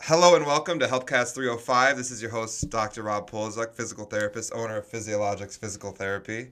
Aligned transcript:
Hello 0.00 0.34
and 0.34 0.44
welcome 0.46 0.78
to 0.80 0.86
Healthcast 0.86 1.34
305. 1.34 1.96
This 1.96 2.10
is 2.10 2.20
your 2.20 2.30
host, 2.30 2.68
Dr. 2.70 3.02
Rob 3.02 3.30
Poliszuk, 3.30 3.72
physical 3.74 4.04
therapist, 4.04 4.52
owner 4.52 4.78
of 4.78 4.86
Physiologics 4.90 5.56
Physical 5.56 5.92
Therapy. 5.92 6.50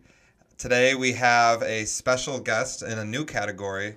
Today 0.56 0.94
we 0.94 1.12
have 1.12 1.62
a 1.62 1.84
special 1.84 2.38
guest 2.38 2.82
in 2.82 2.98
a 2.98 3.04
new 3.04 3.24
category. 3.24 3.96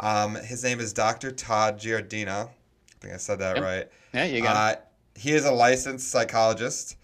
Um, 0.00 0.34
his 0.34 0.62
name 0.62 0.78
is 0.80 0.92
Dr. 0.92 1.30
Todd 1.30 1.78
Giardina. 1.78 2.48
I 2.48 2.50
think 3.00 3.14
I 3.14 3.16
said 3.16 3.38
that 3.38 3.56
Yep. 3.56 3.64
right. 3.64 3.88
Yeah, 4.12 4.24
you 4.24 4.42
got 4.42 4.72
it. 4.72 4.78
Uh, 4.78 4.80
he 5.18 5.32
is 5.32 5.44
a 5.46 5.52
licensed 5.52 6.10
psychologist 6.10 6.96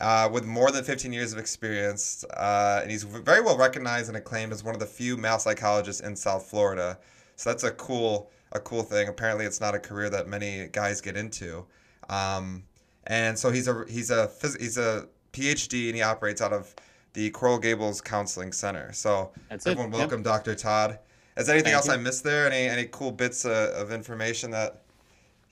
uh, 0.00 0.28
with 0.32 0.44
more 0.46 0.70
than 0.70 0.82
15 0.84 1.12
years 1.12 1.32
of 1.32 1.38
experience, 1.38 2.24
uh, 2.34 2.80
and 2.82 2.90
he's 2.90 3.02
very 3.02 3.40
well 3.42 3.58
recognized 3.58 4.08
and 4.08 4.16
acclaimed 4.16 4.52
as 4.52 4.64
one 4.64 4.74
of 4.74 4.80
the 4.80 4.86
few 4.86 5.16
male 5.16 5.38
psychologists 5.38 6.00
in 6.00 6.16
South 6.16 6.46
Florida. 6.46 6.98
So 7.36 7.50
that's 7.50 7.64
a 7.64 7.70
cool, 7.72 8.30
a 8.52 8.60
cool 8.60 8.82
thing. 8.82 9.08
Apparently, 9.08 9.44
it's 9.44 9.60
not 9.60 9.74
a 9.74 9.78
career 9.78 10.10
that 10.10 10.28
many 10.28 10.68
guys 10.72 11.00
get 11.00 11.16
into. 11.16 11.64
Um, 12.08 12.64
and 13.06 13.38
so 13.38 13.50
he's 13.50 13.68
a 13.68 13.84
he's 13.88 14.10
a 14.10 14.30
he's 14.58 14.78
a 14.78 15.08
PhD, 15.32 15.86
and 15.88 15.96
he 15.96 16.02
operates 16.02 16.40
out 16.40 16.52
of 16.52 16.74
the 17.14 17.30
Coral 17.30 17.58
Gables 17.58 18.00
Counseling 18.00 18.52
Center. 18.52 18.92
So 18.92 19.30
That's 19.48 19.66
it. 19.66 19.70
everyone, 19.70 19.92
Yep. 19.92 19.98
welcome, 19.98 20.22
Dr. 20.22 20.54
Todd. 20.54 20.98
Is 21.36 21.46
there 21.46 21.54
anything 21.54 21.72
Thank 21.72 21.76
else 21.76 21.86
you. 21.88 21.92
I 21.94 21.96
missed 21.96 22.24
there? 22.24 22.46
Any 22.50 22.68
any 22.68 22.88
cool 22.90 23.10
bits 23.12 23.44
uh, 23.44 23.72
of 23.76 23.92
information 23.92 24.50
that 24.52 24.82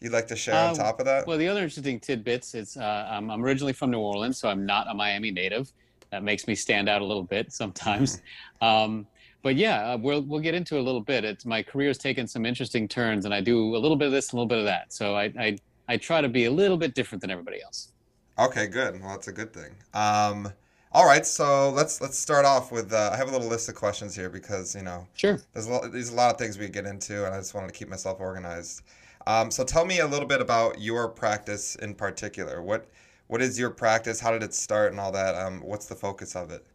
you'd 0.00 0.12
like 0.12 0.26
to 0.28 0.36
share 0.36 0.54
on 0.54 0.70
Uh, 0.70 0.74
top 0.74 1.00
of 1.00 1.06
that? 1.06 1.26
Well, 1.26 1.38
the 1.38 1.48
other 1.48 1.60
interesting 1.62 1.98
tidbits 2.00 2.54
is 2.54 2.76
uh, 2.76 3.08
I'm, 3.10 3.30
I'm 3.30 3.44
originally 3.44 3.72
from 3.72 3.90
New 3.90 3.98
Orleans, 4.00 4.38
so 4.38 4.48
I'm 4.48 4.64
not 4.66 4.88
a 4.88 4.94
Miami 4.94 5.30
native. 5.30 5.70
That 6.10 6.22
makes 6.22 6.46
me 6.46 6.54
stand 6.54 6.88
out 6.88 7.00
a 7.02 7.04
little 7.04 7.22
bit 7.22 7.52
sometimes. 7.52 8.20
um, 8.60 9.06
but 9.42 9.56
yeah, 9.56 9.92
uh, 9.92 9.98
we'll 9.98 10.22
we'll 10.22 10.40
get 10.40 10.54
into 10.54 10.76
it 10.76 10.80
a 10.80 10.82
little 10.82 11.00
bit. 11.00 11.24
It's 11.24 11.44
my 11.44 11.62
career's 11.62 11.98
taken 11.98 12.26
some 12.26 12.46
interesting 12.46 12.88
turns, 12.88 13.24
and 13.24 13.34
I 13.34 13.40
do 13.40 13.74
a 13.76 13.78
little 13.78 13.96
bit 13.96 14.06
of 14.06 14.12
this, 14.12 14.32
a 14.32 14.36
little 14.36 14.46
bit 14.46 14.58
of 14.58 14.64
that. 14.64 14.92
So 14.92 15.14
I 15.16 15.24
I, 15.38 15.58
I 15.88 15.96
try 15.96 16.20
to 16.20 16.28
be 16.28 16.44
a 16.46 16.50
little 16.50 16.76
bit 16.76 16.94
different 16.94 17.20
than 17.20 17.30
everybody 17.30 17.62
else. 17.62 17.92
Okay, 18.38 18.66
good. 18.66 19.00
Well, 19.00 19.10
that's 19.10 19.28
a 19.28 19.32
good 19.32 19.52
thing. 19.52 19.74
Um, 19.94 20.52
all 20.92 21.06
right, 21.06 21.24
so 21.26 21.70
let's 21.70 22.00
let's 22.00 22.18
start 22.18 22.44
off 22.44 22.70
with. 22.72 22.92
Uh, 22.92 23.10
I 23.12 23.16
have 23.16 23.28
a 23.28 23.32
little 23.32 23.48
list 23.48 23.68
of 23.68 23.74
questions 23.74 24.14
here 24.14 24.28
because 24.28 24.74
you 24.74 24.82
know 24.82 25.06
Sure. 25.14 25.40
there's 25.52 25.66
a 25.66 25.70
lot, 25.70 25.92
there's 25.92 26.10
a 26.10 26.14
lot 26.14 26.32
of 26.32 26.38
things 26.38 26.58
we 26.58 26.68
get 26.68 26.86
into, 26.86 27.24
and 27.26 27.34
I 27.34 27.38
just 27.38 27.54
wanted 27.54 27.68
to 27.68 27.72
keep 27.72 27.88
myself 27.88 28.20
organized. 28.20 28.82
Um, 29.26 29.50
so 29.50 29.64
tell 29.64 29.84
me 29.84 30.00
a 30.00 30.06
little 30.06 30.26
bit 30.26 30.40
about 30.40 30.80
your 30.80 31.08
practice 31.08 31.76
in 31.76 31.94
particular. 31.94 32.60
What 32.62 32.88
what 33.28 33.40
is 33.40 33.58
your 33.58 33.70
practice? 33.70 34.20
How 34.20 34.32
did 34.32 34.42
it 34.42 34.52
start, 34.54 34.90
and 34.92 35.00
all 35.00 35.12
that? 35.12 35.34
Um, 35.34 35.60
what's 35.62 35.86
the 35.86 35.94
focus 35.94 36.36
of 36.36 36.50
it? 36.50 36.66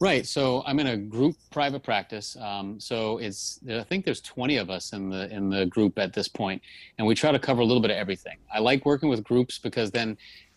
Right. 0.00 0.26
So 0.26 0.62
I'm 0.66 0.78
in 0.80 0.88
a 0.88 0.96
group 0.96 1.36
private 1.50 1.82
practice. 1.82 2.36
Um, 2.40 2.78
so 2.80 3.18
it's 3.18 3.58
I 3.70 3.82
think 3.84 4.04
there's 4.04 4.20
20 4.20 4.56
of 4.56 4.68
us 4.68 4.92
in 4.92 5.08
the 5.08 5.30
in 5.32 5.48
the 5.48 5.66
group 5.66 5.98
at 5.98 6.12
this 6.12 6.28
point, 6.28 6.60
and 6.98 7.06
we 7.06 7.14
try 7.14 7.32
to 7.32 7.38
cover 7.38 7.60
a 7.62 7.64
little 7.64 7.80
bit 7.80 7.90
of 7.90 7.96
everything. 7.96 8.36
I 8.52 8.58
like 8.58 8.84
working 8.84 9.08
with 9.08 9.22
groups 9.24 9.58
because 9.58 9.90
then, 9.90 10.16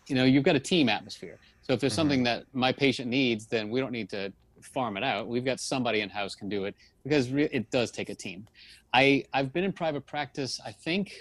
you 0.10 0.16
know, 0.16 0.24
you've 0.26 0.44
got 0.44 0.56
a 0.56 0.60
team 0.60 0.90
atmosphere. 0.90 1.40
So 1.62 1.74
if 1.74 1.80
there's 1.80 1.94
Mhm. 1.94 1.96
something 1.98 2.24
that 2.24 2.46
my 2.54 2.72
patient 2.72 3.10
needs, 3.10 3.46
then 3.48 3.70
we 3.70 3.80
don't 3.80 3.92
need 3.92 4.10
to 4.10 4.34
farm 4.62 4.98
it 4.98 5.04
out. 5.04 5.28
We've 5.28 5.46
got 5.46 5.60
somebody 5.60 6.02
in 6.02 6.10
house 6.10 6.34
can 6.34 6.50
do 6.50 6.66
it 6.66 6.76
because 7.04 7.30
re- 7.30 7.50
it 7.52 7.70
does 7.70 7.92
take 7.92 8.10
a 8.10 8.16
team. 8.16 8.48
I 8.94 9.24
I've 9.34 9.54
been 9.54 9.64
in 9.64 9.72
private 9.72 10.06
practice. 10.08 10.60
I 10.66 10.72
think 10.72 11.14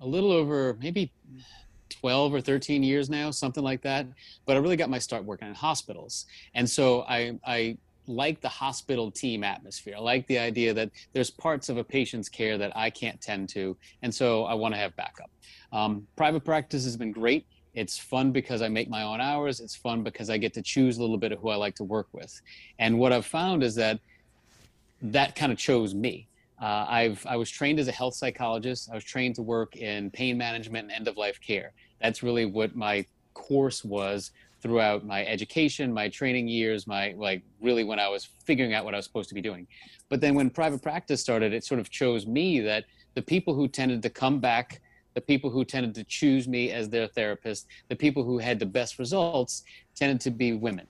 a 0.00 0.06
little 0.06 0.30
over 0.32 0.76
maybe 0.80 1.12
12 2.00 2.34
or 2.34 2.40
13 2.40 2.82
years 2.82 3.08
now, 3.08 3.30
something 3.30 3.64
like 3.64 3.82
that. 3.82 4.06
But 4.44 4.56
I 4.56 4.60
really 4.60 4.76
got 4.76 4.90
my 4.90 4.98
start 4.98 5.24
working 5.24 5.48
in 5.48 5.54
hospitals. 5.54 6.26
And 6.54 6.68
so 6.68 7.02
I, 7.02 7.38
I 7.46 7.78
like 8.06 8.40
the 8.40 8.48
hospital 8.48 9.10
team 9.10 9.42
atmosphere. 9.44 9.94
I 9.96 10.00
like 10.00 10.26
the 10.26 10.38
idea 10.38 10.72
that 10.74 10.90
there's 11.12 11.30
parts 11.30 11.68
of 11.68 11.76
a 11.76 11.84
patient's 11.84 12.28
care 12.28 12.58
that 12.58 12.76
I 12.76 12.90
can't 12.90 13.20
tend 13.20 13.48
to. 13.50 13.76
And 14.02 14.14
so 14.14 14.44
I 14.44 14.54
want 14.54 14.74
to 14.74 14.78
have 14.78 14.94
backup. 14.96 15.30
Um, 15.72 16.06
private 16.16 16.44
practice 16.44 16.84
has 16.84 16.96
been 16.96 17.12
great. 17.12 17.46
It's 17.74 17.98
fun 17.98 18.32
because 18.32 18.62
I 18.62 18.68
make 18.68 18.88
my 18.88 19.02
own 19.02 19.20
hours. 19.20 19.60
It's 19.60 19.76
fun 19.76 20.02
because 20.02 20.30
I 20.30 20.38
get 20.38 20.54
to 20.54 20.62
choose 20.62 20.96
a 20.96 21.00
little 21.02 21.18
bit 21.18 21.32
of 21.32 21.40
who 21.40 21.50
I 21.50 21.56
like 21.56 21.74
to 21.76 21.84
work 21.84 22.08
with. 22.12 22.40
And 22.78 22.98
what 22.98 23.12
I've 23.12 23.26
found 23.26 23.62
is 23.62 23.74
that 23.74 24.00
that 25.02 25.36
kind 25.36 25.52
of 25.52 25.58
chose 25.58 25.94
me. 25.94 26.28
Uh, 26.60 26.86
I've 26.88 27.26
I 27.26 27.36
was 27.36 27.50
trained 27.50 27.78
as 27.78 27.88
a 27.88 27.92
health 27.92 28.14
psychologist. 28.14 28.88
I 28.90 28.94
was 28.94 29.04
trained 29.04 29.34
to 29.34 29.42
work 29.42 29.76
in 29.76 30.10
pain 30.10 30.38
management 30.38 30.84
and 30.84 30.92
end 30.92 31.06
of 31.06 31.18
life 31.18 31.38
care. 31.38 31.72
That's 32.00 32.22
really 32.22 32.46
what 32.46 32.76
my 32.76 33.06
course 33.34 33.84
was 33.84 34.30
throughout 34.62 35.04
my 35.04 35.24
education, 35.26 35.92
my 35.92 36.08
training 36.08 36.48
years, 36.48 36.86
my 36.86 37.14
like 37.16 37.42
really 37.60 37.84
when 37.84 38.00
I 38.00 38.08
was 38.08 38.28
figuring 38.44 38.74
out 38.74 38.84
what 38.84 38.94
I 38.94 38.96
was 38.96 39.06
supposed 39.06 39.28
to 39.28 39.34
be 39.34 39.40
doing. 39.40 39.66
But 40.08 40.20
then 40.20 40.34
when 40.34 40.50
private 40.50 40.82
practice 40.82 41.20
started, 41.20 41.52
it 41.52 41.64
sort 41.64 41.80
of 41.80 41.90
chose 41.90 42.26
me 42.26 42.60
that 42.60 42.84
the 43.14 43.22
people 43.22 43.54
who 43.54 43.68
tended 43.68 44.02
to 44.02 44.10
come 44.10 44.40
back, 44.40 44.80
the 45.14 45.20
people 45.20 45.50
who 45.50 45.64
tended 45.64 45.94
to 45.94 46.04
choose 46.04 46.48
me 46.48 46.72
as 46.72 46.88
their 46.88 47.06
therapist, 47.06 47.66
the 47.88 47.96
people 47.96 48.24
who 48.24 48.38
had 48.38 48.58
the 48.58 48.66
best 48.66 48.98
results 48.98 49.64
tended 49.94 50.20
to 50.22 50.30
be 50.30 50.52
women. 50.52 50.86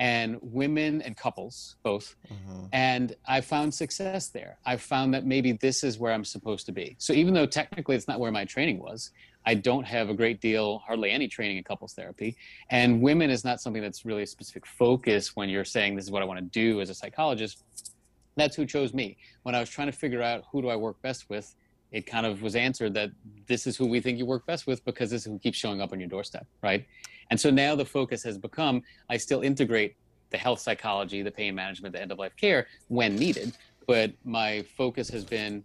And 0.00 0.38
women 0.40 1.02
and 1.02 1.14
couples 1.16 1.76
both 1.82 2.16
Mm-hmm. 2.32 2.66
and 2.72 3.14
I 3.28 3.40
found 3.42 3.72
success 3.74 4.28
there. 4.28 4.58
I 4.64 4.76
found 4.76 5.12
that 5.14 5.26
maybe 5.26 5.52
this 5.52 5.84
is 5.84 5.98
where 5.98 6.12
I'm 6.12 6.24
supposed 6.24 6.64
to 6.66 6.72
be. 6.72 6.96
So 6.98 7.12
even 7.12 7.34
though 7.34 7.46
technically 7.46 7.96
it's 7.96 8.08
not 8.08 8.18
where 8.18 8.32
my 8.32 8.44
training 8.44 8.78
was, 8.80 9.10
I 9.46 9.54
don't 9.54 9.84
have 9.84 10.08
a 10.10 10.14
great 10.14 10.40
deal, 10.40 10.78
hardly 10.86 11.10
any 11.10 11.28
training 11.28 11.56
in 11.58 11.64
couples 11.64 11.92
therapy. 11.94 12.36
And 12.70 13.02
women 13.02 13.30
is 13.30 13.44
not 13.44 13.60
something 13.60 13.82
that's 13.82 14.04
really 14.04 14.22
a 14.22 14.26
specific 14.26 14.64
focus 14.66 15.36
when 15.36 15.48
you're 15.48 15.64
saying 15.64 15.96
this 15.96 16.04
is 16.06 16.10
what 16.10 16.22
I 16.22 16.24
want 16.26 16.38
to 16.40 16.46
do 16.46 16.80
as 16.80 16.88
a 16.90 16.94
psychologist. 16.94 17.62
That's 18.36 18.56
who 18.56 18.64
chose 18.66 18.94
me. 18.94 19.16
When 19.42 19.54
I 19.54 19.60
was 19.60 19.68
trying 19.68 19.90
to 19.92 19.96
figure 20.04 20.22
out 20.22 20.44
who 20.50 20.62
do 20.62 20.68
I 20.68 20.76
work 20.76 21.00
best 21.02 21.28
with, 21.28 21.54
it 21.92 22.06
kind 22.06 22.26
of 22.26 22.42
was 22.42 22.54
answered 22.54 22.94
that 22.94 23.10
this 23.46 23.66
is 23.66 23.76
who 23.76 23.86
we 23.86 24.00
think 24.00 24.18
you 24.18 24.26
work 24.26 24.46
best 24.46 24.66
with 24.66 24.84
because 24.84 25.10
this 25.10 25.22
is 25.22 25.32
who 25.32 25.38
keeps 25.38 25.58
showing 25.58 25.80
up 25.80 25.92
on 25.92 25.98
your 25.98 26.08
doorstep, 26.08 26.46
right? 26.62 26.86
And 27.30 27.40
so 27.40 27.50
now 27.50 27.74
the 27.74 27.84
focus 27.84 28.22
has 28.24 28.38
become 28.38 28.82
I 29.08 29.16
still 29.16 29.42
integrate 29.42 29.96
the 30.30 30.38
health 30.38 30.60
psychology, 30.60 31.22
the 31.22 31.30
pain 31.30 31.54
management, 31.54 31.94
the 31.94 32.00
end 32.00 32.12
of 32.12 32.18
life 32.18 32.36
care 32.36 32.66
when 32.88 33.16
needed. 33.16 33.52
But 33.86 34.12
my 34.24 34.62
focus 34.76 35.10
has 35.10 35.24
been 35.24 35.64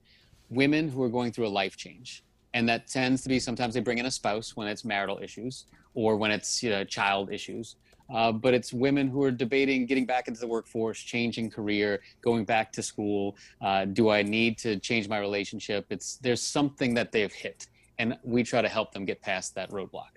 women 0.50 0.90
who 0.90 1.02
are 1.04 1.10
going 1.10 1.32
through 1.32 1.48
a 1.48 1.50
life 1.50 1.78
change. 1.78 2.24
And 2.54 2.68
that 2.70 2.88
tends 2.88 3.22
to 3.24 3.30
be 3.30 3.40
sometimes 3.40 3.74
they 3.74 3.82
bring 3.82 3.98
in 3.98 4.06
a 4.06 4.12
spouse 4.12 4.56
when 4.56 4.68
it's 4.68 4.86
marital 4.86 5.20
issues 5.22 5.66
or 5.94 6.16
when 6.16 6.32
it's 6.32 6.64
you 6.64 6.70
know, 6.70 6.84
child 6.84 7.32
issues. 7.32 7.76
Uh, 8.14 8.32
but 8.32 8.54
it's 8.54 8.72
women 8.72 9.08
who 9.08 9.24
are 9.24 9.32
debating 9.32 9.86
getting 9.86 10.06
back 10.06 10.28
into 10.28 10.40
the 10.40 10.48
workforce, 10.48 11.00
changing 11.00 11.50
career, 11.50 12.02
going 12.22 12.46
back 12.46 12.72
to 12.74 12.84
school. 12.84 13.36
Uh, 13.62 13.86
do 13.86 14.10
I 14.10 14.22
need 14.22 14.58
to 14.60 14.80
change 14.80 15.10
my 15.10 15.18
relationship? 15.18 15.86
It's 15.90 16.18
there's 16.18 16.42
something 16.42 16.94
that 16.96 17.12
they've 17.12 17.34
hit, 17.34 17.68
and 17.98 18.18
we 18.24 18.44
try 18.44 18.62
to 18.62 18.70
help 18.70 18.92
them 18.94 19.06
get 19.06 19.22
past 19.22 19.56
that 19.56 19.72
roadblock. 19.72 20.14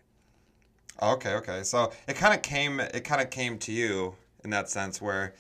Okay, 1.00 1.34
okay. 1.34 1.62
So 1.62 1.93
it 2.06 2.16
kind 2.16 2.34
of 2.34 2.43
came 2.43 2.81
it 2.81 3.04
kind 3.04 3.21
of 3.22 3.31
came 3.31 3.59
to 3.59 3.72
you 3.72 4.15
in 4.44 4.50
that 4.50 4.69
sense 4.69 5.00
where 5.00 5.34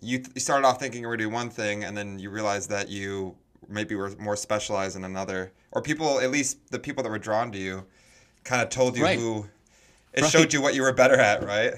you, 0.00 0.22
you 0.34 0.40
started 0.40 0.66
off 0.66 0.78
thinking 0.78 1.02
you 1.02 1.08
were 1.08 1.16
doing 1.16 1.32
one 1.32 1.50
thing 1.50 1.84
and 1.84 1.96
then 1.96 2.18
you 2.18 2.30
realized 2.30 2.70
that 2.70 2.88
you 2.88 3.34
maybe 3.68 3.94
were 3.94 4.10
more 4.18 4.36
specialized 4.36 4.96
in 4.96 5.04
another 5.04 5.52
or 5.72 5.82
people 5.82 6.20
at 6.20 6.30
least 6.30 6.70
the 6.70 6.78
people 6.78 7.02
that 7.02 7.10
were 7.10 7.18
drawn 7.18 7.52
to 7.52 7.58
you 7.58 7.84
kind 8.44 8.62
of 8.62 8.68
told 8.70 8.96
you 8.96 9.04
Right. 9.04 9.18
who 9.18 9.46
it 10.12 10.22
Right. 10.22 10.32
showed 10.32 10.52
you 10.52 10.60
what 10.60 10.74
you 10.74 10.82
were 10.82 10.92
better 10.92 11.16
at, 11.16 11.44
right? 11.44 11.74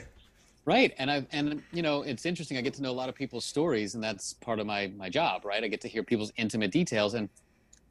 Right, 0.65 0.93
and 0.99 1.11
I 1.11 1.27
and 1.33 1.65
you 1.73 1.83
know 1.83 2.03
it's 2.03 2.25
interesting. 2.25 2.57
I 2.57 2.61
get 2.61 2.75
to 2.75 2.83
know 2.83 2.93
a 2.93 2.95
lot 2.95 3.09
of 3.09 3.17
people's 3.17 3.47
stories, 3.47 3.95
and 3.97 4.05
that's 4.05 4.33
part 4.35 4.61
of 4.61 4.67
my 4.67 4.87
my 4.89 5.09
job, 5.09 5.45
right? 5.45 5.63
I 5.65 5.67
get 5.69 5.81
to 5.81 5.89
hear 5.89 6.05
people's 6.05 6.31
intimate 6.37 6.71
details, 6.71 7.15
and 7.15 7.29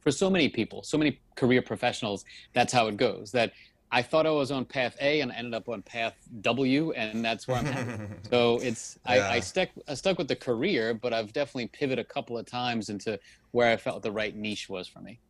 for 0.02 0.10
so 0.12 0.30
many 0.30 0.48
people, 0.48 0.82
so 0.84 0.98
many 0.98 1.22
career 1.36 1.62
professionals, 1.62 2.24
that's 2.54 2.72
how 2.72 2.88
it 2.88 2.96
goes. 2.96 3.32
That 3.32 3.52
I 3.90 4.02
thought 4.02 4.26
I 4.26 4.30
was 4.30 4.50
on 4.50 4.64
path 4.66 4.96
A, 5.00 5.20
and 5.20 5.32
I 5.32 5.36
ended 5.36 5.54
up 5.54 5.68
on 5.68 5.82
path 5.82 6.16
W, 6.40 6.92
and 6.92 7.24
that's 7.24 7.48
where 7.48 7.58
I'm 7.58 7.68
at. 7.68 7.88
So 8.32 8.60
it's 8.60 8.96
I, 9.06 9.24
I 9.28 9.40
stuck 9.40 9.70
I 9.88 9.94
stuck 9.94 10.18
with 10.18 10.28
the 10.28 10.36
career, 10.36 10.94
but 10.94 11.12
I've 11.14 11.32
definitely 11.34 11.68
pivoted 11.68 12.04
a 12.04 12.14
couple 12.14 12.38
of 12.38 12.46
times 12.46 12.88
into 12.88 13.20
where 13.52 13.70
I 13.70 13.76
felt 13.78 14.02
the 14.02 14.12
right 14.12 14.34
niche 14.34 14.68
was 14.70 14.88
for 14.88 15.00
me. 15.02 15.20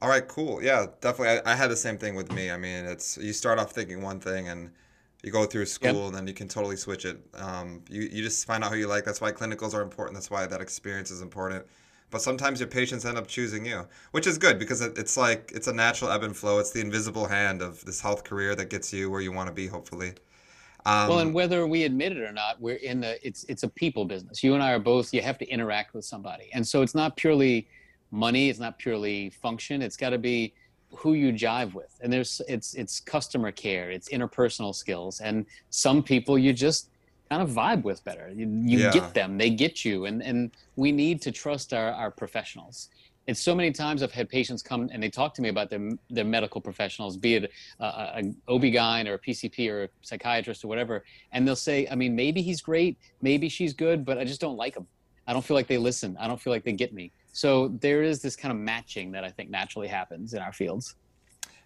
All 0.00 0.08
right, 0.08 0.26
cool. 0.26 0.62
Yeah, 0.62 0.86
definitely. 1.00 1.40
I, 1.44 1.52
I 1.52 1.56
had 1.56 1.70
the 1.70 1.76
same 1.76 1.98
thing 1.98 2.14
with 2.14 2.32
me. 2.32 2.50
I 2.50 2.56
mean, 2.56 2.84
it's 2.84 3.16
you 3.18 3.32
start 3.32 3.58
off 3.58 3.72
thinking 3.72 4.02
one 4.02 4.20
thing 4.20 4.48
and 4.48 4.70
you 5.22 5.32
go 5.32 5.44
through 5.44 5.66
school 5.66 6.06
and 6.06 6.14
then 6.14 6.26
you 6.26 6.34
can 6.34 6.46
totally 6.46 6.76
switch 6.76 7.04
it. 7.04 7.18
Um, 7.34 7.82
you, 7.90 8.02
you 8.02 8.22
just 8.22 8.46
find 8.46 8.62
out 8.62 8.70
who 8.70 8.78
you 8.78 8.86
like. 8.86 9.04
That's 9.04 9.20
why 9.20 9.32
clinicals 9.32 9.74
are 9.74 9.82
important. 9.82 10.14
That's 10.14 10.30
why 10.30 10.46
that 10.46 10.60
experience 10.60 11.10
is 11.10 11.22
important. 11.22 11.66
But 12.10 12.22
sometimes 12.22 12.60
your 12.60 12.68
patients 12.68 13.04
end 13.04 13.18
up 13.18 13.26
choosing 13.26 13.66
you, 13.66 13.86
which 14.12 14.26
is 14.26 14.38
good 14.38 14.58
because 14.58 14.80
it, 14.80 14.96
it's 14.96 15.16
like 15.16 15.52
it's 15.54 15.66
a 15.66 15.72
natural 15.72 16.10
ebb 16.10 16.22
and 16.22 16.34
flow. 16.34 16.58
It's 16.58 16.70
the 16.70 16.80
invisible 16.80 17.26
hand 17.26 17.60
of 17.60 17.84
this 17.84 18.00
health 18.00 18.24
career 18.24 18.54
that 18.54 18.70
gets 18.70 18.92
you 18.92 19.10
where 19.10 19.20
you 19.20 19.32
want 19.32 19.48
to 19.48 19.52
be, 19.52 19.66
hopefully. 19.66 20.14
Um, 20.86 21.08
well, 21.08 21.18
and 21.18 21.34
whether 21.34 21.66
we 21.66 21.84
admit 21.84 22.12
it 22.12 22.22
or 22.22 22.32
not, 22.32 22.60
we're 22.60 22.76
in 22.76 23.00
the 23.00 23.26
it's 23.26 23.44
it's 23.44 23.62
a 23.62 23.68
people 23.68 24.06
business. 24.06 24.42
You 24.42 24.54
and 24.54 24.62
I 24.62 24.72
are 24.72 24.78
both. 24.78 25.12
You 25.12 25.20
have 25.20 25.36
to 25.38 25.46
interact 25.48 25.92
with 25.92 26.04
somebody, 26.04 26.48
and 26.54 26.66
so 26.66 26.80
it's 26.80 26.94
not 26.94 27.16
purely 27.16 27.68
money. 28.10 28.48
It's 28.48 28.58
not 28.58 28.78
purely 28.78 29.30
function. 29.30 29.82
It's 29.82 29.96
got 29.96 30.10
to 30.10 30.18
be 30.18 30.54
who 30.96 31.12
you 31.14 31.32
jive 31.32 31.74
with, 31.74 31.92
and 32.00 32.10
there's 32.12 32.40
it's 32.48 32.74
it's 32.74 33.00
customer 33.00 33.52
care, 33.52 33.90
it's 33.90 34.08
interpersonal 34.08 34.74
skills, 34.74 35.20
and 35.20 35.44
some 35.70 36.02
people 36.02 36.38
you 36.38 36.52
just 36.52 36.90
kind 37.30 37.42
of 37.42 37.50
vibe 37.50 37.82
with 37.82 38.02
better. 38.04 38.30
You, 38.34 38.46
you 38.64 38.78
Yeah. 38.78 38.90
get 38.90 39.12
them, 39.12 39.36
they 39.36 39.50
get 39.50 39.84
you, 39.84 40.06
and 40.06 40.22
and 40.22 40.50
we 40.76 40.92
need 40.92 41.20
to 41.22 41.30
trust 41.32 41.74
our 41.74 41.92
our 41.92 42.10
professionals. 42.10 42.88
it's 43.30 43.40
so 43.42 43.54
many 43.54 43.70
times 43.70 44.02
I've 44.02 44.12
had 44.20 44.26
patients 44.30 44.62
come 44.62 44.88
and 44.92 45.02
they 45.02 45.10
talk 45.10 45.34
to 45.34 45.42
me 45.42 45.50
about 45.50 45.68
their 45.68 45.84
their 46.16 46.24
medical 46.24 46.60
professionals, 46.68 47.18
be 47.18 47.34
it 47.34 47.50
a, 47.78 47.86
an 48.20 48.26
OB-GYN 48.48 49.06
or 49.06 49.14
a 49.14 49.18
PCP 49.26 49.56
or 49.70 49.78
a 49.84 49.88
psychiatrist 50.00 50.64
or 50.64 50.68
whatever, 50.68 51.04
and 51.32 51.46
they'll 51.46 51.64
say, 51.70 51.86
I 51.92 51.94
mean, 52.02 52.16
maybe 52.16 52.40
he's 52.48 52.62
great, 52.62 52.96
maybe 53.20 53.50
she's 53.50 53.74
good, 53.74 53.98
but 54.08 54.16
I 54.16 54.24
just 54.24 54.40
don't 54.40 54.56
like 54.56 54.74
him. 54.78 54.86
I 55.26 55.34
don't 55.34 55.44
feel 55.44 55.56
like 55.60 55.66
they 55.68 55.76
listen. 55.90 56.16
I 56.18 56.26
don't 56.26 56.40
feel 56.40 56.54
like 56.54 56.64
they 56.64 56.72
get 56.84 56.94
me. 56.94 57.12
So 57.32 57.68
there 57.80 58.02
is 58.02 58.20
this 58.20 58.36
kind 58.36 58.52
of 58.52 58.58
matching 58.58 59.12
that 59.12 59.24
I 59.24 59.30
think 59.30 59.50
naturally 59.50 59.88
happens 59.88 60.34
in 60.34 60.40
our 60.40 60.52
fields. 60.52 60.96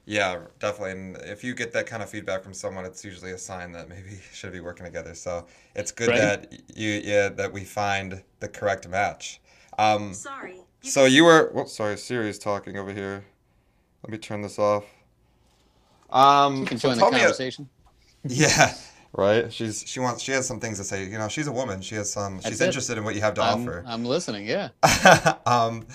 Yeah, 0.05 0.41
definitely. 0.59 0.93
And 0.93 1.17
if 1.19 1.45
you 1.45 1.55
get 1.55 1.73
that 1.73 1.87
kind 1.87 2.03
of 2.03 2.11
feedback 2.11 2.43
from 2.43 2.55
someone, 2.55 2.85
it's 2.85 3.05
usually 3.05 3.33
a 3.33 3.39
sign 3.39 3.73
that 3.73 3.89
maybe 3.89 4.11
you 4.11 4.19
should 4.33 4.53
be 4.53 4.61
working 4.61 4.85
together. 4.85 5.15
So 5.15 5.47
it's 5.75 5.93
good 5.93 6.09
right. 6.09 6.19
that 6.19 6.53
you 6.75 7.01
yeah 7.05 7.29
that 7.29 7.53
we 7.53 7.65
find 7.65 8.23
the 8.41 8.49
correct 8.49 8.89
match. 8.89 9.41
Um, 9.79 10.13
Sorry. 10.13 10.61
So 10.83 11.05
you 11.05 11.25
were. 11.25 11.53
Oh, 11.55 11.65
sorry. 11.67 11.97
Siri's 11.97 12.39
talking 12.39 12.77
over 12.77 12.93
here. 12.93 13.25
Let 14.03 14.11
me 14.11 14.19
turn 14.19 14.43
this 14.43 14.59
off. 14.59 14.85
Um, 16.11 16.59
you 16.59 16.67
can 16.67 16.79
so 16.79 16.89
join 16.89 16.99
the 16.99 17.19
conversation. 17.19 17.69
A, 18.25 18.29
yeah. 18.29 18.75
Right. 19.15 19.53
She's 19.53 19.85
she 19.87 20.01
wants 20.01 20.23
she 20.23 20.33
has 20.33 20.47
some 20.47 20.59
things 20.59 20.79
to 20.79 20.85
say. 20.85 21.05
You 21.05 21.19
know, 21.19 21.29
she's 21.29 21.47
a 21.47 21.53
woman. 21.53 21.83
She 21.83 21.95
has 21.97 22.11
some. 22.11 22.41
She's 22.41 22.61
it. 22.61 22.67
interested 22.67 22.97
in 22.97 23.05
what 23.05 23.15
you 23.15 23.21
have 23.21 23.35
to 23.35 23.43
I'm, 23.43 23.63
offer. 23.63 23.85
I'm 23.87 24.05
listening. 24.05 24.47
Yeah. 24.47 24.71
um, 25.47 25.87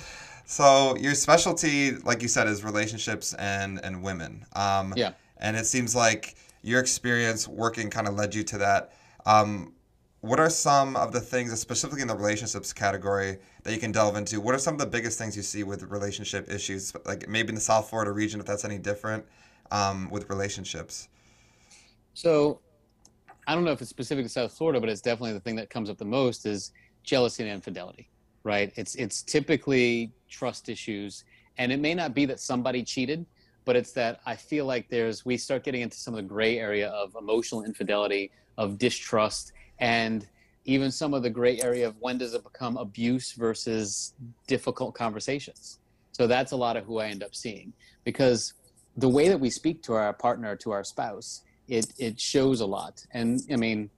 so 0.45 0.95
your 0.97 1.15
specialty, 1.15 1.91
like 1.91 2.21
you 2.21 2.27
said, 2.27 2.47
is 2.47 2.63
relationships 2.63 3.33
and 3.33 3.83
and 3.83 4.03
women. 4.03 4.45
Um, 4.53 4.93
yeah. 4.95 5.13
And 5.37 5.57
it 5.57 5.65
seems 5.65 5.95
like 5.95 6.35
your 6.61 6.79
experience 6.79 7.47
working 7.47 7.89
kind 7.89 8.07
of 8.07 8.15
led 8.15 8.35
you 8.35 8.43
to 8.43 8.57
that. 8.59 8.93
Um, 9.25 9.73
what 10.21 10.39
are 10.39 10.49
some 10.49 10.95
of 10.95 11.11
the 11.11 11.19
things, 11.19 11.57
specifically 11.59 12.01
in 12.01 12.07
the 12.07 12.15
relationships 12.15 12.73
category, 12.73 13.37
that 13.63 13.73
you 13.73 13.79
can 13.79 13.91
delve 13.91 14.15
into? 14.15 14.41
What 14.41 14.55
are 14.55 14.59
some 14.59 14.73
of 14.73 14.79
the 14.79 14.87
biggest 14.87 15.17
things 15.17 15.37
you 15.37 15.43
see 15.43 15.63
with 15.63 15.83
relationship 15.83 16.51
issues, 16.51 16.93
like 17.05 17.27
maybe 17.27 17.49
in 17.49 17.55
the 17.55 17.61
South 17.61 17.89
Florida 17.89 18.11
region, 18.11 18.39
if 18.39 18.45
that's 18.45 18.65
any 18.65 18.77
different, 18.77 19.25
um, 19.71 20.09
with 20.09 20.29
relationships? 20.29 21.07
So, 22.13 22.59
I 23.47 23.55
don't 23.55 23.63
know 23.63 23.71
if 23.71 23.81
it's 23.81 23.89
specific 23.89 24.25
to 24.25 24.29
South 24.29 24.51
Florida, 24.51 24.81
but 24.81 24.89
it's 24.89 24.99
definitely 24.99 25.31
the 25.31 25.39
thing 25.39 25.55
that 25.55 25.69
comes 25.69 25.89
up 25.89 25.97
the 25.97 26.05
most 26.05 26.45
is 26.45 26.73
jealousy 27.03 27.43
and 27.43 27.51
infidelity, 27.51 28.09
right? 28.43 28.73
It's 28.75 28.95
it's 28.95 29.23
typically 29.23 30.11
trust 30.29 30.67
issues, 30.67 31.23
and 31.57 31.71
it 31.71 31.79
may 31.79 31.95
not 31.95 32.13
be 32.13 32.25
that 32.25 32.41
somebody 32.41 32.83
cheated, 32.83 33.25
but 33.63 33.77
it's 33.77 33.93
that 33.93 34.19
I 34.25 34.35
feel 34.35 34.65
like 34.65 34.89
there's 34.89 35.25
we 35.25 35.37
start 35.37 35.63
getting 35.63 35.81
into 35.81 35.95
some 35.95 36.13
of 36.13 36.17
the 36.17 36.27
gray 36.27 36.59
area 36.59 36.89
of 36.89 37.15
emotional 37.17 37.63
infidelity, 37.63 38.31
of 38.57 38.77
distrust, 38.77 39.53
and 39.79 40.27
even 40.65 40.91
some 40.91 41.13
of 41.13 41.23
the 41.23 41.29
gray 41.29 41.61
area 41.61 41.87
of 41.87 41.95
when 42.01 42.17
does 42.17 42.33
it 42.33 42.43
become 42.43 42.75
abuse 42.75 43.31
versus 43.31 44.13
difficult 44.47 44.93
conversations. 44.93 45.79
So 46.11 46.27
that's 46.27 46.51
a 46.51 46.57
lot 46.57 46.75
of 46.75 46.83
who 46.83 46.99
I 46.99 47.07
end 47.07 47.23
up 47.23 47.33
seeing 47.33 47.71
because 48.03 48.53
the 48.97 49.07
way 49.07 49.29
that 49.29 49.39
we 49.39 49.49
speak 49.49 49.83
to 49.83 49.93
our 49.93 50.11
partner, 50.11 50.57
to 50.57 50.71
our 50.71 50.83
spouse, 50.83 51.43
it 51.67 51.93
it 51.97 52.19
shows 52.19 52.61
a 52.61 52.65
lot. 52.65 53.05
And 53.11 53.41
I 53.51 53.55
mean, 53.55 53.89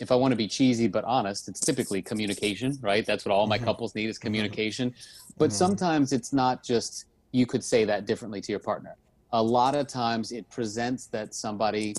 if 0.00 0.12
I 0.12 0.14
want 0.14 0.32
to 0.32 0.36
be 0.36 0.48
cheesy 0.48 0.88
but 0.88 1.04
honest, 1.04 1.48
it's 1.48 1.60
typically 1.60 2.02
communication, 2.02 2.78
right? 2.80 3.04
That's 3.04 3.24
what 3.24 3.32
all 3.32 3.46
my 3.46 3.56
mm-hmm. 3.56 3.66
couples 3.66 3.94
need 3.94 4.08
is 4.08 4.16
mm-hmm. 4.16 4.26
communication. 4.26 4.94
But 5.36 5.50
mm-hmm. 5.50 5.56
sometimes 5.56 6.12
it's 6.12 6.32
not 6.32 6.62
just 6.62 7.06
you 7.32 7.46
could 7.46 7.62
say 7.62 7.84
that 7.84 8.06
differently 8.06 8.40
to 8.40 8.52
your 8.52 8.60
partner. 8.60 8.96
A 9.32 9.42
lot 9.42 9.74
of 9.74 9.86
times 9.86 10.32
it 10.32 10.48
presents 10.48 11.06
that 11.06 11.34
somebody 11.34 11.94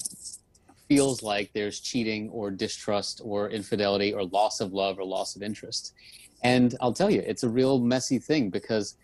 feels 0.88 1.22
like 1.22 1.52
there's 1.54 1.80
cheating 1.80 2.30
or 2.32 2.50
distrust 2.50 3.22
or 3.24 3.50
infidelity 3.50 4.12
or 4.12 4.24
loss 4.26 4.60
of 4.60 4.74
love 4.74 4.98
or 4.98 5.06
loss 5.06 5.36
of 5.36 5.44
interest. 5.44 5.94
And 6.42 6.76
I'll 6.82 6.94
tell 6.94 7.12
you, 7.12 7.22
it's 7.26 7.44
a 7.44 7.50
real 7.50 7.80
messy 7.80 8.18
thing 8.18 8.50
because 8.50 8.96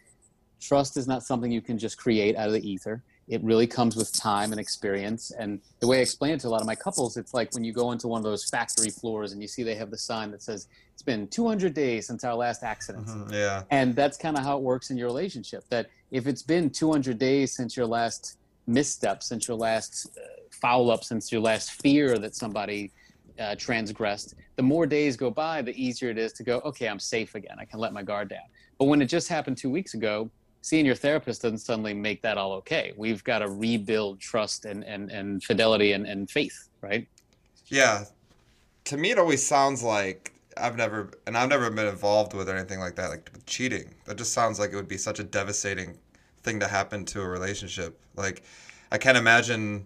trust 0.60 0.98
is 0.98 1.08
not 1.08 1.24
something 1.24 1.52
you 1.52 1.62
can 1.62 1.78
just 1.78 1.98
create 1.98 2.36
out 2.36 2.48
of 2.48 2.54
the 2.54 2.68
ether. 2.68 3.04
It 3.28 3.44
really 3.44 3.66
comes 3.66 3.96
with 3.96 4.14
time 4.14 4.52
and 4.52 4.60
experience. 4.60 5.32
And 5.32 5.60
the 5.80 5.88
way 5.88 5.98
I 5.98 6.02
explain 6.02 6.34
it 6.34 6.42
to 6.42 6.48
a 6.48 6.50
lot 6.50 6.62
of 6.62 6.68
my 6.68 6.76
couples, 6.76 7.18
it's 7.18 7.34
like 7.34 7.54
when 7.54 7.64
you 7.64 7.74
go 7.74 7.92
into 7.92 8.08
one 8.08 8.20
of 8.20 8.24
those 8.24 8.48
factory 8.48 8.90
floors 8.90 9.32
and 9.32 9.42
you 9.42 9.48
see 9.48 9.64
they 9.64 9.76
have 9.76 9.90
the 9.90 9.98
sign 9.98 10.30
that 10.32 10.44
says, 10.44 10.68
it's 10.94 11.02
been 11.02 11.28
200 11.28 11.74
days 11.74 12.06
since 12.06 12.24
our 12.24 12.36
last 12.36 12.64
accident. 12.64 13.08
Mm-hmm, 13.08 13.34
yeah. 13.34 13.64
And 13.72 13.96
that's 13.96 14.18
kind 14.18 14.38
of 14.38 14.44
how 14.44 14.58
it 14.58 14.62
works 14.62 14.92
in 14.92 14.98
your 14.98 15.08
relationship. 15.08 15.64
That 15.70 15.90
if 16.12 16.28
it's 16.28 16.44
been 16.44 16.70
200 16.70 17.18
days 17.18 17.52
since 17.52 17.76
your 17.76 17.88
last 17.88 18.38
misstep, 18.68 19.24
since 19.24 19.48
your 19.48 19.58
last 19.58 20.08
uh, 20.18 20.36
foul 20.52 20.90
up 20.90 21.04
since 21.04 21.32
your 21.32 21.42
last 21.42 21.82
fear 21.82 22.18
that 22.18 22.36
somebody 22.36 22.92
uh, 23.40 23.56
transgressed, 23.56 24.36
the 24.56 24.64
more 24.64 24.86
days 24.86 25.18
go 25.18 25.30
by, 25.30 25.62
the 25.62 25.74
easier 25.82 26.10
it 26.10 26.18
is 26.18 26.32
to 26.34 26.44
go, 26.44 26.60
okay, 26.60 26.88
I'm 26.88 27.00
safe 27.00 27.36
again. 27.36 27.58
I 27.60 27.66
can 27.66 27.80
let 27.80 27.92
my 27.92 28.04
guard 28.04 28.30
down. 28.30 28.48
But 28.78 28.86
when 28.86 29.02
it 29.02 29.08
just 29.08 29.28
happened 29.28 29.58
two 29.58 29.70
weeks 29.70 29.94
ago, 29.94 30.30
seeing 30.66 30.84
your 30.84 30.96
therapist 30.96 31.44
doesn't 31.44 31.60
suddenly 31.60 31.94
make 31.94 32.24
that 32.24 32.40
all 32.40 32.54
okay. 32.54 32.92
We've 32.98 33.24
got 33.24 33.40
to 33.40 33.50
rebuild 33.52 34.20
trust 34.20 34.66
and, 34.66 34.84
and, 34.84 35.12
and 35.12 35.44
fidelity 35.44 35.92
and, 35.92 36.08
and 36.08 36.28
faith, 36.28 36.70
right? 36.82 37.08
Yeah. 37.68 38.06
To 38.86 38.98
me, 38.98 39.12
it 39.12 39.20
always 39.20 39.46
sounds 39.46 39.84
like 39.84 40.34
I've 40.58 40.76
never, 40.76 41.12
and 41.28 41.38
I've 41.38 41.50
never 41.50 41.70
been 41.70 41.86
involved 41.86 42.34
with 42.34 42.50
or 42.50 42.56
anything 42.56 42.80
like 42.80 42.96
that, 42.96 43.12
like 43.12 43.30
cheating. 43.46 43.94
That 44.06 44.18
just 44.18 44.34
sounds 44.34 44.58
like 44.58 44.72
it 44.72 44.76
would 44.76 44.88
be 44.88 44.98
such 44.98 45.20
a 45.20 45.24
devastating 45.24 46.00
thing 46.42 46.60
to 46.62 46.68
happen 46.68 47.06
to 47.06 47.22
a 47.22 47.28
relationship. 47.28 48.00
Like, 48.16 48.42
I 48.92 48.98
can't 48.98 49.20
imagine 49.20 49.86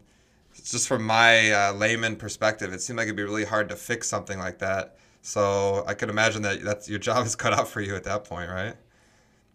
just 0.63 0.87
from 0.87 1.03
my 1.03 1.51
uh, 1.51 1.73
layman 1.73 2.15
perspective, 2.15 2.71
it 2.71 2.81
seemed 2.81 2.95
like 2.95 3.07
it'd 3.07 3.17
be 3.17 3.23
really 3.23 3.43
hard 3.43 3.67
to 3.67 3.75
fix 3.75 4.07
something 4.07 4.39
like 4.39 4.59
that. 4.59 4.95
So 5.23 5.83
I 5.85 5.93
could 5.93 6.09
imagine 6.09 6.41
that 6.43 6.63
that's 6.63 6.87
your 6.87 6.99
job 6.99 7.25
is 7.25 7.35
cut 7.35 7.51
out 7.51 7.67
for 7.67 7.81
you 7.81 7.97
at 7.97 8.05
that 8.05 8.23
point, 8.23 8.49
right? 8.49 8.75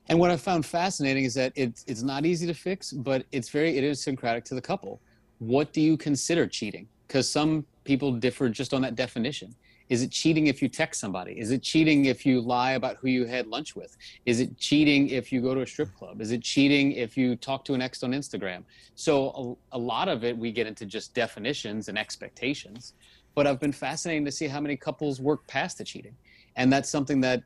And 0.09 0.19
what 0.19 0.31
I 0.31 0.37
found 0.37 0.67
fascinating 0.67 1.25
is 1.25 1.35
that 1.35 1.53
it's 1.55 1.85
it's 1.87 2.03
not 2.03 2.27
easy 2.27 2.47
to 2.47 2.55
fix, 2.55 2.93
but 2.93 3.25
it's 3.33 3.49
very 3.49 3.77
idiosyncratic 3.77 4.45
to 4.47 4.55
the 4.55 4.61
couple. 4.61 5.01
What 5.39 5.73
do 5.73 5.81
you 5.81 5.97
consider 5.97 6.47
cheating? 6.47 6.89
Because 7.07 7.29
some 7.29 7.65
people 7.85 8.13
differ 8.13 8.49
just 8.49 8.75
on 8.75 8.83
that 8.83 8.95
definition. 8.95 9.55
Is 9.91 10.03
it 10.03 10.11
cheating 10.11 10.47
if 10.47 10.63
you 10.63 10.69
text 10.69 10.99
somebody? 11.01 11.33
Is 11.39 11.51
it 11.51 11.63
cheating 11.63 12.07
if 12.07 12.25
you 12.25 12.41
lie 12.41 12.73
about 12.73 12.97
who 12.97 13.09
you 13.09 13.27
had 13.27 13.47
lunch 13.47 13.77
with? 13.77 13.95
Is 14.25 14.41
it 14.41 14.57
cheating 14.59 15.11
if 15.11 15.31
you 15.31 15.43
go 15.43 15.55
to 15.55 15.61
a 15.61 15.67
strip 15.67 15.95
club? 15.95 16.23
Is 16.23 16.33
it 16.33 16.43
cheating 16.43 16.93
if 16.93 17.19
you 17.19 17.37
talk 17.37 17.65
to 17.67 17.75
an 17.75 17.83
ex 17.83 18.03
on 18.03 18.13
Instagram? 18.13 18.65
So 18.95 19.59
a, 19.73 19.77
a 19.77 19.79
lot 19.79 20.09
of 20.09 20.25
it 20.25 20.37
we 20.37 20.53
get 20.53 20.67
into 20.67 20.87
just 20.87 21.13
definitions 21.15 21.89
and 21.89 21.99
expectations. 21.99 22.95
But 23.35 23.47
I've 23.47 23.61
been 23.61 23.73
fascinating 23.73 24.25
to 24.25 24.33
see 24.33 24.47
how 24.47 24.61
many 24.61 24.77
couples 24.77 25.21
work 25.21 25.47
past 25.47 25.79
the 25.79 25.85
cheating. 25.85 26.17
And 26.57 26.73
that's 26.73 26.89
something 26.89 27.21
that 27.21 27.43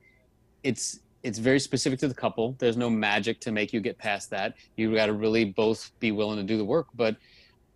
it's 0.62 1.00
it's 1.22 1.38
very 1.38 1.60
specific 1.60 1.98
to 2.00 2.08
the 2.08 2.14
couple. 2.14 2.54
There's 2.58 2.76
no 2.76 2.88
magic 2.88 3.40
to 3.40 3.52
make 3.52 3.72
you 3.72 3.80
get 3.80 3.98
past 3.98 4.30
that. 4.30 4.54
You 4.76 4.94
got 4.94 5.06
to 5.06 5.12
really 5.12 5.44
both 5.44 5.90
be 5.98 6.12
willing 6.12 6.36
to 6.36 6.44
do 6.44 6.56
the 6.56 6.64
work. 6.64 6.86
But 6.94 7.16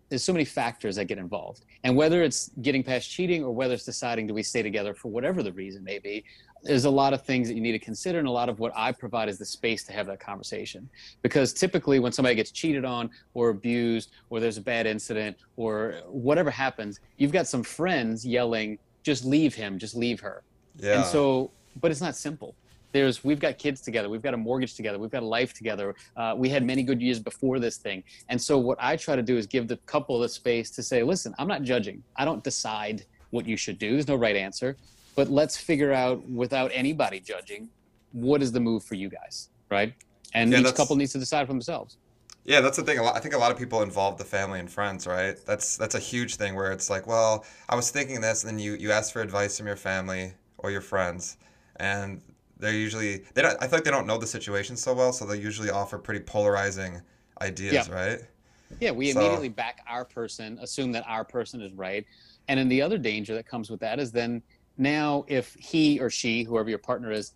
there's 0.09 0.23
so 0.23 0.31
many 0.31 0.45
factors 0.45 0.95
that 0.95 1.05
get 1.05 1.17
involved. 1.17 1.65
And 1.83 1.95
whether 1.95 2.23
it's 2.23 2.51
getting 2.61 2.83
past 2.83 3.09
cheating 3.09 3.43
or 3.43 3.51
whether 3.51 3.73
it's 3.73 3.83
deciding 3.83 4.27
do 4.27 4.33
we 4.33 4.43
stay 4.43 4.61
together 4.61 4.93
for 4.93 5.09
whatever 5.09 5.43
the 5.43 5.51
reason 5.51 5.83
may 5.83 5.99
be, 5.99 6.23
there's 6.61 6.85
a 6.85 6.89
lot 6.89 7.13
of 7.13 7.25
things 7.25 7.49
that 7.49 7.55
you 7.55 7.61
need 7.61 7.73
to 7.73 7.79
consider 7.79 8.19
and 8.19 8.27
a 8.27 8.31
lot 8.31 8.47
of 8.47 8.59
what 8.59 8.71
I 8.75 8.93
provide 8.93 9.27
is 9.27 9.37
the 9.37 9.45
space 9.45 9.83
to 9.85 9.93
have 9.93 10.07
that 10.07 10.21
conversation. 10.21 10.89
Because 11.21 11.51
typically 11.51 11.99
when 11.99 12.13
somebody 12.13 12.35
gets 12.35 12.51
cheated 12.51 12.85
on 12.85 13.09
or 13.33 13.49
abused 13.49 14.11
or 14.29 14.39
there's 14.39 14.57
a 14.57 14.61
bad 14.61 14.85
incident 14.85 15.35
or 15.57 15.95
whatever 16.07 16.49
happens, 16.49 17.01
you've 17.17 17.33
got 17.33 17.47
some 17.47 17.63
friends 17.63 18.25
yelling, 18.25 18.79
just 19.01 19.25
leave 19.25 19.53
him, 19.53 19.77
just 19.77 19.95
leave 19.95 20.21
her. 20.21 20.43
Yeah. 20.77 20.97
And 20.97 21.05
so, 21.05 21.51
but 21.81 21.91
it's 21.91 22.01
not 22.01 22.15
simple 22.15 22.55
there's 22.93 23.23
we've 23.23 23.39
got 23.39 23.57
kids 23.57 23.81
together 23.81 24.07
we've 24.09 24.21
got 24.21 24.33
a 24.33 24.37
mortgage 24.37 24.75
together 24.75 24.97
we've 24.97 25.11
got 25.11 25.23
a 25.23 25.25
life 25.25 25.53
together. 25.53 25.95
Uh, 26.15 26.33
we 26.37 26.47
had 26.47 26.63
many 26.63 26.83
good 26.83 27.01
years 27.01 27.19
before 27.19 27.59
this 27.59 27.77
thing. 27.77 28.03
And 28.29 28.41
so 28.41 28.57
what 28.57 28.77
i 28.81 28.95
try 28.95 29.15
to 29.15 29.21
do 29.21 29.37
is 29.37 29.45
give 29.45 29.67
the 29.67 29.77
couple 29.85 30.19
the 30.19 30.29
space 30.29 30.69
to 30.71 30.81
say 30.81 31.03
listen 31.03 31.35
i'm 31.37 31.47
not 31.47 31.63
judging. 31.63 32.01
I 32.15 32.23
don't 32.23 32.43
decide 32.43 33.05
what 33.31 33.45
you 33.45 33.57
should 33.57 33.79
do. 33.79 33.91
There's 33.93 34.07
no 34.07 34.15
right 34.15 34.35
answer. 34.35 34.77
But 35.15 35.29
let's 35.29 35.57
figure 35.57 35.93
out 35.93 36.27
without 36.27 36.71
anybody 36.73 37.19
judging 37.19 37.69
what 38.13 38.41
is 38.41 38.51
the 38.51 38.59
move 38.59 38.83
for 38.83 38.95
you 38.95 39.09
guys 39.09 39.49
right? 39.73 39.93
And 40.33 40.51
yeah, 40.51 40.59
each 40.59 40.75
couple 40.75 40.95
needs 40.95 41.11
to 41.13 41.19
decide 41.19 41.47
for 41.47 41.53
themselves. 41.53 41.97
Yeah, 42.45 42.61
that's 42.61 42.77
the 42.77 42.83
thing. 42.83 42.99
I 42.99 43.19
think 43.19 43.33
a 43.33 43.37
lot 43.37 43.51
of 43.51 43.57
people 43.57 43.81
involve 43.81 44.17
the 44.17 44.25
family 44.25 44.59
and 44.59 44.69
friends, 44.69 45.07
right? 45.07 45.37
That's 45.45 45.77
that's 45.77 45.95
a 45.95 45.99
huge 45.99 46.35
thing 46.35 46.55
where 46.55 46.71
it's 46.71 46.89
like, 46.89 47.07
well, 47.07 47.45
I 47.69 47.75
was 47.75 47.89
thinking 47.89 48.19
this, 48.21 48.43
and 48.43 48.51
then 48.51 48.59
you 48.59 48.73
you 48.73 48.91
ask 48.91 49.13
for 49.13 49.21
advice 49.21 49.57
from 49.57 49.67
your 49.67 49.77
family 49.77 50.33
or 50.57 50.69
your 50.69 50.81
friends, 50.81 51.37
and 51.77 52.21
they're 52.57 52.73
usually 52.73 53.23
they 53.33 53.41
don't. 53.41 53.57
I 53.61 53.67
feel 53.67 53.77
like 53.77 53.83
they 53.83 53.91
don't 53.91 54.07
know 54.07 54.17
the 54.17 54.27
situation 54.27 54.75
so 54.77 54.93
well, 54.93 55.13
so 55.13 55.25
they 55.25 55.37
usually 55.37 55.69
offer 55.69 55.97
pretty 55.97 56.21
polarizing 56.21 57.01
ideas, 57.41 57.87
yeah. 57.87 57.93
right? 57.93 58.19
Yeah, 58.79 58.91
we 58.91 59.11
so, 59.11 59.19
immediately 59.19 59.49
back 59.49 59.81
our 59.87 60.05
person, 60.05 60.57
assume 60.61 60.91
that 60.93 61.03
our 61.07 61.23
person 61.23 61.61
is 61.61 61.73
right, 61.73 62.05
and 62.47 62.59
then 62.59 62.69
the 62.69 62.81
other 62.81 62.97
danger 62.97 63.35
that 63.35 63.45
comes 63.45 63.69
with 63.69 63.79
that 63.81 63.99
is 63.99 64.11
then 64.11 64.41
now 64.77 65.25
if 65.27 65.53
he 65.55 65.99
or 65.99 66.09
she, 66.09 66.43
whoever 66.43 66.69
your 66.69 66.79
partner 66.79 67.11
is, 67.11 67.33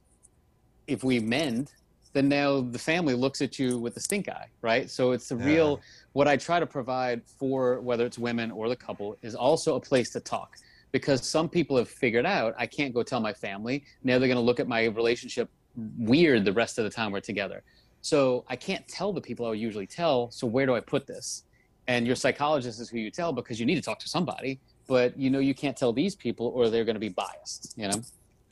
if 0.88 1.04
we 1.04 1.20
mend, 1.20 1.74
then 2.14 2.28
now 2.28 2.62
the 2.62 2.80
family 2.80 3.14
looks 3.14 3.42
at 3.42 3.60
you 3.60 3.78
with 3.78 3.94
the 3.94 4.00
stink 4.00 4.30
eye, 4.30 4.48
right? 4.62 4.90
So 4.90 5.12
it's 5.12 5.32
a 5.32 5.36
yeah. 5.36 5.46
real. 5.46 5.82
What 6.14 6.28
I 6.28 6.38
try 6.38 6.60
to 6.60 6.66
provide 6.66 7.22
for 7.26 7.80
whether 7.82 8.06
it's 8.06 8.18
women 8.18 8.50
or 8.50 8.70
the 8.70 8.76
couple 8.76 9.18
is 9.22 9.36
also 9.36 9.76
a 9.76 9.80
place 9.80 10.10
to 10.12 10.20
talk 10.20 10.58
because 10.92 11.28
some 11.28 11.50
people 11.50 11.78
have 11.78 11.90
figured 11.90 12.26
out 12.26 12.56
I 12.58 12.66
can't 12.66 12.94
go 12.94 13.04
tell 13.04 13.20
my 13.20 13.34
family. 13.34 13.84
Now 14.04 14.20
they're 14.20 14.28
going 14.28 14.38
to 14.38 14.42
look 14.42 14.60
at 14.60 14.68
my 14.68 14.86
relationship 14.86 15.50
weird 15.98 16.46
the 16.46 16.54
rest 16.54 16.78
of 16.78 16.84
the 16.84 16.90
time 16.90 17.12
we're 17.12 17.20
together. 17.20 17.64
So 18.02 18.46
I 18.48 18.56
can't 18.56 18.88
tell 18.88 19.12
the 19.12 19.22
people 19.22 19.46
I 19.46 19.50
would 19.50 19.60
usually 19.60 19.88
tell. 19.88 20.32
So 20.32 20.48
where 20.48 20.66
do 20.66 20.76
I 20.76 20.80
put 20.80 21.08
this? 21.08 21.44
And 21.88 22.06
your 22.06 22.16
psychologist 22.16 22.80
is 22.80 22.90
who 22.90 22.98
you 22.98 23.12
tell 23.12 23.32
because 23.32 23.60
you 23.60 23.66
need 23.66 23.76
to 23.76 23.82
talk 23.82 24.00
to 24.00 24.10
somebody. 24.10 24.60
But 24.88 25.18
you 25.18 25.30
know 25.30 25.40
you 25.40 25.54
can't 25.54 25.76
tell 25.76 25.92
these 25.92 26.16
people 26.16 26.48
or 26.48 26.70
they're 26.70 26.86
going 26.86 26.96
to 26.96 27.00
be 27.00 27.10
biased. 27.10 27.74
You 27.78 27.90
know. 27.90 28.02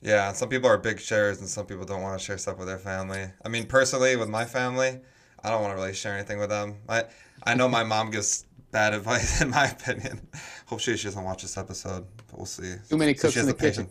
Yeah, 0.02 0.32
some 0.32 0.48
people 0.48 0.68
are 0.68 0.78
big 0.78 1.00
sharers 1.00 1.40
and 1.40 1.48
some 1.48 1.66
people 1.66 1.84
don't 1.84 2.02
want 2.02 2.18
to 2.18 2.24
share 2.24 2.38
stuff 2.38 2.58
with 2.58 2.68
their 2.68 2.78
family. 2.78 3.24
I 3.44 3.48
mean, 3.48 3.66
personally, 3.66 4.16
with 4.16 4.28
my 4.28 4.44
family, 4.44 5.00
I 5.42 5.50
don't 5.50 5.62
want 5.62 5.72
to 5.72 5.80
really 5.80 5.94
share 5.94 6.14
anything 6.14 6.38
with 6.38 6.50
them. 6.50 6.76
I 6.88 7.04
I 7.44 7.54
know 7.54 7.68
my 7.68 7.84
mom 7.84 8.10
gives 8.10 8.45
bad 8.70 8.94
advice 8.94 9.40
in 9.42 9.50
my 9.50 9.66
opinion. 9.66 10.20
Hopefully 10.66 10.96
she 10.96 11.04
doesn't 11.04 11.24
watch 11.24 11.42
this 11.42 11.56
episode, 11.56 12.04
but 12.28 12.36
we'll 12.36 12.46
see. 12.46 12.74
Too 12.88 12.96
many 12.96 13.14
cooks 13.14 13.36
in 13.36 13.46
the 13.46 13.54
kitchen. 13.54 13.88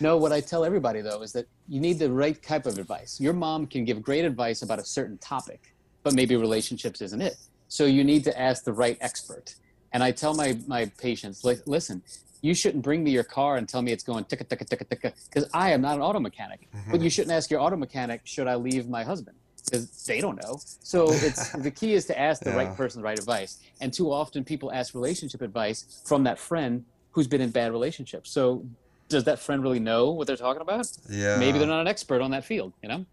No, 0.00 0.16
what 0.18 0.32
I 0.32 0.40
tell 0.40 0.64
everybody 0.64 1.00
though 1.00 1.22
is 1.22 1.32
that 1.32 1.46
you 1.68 1.80
need 1.80 1.98
the 1.98 2.10
right 2.10 2.40
type 2.42 2.66
of 2.66 2.78
advice. 2.78 3.20
Your 3.20 3.32
mom 3.32 3.66
can 3.66 3.84
give 3.84 4.02
great 4.02 4.24
advice 4.24 4.62
about 4.62 4.78
a 4.78 4.84
certain 4.84 5.18
topic, 5.18 5.74
but 6.02 6.14
maybe 6.14 6.36
relationships 6.36 7.00
isn't 7.00 7.22
it. 7.22 7.36
So 7.68 7.86
you 7.86 8.04
need 8.04 8.22
to 8.24 8.40
ask 8.40 8.64
the 8.64 8.72
right 8.72 8.98
expert. 9.00 9.54
And 9.92 10.02
I 10.04 10.10
tell 10.10 10.34
my 10.34 10.58
my 10.66 10.86
patients, 10.98 11.42
listen, 11.44 12.02
you 12.42 12.54
shouldn't 12.54 12.82
bring 12.82 13.02
me 13.02 13.10
your 13.10 13.24
car 13.24 13.56
and 13.56 13.68
tell 13.68 13.82
me 13.82 13.92
it's 13.92 14.04
going 14.04 14.24
ticka 14.24 14.44
ticka 14.44 14.64
ticka 14.64 14.84
ticka 14.84 15.12
because 15.28 15.48
I 15.54 15.70
am 15.70 15.80
not 15.80 15.96
an 15.96 16.02
auto 16.02 16.20
mechanic. 16.20 16.68
Mm-hmm. 16.74 16.90
But 16.90 17.00
you 17.00 17.10
shouldn't 17.10 17.32
ask 17.32 17.50
your 17.50 17.60
auto 17.60 17.76
mechanic, 17.76 18.20
should 18.24 18.46
I 18.46 18.56
leave 18.56 18.88
my 18.88 19.02
husband? 19.02 19.36
Because 19.66 20.04
they 20.06 20.20
don't 20.20 20.40
know. 20.42 20.58
So 20.62 21.06
it's 21.10 21.50
the 21.62 21.70
key 21.70 21.94
is 21.94 22.06
to 22.06 22.18
ask 22.18 22.42
the 22.42 22.50
yeah. 22.50 22.56
right 22.56 22.76
person 22.76 23.02
the 23.02 23.04
right 23.04 23.18
advice. 23.18 23.58
And 23.80 23.92
too 23.92 24.12
often 24.12 24.44
people 24.44 24.72
ask 24.72 24.94
relationship 24.94 25.42
advice 25.42 26.02
from 26.06 26.24
that 26.24 26.38
friend 26.38 26.84
who's 27.10 27.26
been 27.26 27.40
in 27.40 27.50
bad 27.50 27.72
relationships. 27.72 28.30
So 28.30 28.64
does 29.08 29.24
that 29.24 29.38
friend 29.38 29.62
really 29.62 29.80
know 29.80 30.10
what 30.10 30.26
they're 30.26 30.36
talking 30.36 30.62
about? 30.62 30.90
Yeah. 31.08 31.36
Maybe 31.38 31.58
they're 31.58 31.68
not 31.68 31.80
an 31.80 31.88
expert 31.88 32.20
on 32.20 32.30
that 32.32 32.44
field, 32.44 32.72
you 32.82 32.88
know? 32.88 33.04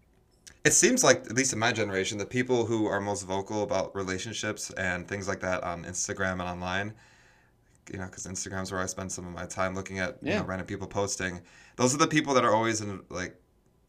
It 0.64 0.72
seems 0.72 1.04
like, 1.04 1.26
at 1.26 1.36
least 1.36 1.52
in 1.52 1.58
my 1.58 1.72
generation, 1.72 2.16
the 2.16 2.24
people 2.24 2.64
who 2.64 2.86
are 2.86 3.00
most 3.00 3.22
vocal 3.22 3.62
about 3.62 3.94
relationships 3.94 4.70
and 4.72 5.06
things 5.06 5.28
like 5.28 5.40
that 5.40 5.62
on 5.62 5.84
Instagram 5.84 6.32
and 6.32 6.42
online, 6.42 6.94
you 7.92 7.98
know, 7.98 8.06
because 8.06 8.26
Instagram's 8.26 8.72
where 8.72 8.80
I 8.80 8.86
spend 8.86 9.12
some 9.12 9.26
of 9.26 9.34
my 9.34 9.44
time 9.44 9.74
looking 9.74 9.98
at 9.98 10.16
yeah. 10.22 10.34
you 10.34 10.38
know, 10.40 10.46
random 10.46 10.66
people 10.66 10.86
posting. 10.86 11.42
Those 11.76 11.94
are 11.94 11.98
the 11.98 12.06
people 12.06 12.32
that 12.34 12.44
are 12.44 12.54
always 12.54 12.80
in 12.80 13.00
like, 13.10 13.36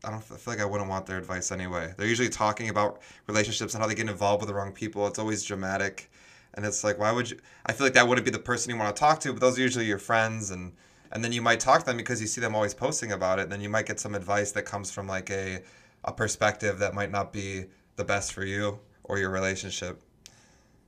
I 0.06 0.12
don't 0.12 0.20
I 0.20 0.38
feel 0.38 0.54
like 0.54 0.62
I 0.62 0.66
wouldn't 0.66 0.90
want 0.90 1.06
their 1.06 1.18
advice 1.18 1.52
anyway. 1.52 1.94
They're 1.98 2.08
usually 2.08 2.30
talking 2.30 2.70
about 2.70 3.02
relationships 3.28 3.74
and 3.74 3.82
how 3.82 3.88
they 3.88 3.96
get 3.96 4.08
involved 4.08 4.42
with 4.42 4.50
the 4.50 4.54
wrong 4.54 4.72
people. 4.72 5.08
It's 5.08 5.20
always 5.20 5.44
dramatic, 5.44 6.12
and 6.54 6.66
it's 6.66 6.84
like, 6.84 7.00
why 7.00 7.12
would 7.12 7.32
you? 7.32 7.38
I 7.66 7.74
feel 7.74 7.86
like 7.88 7.94
that 7.94 8.08
wouldn't 8.08 8.26
be 8.26 8.32
the 8.32 8.40
person 8.40 8.72
you 8.72 8.78
want 8.78 8.96
to 8.96 9.00
talk 9.00 9.20
to, 9.22 9.34
but 9.34 9.42
those 9.42 9.58
are 9.58 9.62
usually 9.62 9.86
your 9.86 10.00
friends 10.00 10.52
and 10.52 10.74
and 11.12 11.24
then 11.24 11.32
you 11.32 11.42
might 11.42 11.60
talk 11.60 11.80
to 11.80 11.86
them 11.86 11.98
because 11.98 12.20
you 12.20 12.28
see 12.28 12.42
them 12.42 12.56
always 12.56 12.74
posting 12.74 13.14
about 13.14 13.40
it 13.40 13.44
and 13.44 13.52
then 13.52 13.62
you 13.62 13.70
might 13.70 13.86
get 13.86 14.00
some 14.00 14.16
advice 14.16 14.52
that 14.52 14.64
comes 14.64 14.92
from 14.92 15.08
like 15.08 15.30
a 15.32 15.62
a 16.04 16.12
perspective 16.12 16.78
that 16.80 16.94
might 16.94 17.10
not 17.10 17.34
be 17.34 17.66
the 17.96 18.04
best 18.04 18.34
for 18.34 18.44
you 18.44 18.78
or 19.06 19.18
your 19.18 19.30
relationship 19.30 20.02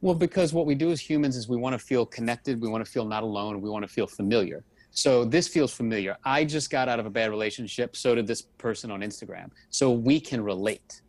well 0.02 0.14
because 0.14 0.54
what 0.54 0.66
we 0.66 0.76
do 0.76 0.92
as 0.92 1.00
humans 1.00 1.36
is 1.36 1.48
we 1.48 1.58
want 1.58 1.74
to 1.74 1.80
feel 1.80 2.06
connected 2.06 2.62
we 2.62 2.68
want 2.68 2.86
to 2.86 2.92
feel 2.92 3.06
not 3.06 3.24
alone 3.24 3.62
we 3.62 3.70
want 3.70 3.84
to 3.84 3.88
feel 3.88 4.06
familiar 4.06 4.64
so 4.98 5.24
this 5.24 5.48
feels 5.48 5.72
familiar 5.72 6.18
i 6.24 6.44
just 6.44 6.72
got 6.72 6.90
out 6.90 7.00
of 7.00 7.06
a 7.06 7.10
bad 7.10 7.30
relationship 7.30 7.96
so 7.96 8.16
did 8.16 8.26
this 8.26 8.42
person 8.42 8.90
on 8.90 9.02
instagram 9.02 9.50
so 9.70 9.92
we 9.92 10.20
can 10.20 10.44
relate 10.44 11.02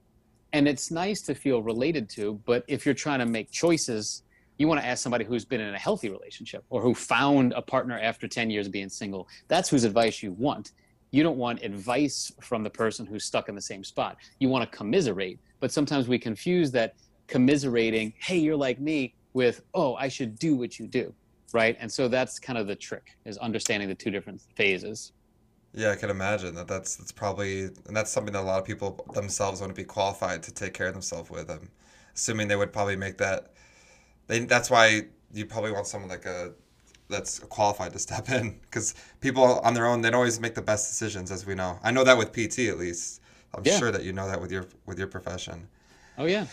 and 0.52 0.68
it's 0.68 0.90
nice 0.90 1.23
to 1.23 1.35
feel 1.35 1.62
related 1.62 2.09
to 2.09 2.38
but 2.45 2.64
if 2.68 2.85
you're 2.85 2.95
trying 2.95 3.18
to 3.18 3.26
make 3.26 3.50
choices 3.50 4.23
you 4.59 4.66
want 4.66 4.80
to 4.80 4.87
ask 4.87 5.02
somebody 5.02 5.25
who's 5.25 5.45
been 5.45 5.61
in 5.61 5.73
a 5.75 5.78
healthy 5.78 6.11
relationship 6.11 6.64
or 6.68 6.83
who 6.83 6.92
found 6.92 7.52
a 7.52 7.62
partner 7.62 7.99
after 7.99 8.26
10 8.26 8.50
years 8.50 8.66
of 8.66 8.73
being 8.73 8.88
single. 8.88 9.28
That's 9.47 9.68
whose 9.68 9.85
advice 9.85 10.21
you 10.21 10.33
want. 10.33 10.73
You 11.12 11.23
don't 11.23 11.38
want 11.38 11.62
advice 11.62 12.33
from 12.40 12.64
the 12.64 12.71
person 12.71 13.07
who's 13.07 13.25
stuck 13.25 13.49
in 13.49 13.54
the 13.54 13.61
same 13.61 13.85
spot. 13.85 14.16
You 14.40 14.49
want 14.49 14.68
to 14.68 14.76
commiserate. 14.76 15.38
But 15.61 15.71
sometimes 15.71 16.09
we 16.09 16.18
confuse 16.18 16.73
that 16.73 16.97
commiserating, 17.28 18.12
hey, 18.18 18.38
you're 18.38 18.57
like 18.57 18.80
me, 18.80 19.14
with, 19.33 19.62
oh, 19.75 19.95
I 19.95 20.09
should 20.09 20.38
do 20.38 20.57
what 20.57 20.78
you 20.78 20.88
do. 20.88 21.14
Right. 21.52 21.76
And 21.81 21.90
so 21.90 22.09
that's 22.09 22.38
kind 22.38 22.59
of 22.59 22.67
the 22.67 22.76
trick 22.76 23.17
is 23.25 23.38
understanding 23.38 23.88
the 23.88 23.95
two 23.95 24.11
different 24.11 24.40
phases. 24.55 25.12
Yeah, 25.75 25.90
I 25.93 25.97
can 25.97 26.11
imagine 26.11 26.55
that. 26.55 26.67
That's 26.67 26.97
that's 26.97 27.12
probably 27.12 27.64
and 27.64 27.97
that's 27.97 28.11
something 28.11 28.33
that 28.33 28.40
a 28.40 28.43
lot 28.43 28.59
of 28.59 28.64
people 28.64 29.05
themselves 29.12 29.61
want 29.61 29.71
to 29.71 29.75
be 29.75 29.85
qualified 29.85 30.43
to 30.45 30.52
take 30.52 30.75
care 30.75 30.88
of 30.88 30.95
themselves 30.95 31.31
with. 31.31 31.50
I'm 31.50 31.71
assuming 32.14 32.49
they 32.49 32.57
would 32.57 32.73
probably 32.73 32.97
make 32.97 33.19
that 33.19 33.52
they 34.26 34.40
that's 34.40 34.71
why 34.71 35.02
you 35.33 35.47
probably 35.47 35.73
want 35.73 35.87
someone 35.87 36.11
like 36.11 36.26
a 36.26 36.52
that's 37.09 37.38
qualified 37.38 37.93
to 37.93 37.99
step 38.09 38.28
in 38.31 38.59
because 38.62 38.95
people 39.21 39.61
on 39.61 39.75
their 39.75 39.87
own 39.87 40.00
they 40.00 40.11
don't 40.11 40.19
always 40.19 40.40
make 40.40 40.55
the 40.55 40.62
best 40.62 40.88
decisions 40.88 41.31
as 41.31 41.47
we 41.47 41.55
know. 41.55 41.78
I 41.83 41.90
know 41.90 42.05
that 42.05 42.17
with 42.17 42.33
PT 42.33 42.71
at 42.71 42.78
least. 42.78 43.21
I'm 43.55 43.62
yeah. 43.64 43.78
sure 43.78 43.90
that 43.90 44.05
you 44.05 44.12
know 44.12 44.28
that 44.28 44.40
with 44.40 44.52
your 44.52 44.67
with 44.87 44.99
your 44.99 45.09
profession. 45.09 45.69
Oh 46.17 46.26
yeah. 46.26 46.47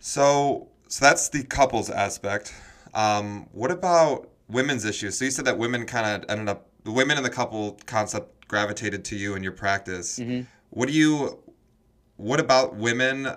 So 0.00 0.68
so 0.88 1.04
that's 1.04 1.28
the 1.28 1.44
couples 1.44 1.90
aspect. 1.90 2.54
Um, 2.94 3.48
what 3.52 3.70
about 3.70 4.30
women's 4.48 4.84
issues? 4.84 5.18
So 5.18 5.24
you 5.24 5.30
said 5.30 5.44
that 5.44 5.58
women 5.58 5.86
kind 5.86 6.22
of 6.24 6.30
ended 6.30 6.48
up 6.48 6.68
the 6.84 6.90
women 6.90 7.16
in 7.16 7.22
the 7.22 7.30
couple 7.30 7.78
concept 7.86 8.48
gravitated 8.48 9.04
to 9.06 9.16
you 9.16 9.34
in 9.34 9.42
your 9.42 9.52
practice. 9.52 10.18
Mm-hmm. 10.18 10.42
What 10.70 10.88
do 10.88 10.94
you 10.94 11.38
what 12.16 12.38
about 12.38 12.76
women 12.76 13.28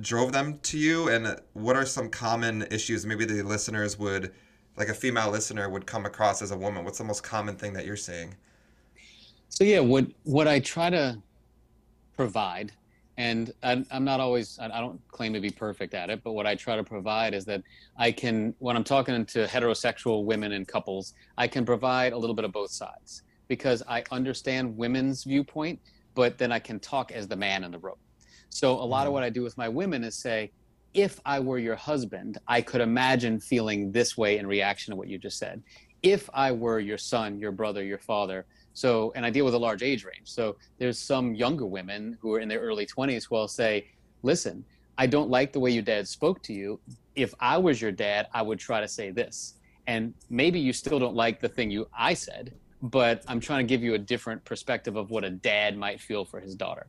drove 0.00 0.32
them 0.32 0.58
to 0.60 0.78
you 0.78 1.08
and 1.08 1.38
what 1.52 1.76
are 1.76 1.84
some 1.84 2.08
common 2.08 2.66
issues 2.70 3.04
maybe 3.04 3.24
the 3.24 3.42
listeners 3.42 3.98
would 3.98 4.32
like 4.76 4.88
a 4.88 4.94
female 4.94 5.30
listener 5.30 5.68
would 5.68 5.86
come 5.86 6.06
across 6.06 6.42
as 6.42 6.50
a 6.50 6.56
woman 6.56 6.84
what's 6.84 6.98
the 6.98 7.04
most 7.04 7.22
common 7.22 7.56
thing 7.56 7.72
that 7.72 7.86
you're 7.86 7.96
seeing 7.96 8.34
so 9.48 9.64
yeah 9.64 9.80
what 9.80 10.06
what 10.24 10.46
i 10.46 10.58
try 10.58 10.90
to 10.90 11.18
provide 12.14 12.72
and 13.18 13.52
I, 13.62 13.84
am 13.90 14.04
not 14.04 14.20
always 14.20 14.58
i 14.58 14.68
don't 14.68 15.00
claim 15.08 15.32
to 15.32 15.40
be 15.40 15.50
perfect 15.50 15.94
at 15.94 16.10
it 16.10 16.22
but 16.22 16.32
what 16.32 16.46
i 16.46 16.54
try 16.54 16.76
to 16.76 16.84
provide 16.84 17.34
is 17.34 17.44
that 17.46 17.62
i 17.96 18.12
can 18.12 18.54
when 18.58 18.76
i'm 18.76 18.84
talking 18.84 19.24
to 19.24 19.46
heterosexual 19.46 20.24
women 20.24 20.52
and 20.52 20.68
couples 20.68 21.14
i 21.38 21.48
can 21.48 21.64
provide 21.64 22.12
a 22.12 22.18
little 22.18 22.36
bit 22.36 22.44
of 22.44 22.52
both 22.52 22.70
sides 22.70 23.22
because 23.48 23.82
i 23.88 24.02
understand 24.10 24.76
women's 24.76 25.24
viewpoint 25.24 25.80
but 26.14 26.36
then 26.38 26.52
i 26.52 26.58
can 26.58 26.78
talk 26.78 27.12
as 27.12 27.26
the 27.26 27.36
man 27.36 27.64
in 27.64 27.70
the 27.70 27.78
room 27.78 27.96
so 28.56 28.72
a 28.72 28.84
lot 28.84 29.02
of 29.02 29.08
mm-hmm. 29.08 29.12
what 29.12 29.22
I 29.22 29.30
do 29.30 29.42
with 29.42 29.58
my 29.58 29.68
women 29.68 30.02
is 30.02 30.16
say, 30.16 30.50
if 30.94 31.20
I 31.26 31.40
were 31.40 31.58
your 31.58 31.76
husband, 31.76 32.38
I 32.48 32.62
could 32.62 32.80
imagine 32.80 33.38
feeling 33.38 33.92
this 33.92 34.16
way 34.16 34.38
in 34.38 34.46
reaction 34.46 34.92
to 34.92 34.96
what 34.96 35.08
you 35.08 35.18
just 35.18 35.38
said. 35.38 35.62
If 36.02 36.30
I 36.32 36.52
were 36.52 36.80
your 36.80 36.96
son, 36.96 37.38
your 37.38 37.52
brother, 37.52 37.84
your 37.84 37.98
father, 37.98 38.46
so, 38.76 39.10
and 39.16 39.24
I 39.24 39.30
deal 39.30 39.46
with 39.46 39.54
a 39.54 39.58
large 39.58 39.82
age 39.82 40.04
range. 40.04 40.28
So 40.28 40.56
there's 40.76 40.98
some 40.98 41.34
younger 41.34 41.64
women 41.64 42.18
who 42.20 42.34
are 42.34 42.40
in 42.40 42.46
their 42.46 42.60
early 42.60 42.84
20s 42.84 43.26
who 43.26 43.34
will 43.34 43.48
say, 43.48 43.86
listen, 44.22 44.62
I 44.98 45.06
don't 45.06 45.30
like 45.30 45.54
the 45.54 45.60
way 45.60 45.70
your 45.70 45.82
dad 45.82 46.06
spoke 46.06 46.42
to 46.42 46.52
you. 46.52 46.78
If 47.14 47.32
I 47.40 47.56
was 47.56 47.80
your 47.80 47.90
dad, 47.90 48.26
I 48.34 48.42
would 48.42 48.58
try 48.58 48.82
to 48.82 48.86
say 48.88 49.10
this. 49.10 49.54
And 49.86 50.12
maybe 50.28 50.60
you 50.60 50.74
still 50.74 50.98
don't 50.98 51.16
like 51.16 51.40
the 51.40 51.48
thing 51.48 51.70
you 51.70 51.88
I 51.96 52.12
said, 52.12 52.52
but 52.82 53.24
I'm 53.26 53.40
trying 53.40 53.66
to 53.66 53.68
give 53.68 53.82
you 53.82 53.94
a 53.94 53.98
different 53.98 54.44
perspective 54.44 54.96
of 54.96 55.10
what 55.10 55.24
a 55.24 55.30
dad 55.30 55.78
might 55.78 55.98
feel 55.98 56.26
for 56.26 56.38
his 56.38 56.54
daughter. 56.54 56.86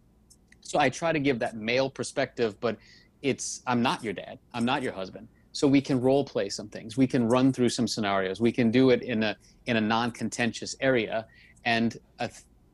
So 0.59 0.79
I 0.79 0.89
try 0.89 1.13
to 1.13 1.19
give 1.19 1.39
that 1.39 1.55
male 1.55 1.89
perspective, 1.89 2.59
but 2.59 2.75
it's 3.21 3.61
I'm 3.65 3.81
not 3.81 4.03
your 4.03 4.11
dad. 4.11 4.39
I'm 4.53 4.65
not 4.65 4.83
your 4.83 4.91
husband. 4.91 5.29
So 5.53 5.69
we 5.69 5.79
can 5.79 6.01
role 6.01 6.25
play 6.25 6.49
some 6.49 6.67
things. 6.67 6.97
We 6.97 7.07
can 7.07 7.29
run 7.29 7.53
through 7.53 7.69
some 7.69 7.87
scenarios. 7.87 8.41
We 8.41 8.51
can 8.51 8.71
do 8.71 8.89
it 8.89 9.03
in 9.03 9.23
a 9.23 9.37
in 9.67 9.77
a 9.77 9.81
non-contentious 9.81 10.75
area. 10.81 11.25
And 11.67 11.97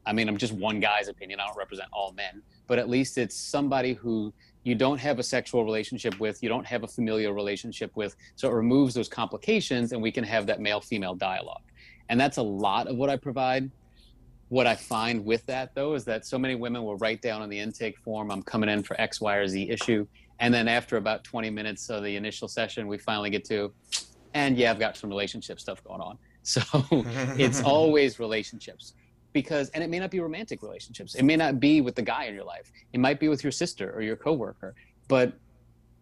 I 0.06 0.14
mean, 0.14 0.30
I'm 0.30 0.38
just 0.38 0.54
one 0.54 0.80
guy's 0.80 1.08
opinion. 1.08 1.40
I 1.40 1.48
don't 1.48 1.58
represent 1.58 1.90
all 1.92 2.12
men, 2.12 2.44
but 2.68 2.78
at 2.78 2.90
least 2.90 3.18
it's 3.18 3.36
somebody 3.36 3.94
who 3.94 4.32
you 4.64 4.76
don't 4.76 5.00
have 5.00 5.18
a 5.18 5.24
sexual 5.24 5.66
relationship 5.66 6.20
with, 6.20 6.44
you 6.44 6.48
don't 6.48 6.66
have 6.66 6.84
a 6.84 6.88
familial 6.88 7.34
relationship 7.34 7.92
with. 7.96 8.16
So 8.36 8.48
it 8.48 8.54
removes 8.54 8.94
those 8.94 9.10
complications, 9.10 9.94
and 9.94 10.02
we 10.02 10.12
can 10.12 10.24
have 10.24 10.46
that 10.46 10.62
male-female 10.62 11.16
dialogue. 11.16 11.64
And 12.10 12.20
that's 12.20 12.38
a 12.38 12.44
lot 12.44 12.88
of 12.88 12.96
what 12.96 13.10
I 13.10 13.18
provide 13.18 13.72
what 14.50 14.68
I 14.68 14.76
find 14.76 15.26
with 15.26 15.44
that 15.48 15.74
though 15.74 15.96
is 15.96 16.06
that 16.06 16.28
so 16.28 16.38
many 16.38 16.54
women 16.54 16.84
will 16.84 16.98
write 16.98 17.24
down 17.24 17.42
on 17.42 17.50
the 17.50 17.58
intake 17.58 17.98
form, 17.98 18.30
I'm 18.30 18.44
coming 18.44 18.70
in 18.70 18.84
for 18.84 19.00
X, 19.02 19.20
Y, 19.20 19.36
or 19.36 19.48
Z 19.48 19.68
issue. 19.72 20.06
And 20.40 20.54
then 20.54 20.68
after 20.68 20.98
about 20.98 21.24
20 21.24 21.50
minutes 21.50 21.90
of 21.90 22.04
the 22.04 22.16
initial 22.16 22.48
session, 22.48 22.86
we 22.86 23.00
finally 23.00 23.32
get 23.32 23.44
to, 23.46 23.74
and 24.36 24.56
yeah, 24.56 24.70
I've 24.70 24.78
got 24.78 24.96
some 24.96 25.10
relationship 25.10 25.60
stuff 25.60 25.84
going 25.84 26.02
on. 26.02 26.20
So 26.44 26.62
it's 27.38 27.62
always 27.64 28.20
relationships 28.20 28.94
because, 29.32 29.70
and 29.70 29.84
it 29.84 29.90
may 29.90 30.00
not 30.00 30.12
be 30.12 30.20
romantic 30.20 30.62
relationships. 30.62 31.16
It 31.16 31.24
may 31.24 31.36
not 31.36 31.60
be 31.60 31.82
with 31.82 31.96
the 31.96 32.02
guy 32.02 32.26
in 32.26 32.36
your 32.36 32.44
life. 32.44 32.72
It 32.92 33.00
might 33.00 33.20
be 33.20 33.30
with 33.30 33.44
your 33.44 33.52
sister 33.52 33.92
or 33.96 34.02
your 34.02 34.16
coworker, 34.16 34.76
but 35.08 35.34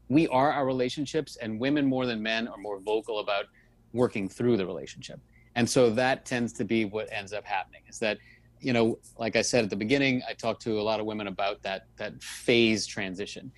we 0.10 0.28
are 0.28 0.52
our 0.52 0.66
relationships 0.66 1.38
and 1.38 1.60
women 1.60 1.86
more 1.86 2.06
than 2.06 2.22
men 2.22 2.48
are 2.48 2.58
more 2.58 2.80
vocal 2.80 3.20
about 3.20 3.46
working 3.94 4.28
through 4.28 4.58
the 4.58 4.66
relationship. 4.66 5.20
And 5.56 5.70
so 5.70 5.90
that 5.92 6.26
tends 6.26 6.52
to 6.54 6.66
be 6.66 6.86
what 6.86 7.08
ends 7.12 7.34
up 7.34 7.46
happening 7.46 7.82
is 7.88 8.00
that 8.00 8.18
you 8.62 8.74
know, 8.74 9.00
like 9.18 9.36
I 9.36 9.42
said 9.42 9.64
at 9.64 9.70
the 9.72 9.76
beginning, 9.76 10.22
I 10.30 10.34
talked 10.34 10.62
to 10.64 10.80
a 10.80 10.84
lot 10.84 11.00
of 11.00 11.06
women 11.08 11.28
about 11.28 11.62
that 11.64 11.88
that 11.98 12.22
phase 12.22 12.86
transition. 12.86 13.52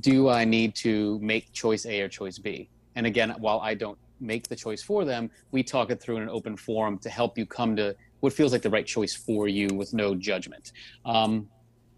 Do 0.00 0.28
I 0.28 0.44
need 0.44 0.74
to 0.76 1.18
make 1.20 1.52
choice 1.52 1.86
A 1.86 2.02
or 2.02 2.08
choice 2.08 2.38
B? 2.38 2.68
And 2.94 3.06
again, 3.06 3.34
while 3.38 3.60
I 3.60 3.74
don't 3.74 3.98
make 4.20 4.48
the 4.48 4.56
choice 4.56 4.82
for 4.82 5.04
them, 5.04 5.30
we 5.50 5.62
talk 5.62 5.90
it 5.90 6.00
through 6.00 6.16
in 6.16 6.22
an 6.22 6.28
open 6.28 6.56
forum 6.56 6.98
to 6.98 7.10
help 7.10 7.38
you 7.38 7.46
come 7.46 7.76
to 7.76 7.94
what 8.20 8.32
feels 8.32 8.52
like 8.52 8.62
the 8.62 8.70
right 8.70 8.86
choice 8.86 9.14
for 9.14 9.48
you 9.48 9.68
with 9.68 9.94
no 9.94 10.14
judgment. 10.14 10.72
Um, 11.04 11.48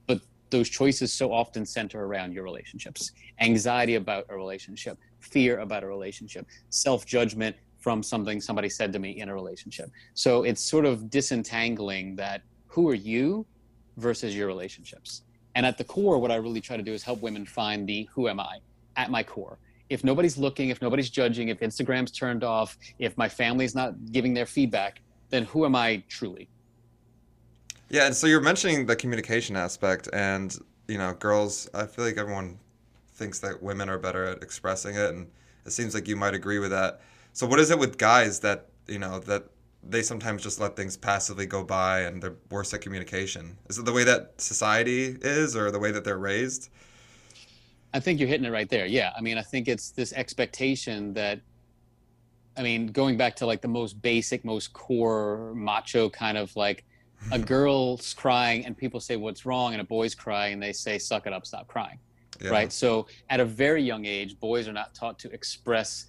but 0.07 0.21
those 0.51 0.69
choices 0.69 1.13
so 1.13 1.33
often 1.33 1.67
center 1.67 2.05
around 2.05 2.33
your 2.33 2.45
relationships. 2.45 3.13
Anxiety 3.41 3.97
about 3.97 4.27
a 4.29 4.37
relationship 4.37 4.99
fear 5.21 5.61
about 5.61 5.85
a 5.85 5.87
relationship 5.87 6.47
self-judgment 6.71 7.55
from 7.79 8.03
something 8.03 8.41
somebody 8.41 8.69
said 8.69 8.93
to 8.93 8.99
me 8.99 9.11
in 9.21 9.29
a 9.29 9.35
relationship. 9.35 9.91
So 10.15 10.45
it's 10.45 10.63
sort 10.63 10.85
of 10.85 11.11
disentangling 11.11 12.17
that 12.17 12.43
who 12.67 12.89
are 12.89 12.95
you 12.95 13.47
versus 13.97 14.37
your 14.37 14.47
relationships. 14.47 15.23
And 15.55 15.67
at 15.67 15.77
the 15.77 15.85
core 15.85 16.19
what 16.19 16.31
i 16.31 16.37
really 16.37 16.61
try 16.61 16.77
to 16.77 16.83
do 16.83 16.93
is 16.93 17.03
help 17.03 17.21
women 17.21 17.45
find 17.45 17.87
the 17.87 18.09
who 18.15 18.29
am 18.29 18.41
i 18.41 18.59
at 18.97 19.11
my 19.11 19.23
core 19.23 19.59
if 19.93 20.03
nobody's 20.05 20.37
looking 20.37 20.71
if 20.71 20.81
nobody's 20.83 21.11
judging 21.11 21.49
if 21.49 21.61
instagram's 21.61 22.11
turned 22.11 22.43
off 22.43 22.79
if 22.99 23.17
my 23.17 23.29
family's 23.29 23.75
not 23.75 23.93
giving 24.13 24.33
their 24.35 24.47
feedback 24.47 25.01
then 25.31 25.45
who 25.45 25.65
am 25.65 25.75
i 25.75 26.03
truly 26.09 26.49
yeah, 27.93 28.07
and 28.07 28.17
so 28.17 28.27
you're 28.27 28.41
mentioning 28.41 28.87
the 28.87 28.97
communication 28.97 29.55
aspect, 29.55 30.09
and 30.15 30.59
you 30.89 30.97
know, 30.97 31.13
girls. 31.13 31.69
I 31.75 31.85
feel 31.85 32.07
like 32.07 32.17
everyone 32.17 32.59
thinks 33.13 33.39
that 33.41 33.63
women 33.63 33.91
are 33.91 33.99
better 33.99 34.25
at 34.25 34.43
expressing 34.43 34.95
it, 34.97 35.11
and 35.11 35.31
it 35.67 35.73
seems 35.73 35.93
like 35.93 36.09
you 36.09 36.17
might 36.17 36.33
agree 36.33 36.59
with 36.59 36.71
that. 36.71 37.03
So, 37.35 37.47
what 37.47 37.61
is 37.61 37.71
it 37.71 37.79
with 37.79 37.99
guys 37.99 38.41
that 38.41 38.69
you 38.89 38.99
know 38.99 39.19
that 39.21 39.45
they 39.87 40.01
sometimes 40.01 40.43
just 40.43 40.59
let 40.59 40.75
things 40.75 40.97
passively 40.97 41.45
go 41.45 41.63
by, 41.63 42.01
and 42.01 42.23
they're 42.23 42.37
worse 42.51 42.73
at 42.73 42.81
communication? 42.81 43.59
Is 43.69 43.77
it 43.77 43.85
the 43.85 43.93
way 43.93 44.05
that 44.05 44.41
society 44.41 45.19
is, 45.21 45.55
or 45.55 45.71
the 45.71 45.79
way 45.79 45.91
that 45.91 46.03
they're 46.03 46.17
raised? 46.17 46.71
I 47.95 48.01
think 48.01 48.19
you're 48.19 48.29
hitting 48.29 48.47
it 48.47 48.51
right 48.51 48.69
there. 48.69 48.87
Yeah, 48.87 49.13
I 49.17 49.21
mean, 49.21 49.39
I 49.39 49.43
think 49.43 49.69
it's 49.69 49.91
this 49.91 50.13
expectation 50.13 51.13
that 51.15 51.41
I 52.57 52.63
mean, 52.63 52.89
going 52.89 53.17
back 53.17 53.37
to 53.37 53.47
like 53.47 53.63
the 53.63 53.69
most 53.69 54.01
basic, 54.03 54.45
most 54.45 54.73
core 54.73 55.53
macho 55.55 56.11
kind 56.11 56.37
of 56.37 56.55
like 56.55 56.85
a 57.31 57.39
girl's 57.55 58.13
crying 58.13 58.67
and 58.67 58.77
people 58.77 59.01
say 59.01 59.17
what's 59.17 59.47
wrong 59.47 59.73
and 59.73 59.81
a 59.81 59.85
boy's 59.85 60.15
crying 60.15 60.55
and 60.55 60.63
they 60.63 60.73
say 60.73 60.99
suck 60.99 61.27
it 61.27 61.33
up 61.33 61.47
stop 61.47 61.67
crying. 61.67 61.99
Yeah. 62.43 62.51
right? 62.51 62.73
So 62.73 63.07
at 63.31 63.41
a 63.41 63.45
very 63.45 63.83
young 63.83 64.05
age 64.05 64.39
boys 64.39 64.69
are 64.69 64.73
not 64.73 64.95
taught 64.95 65.19
to 65.21 65.31
express 65.33 66.07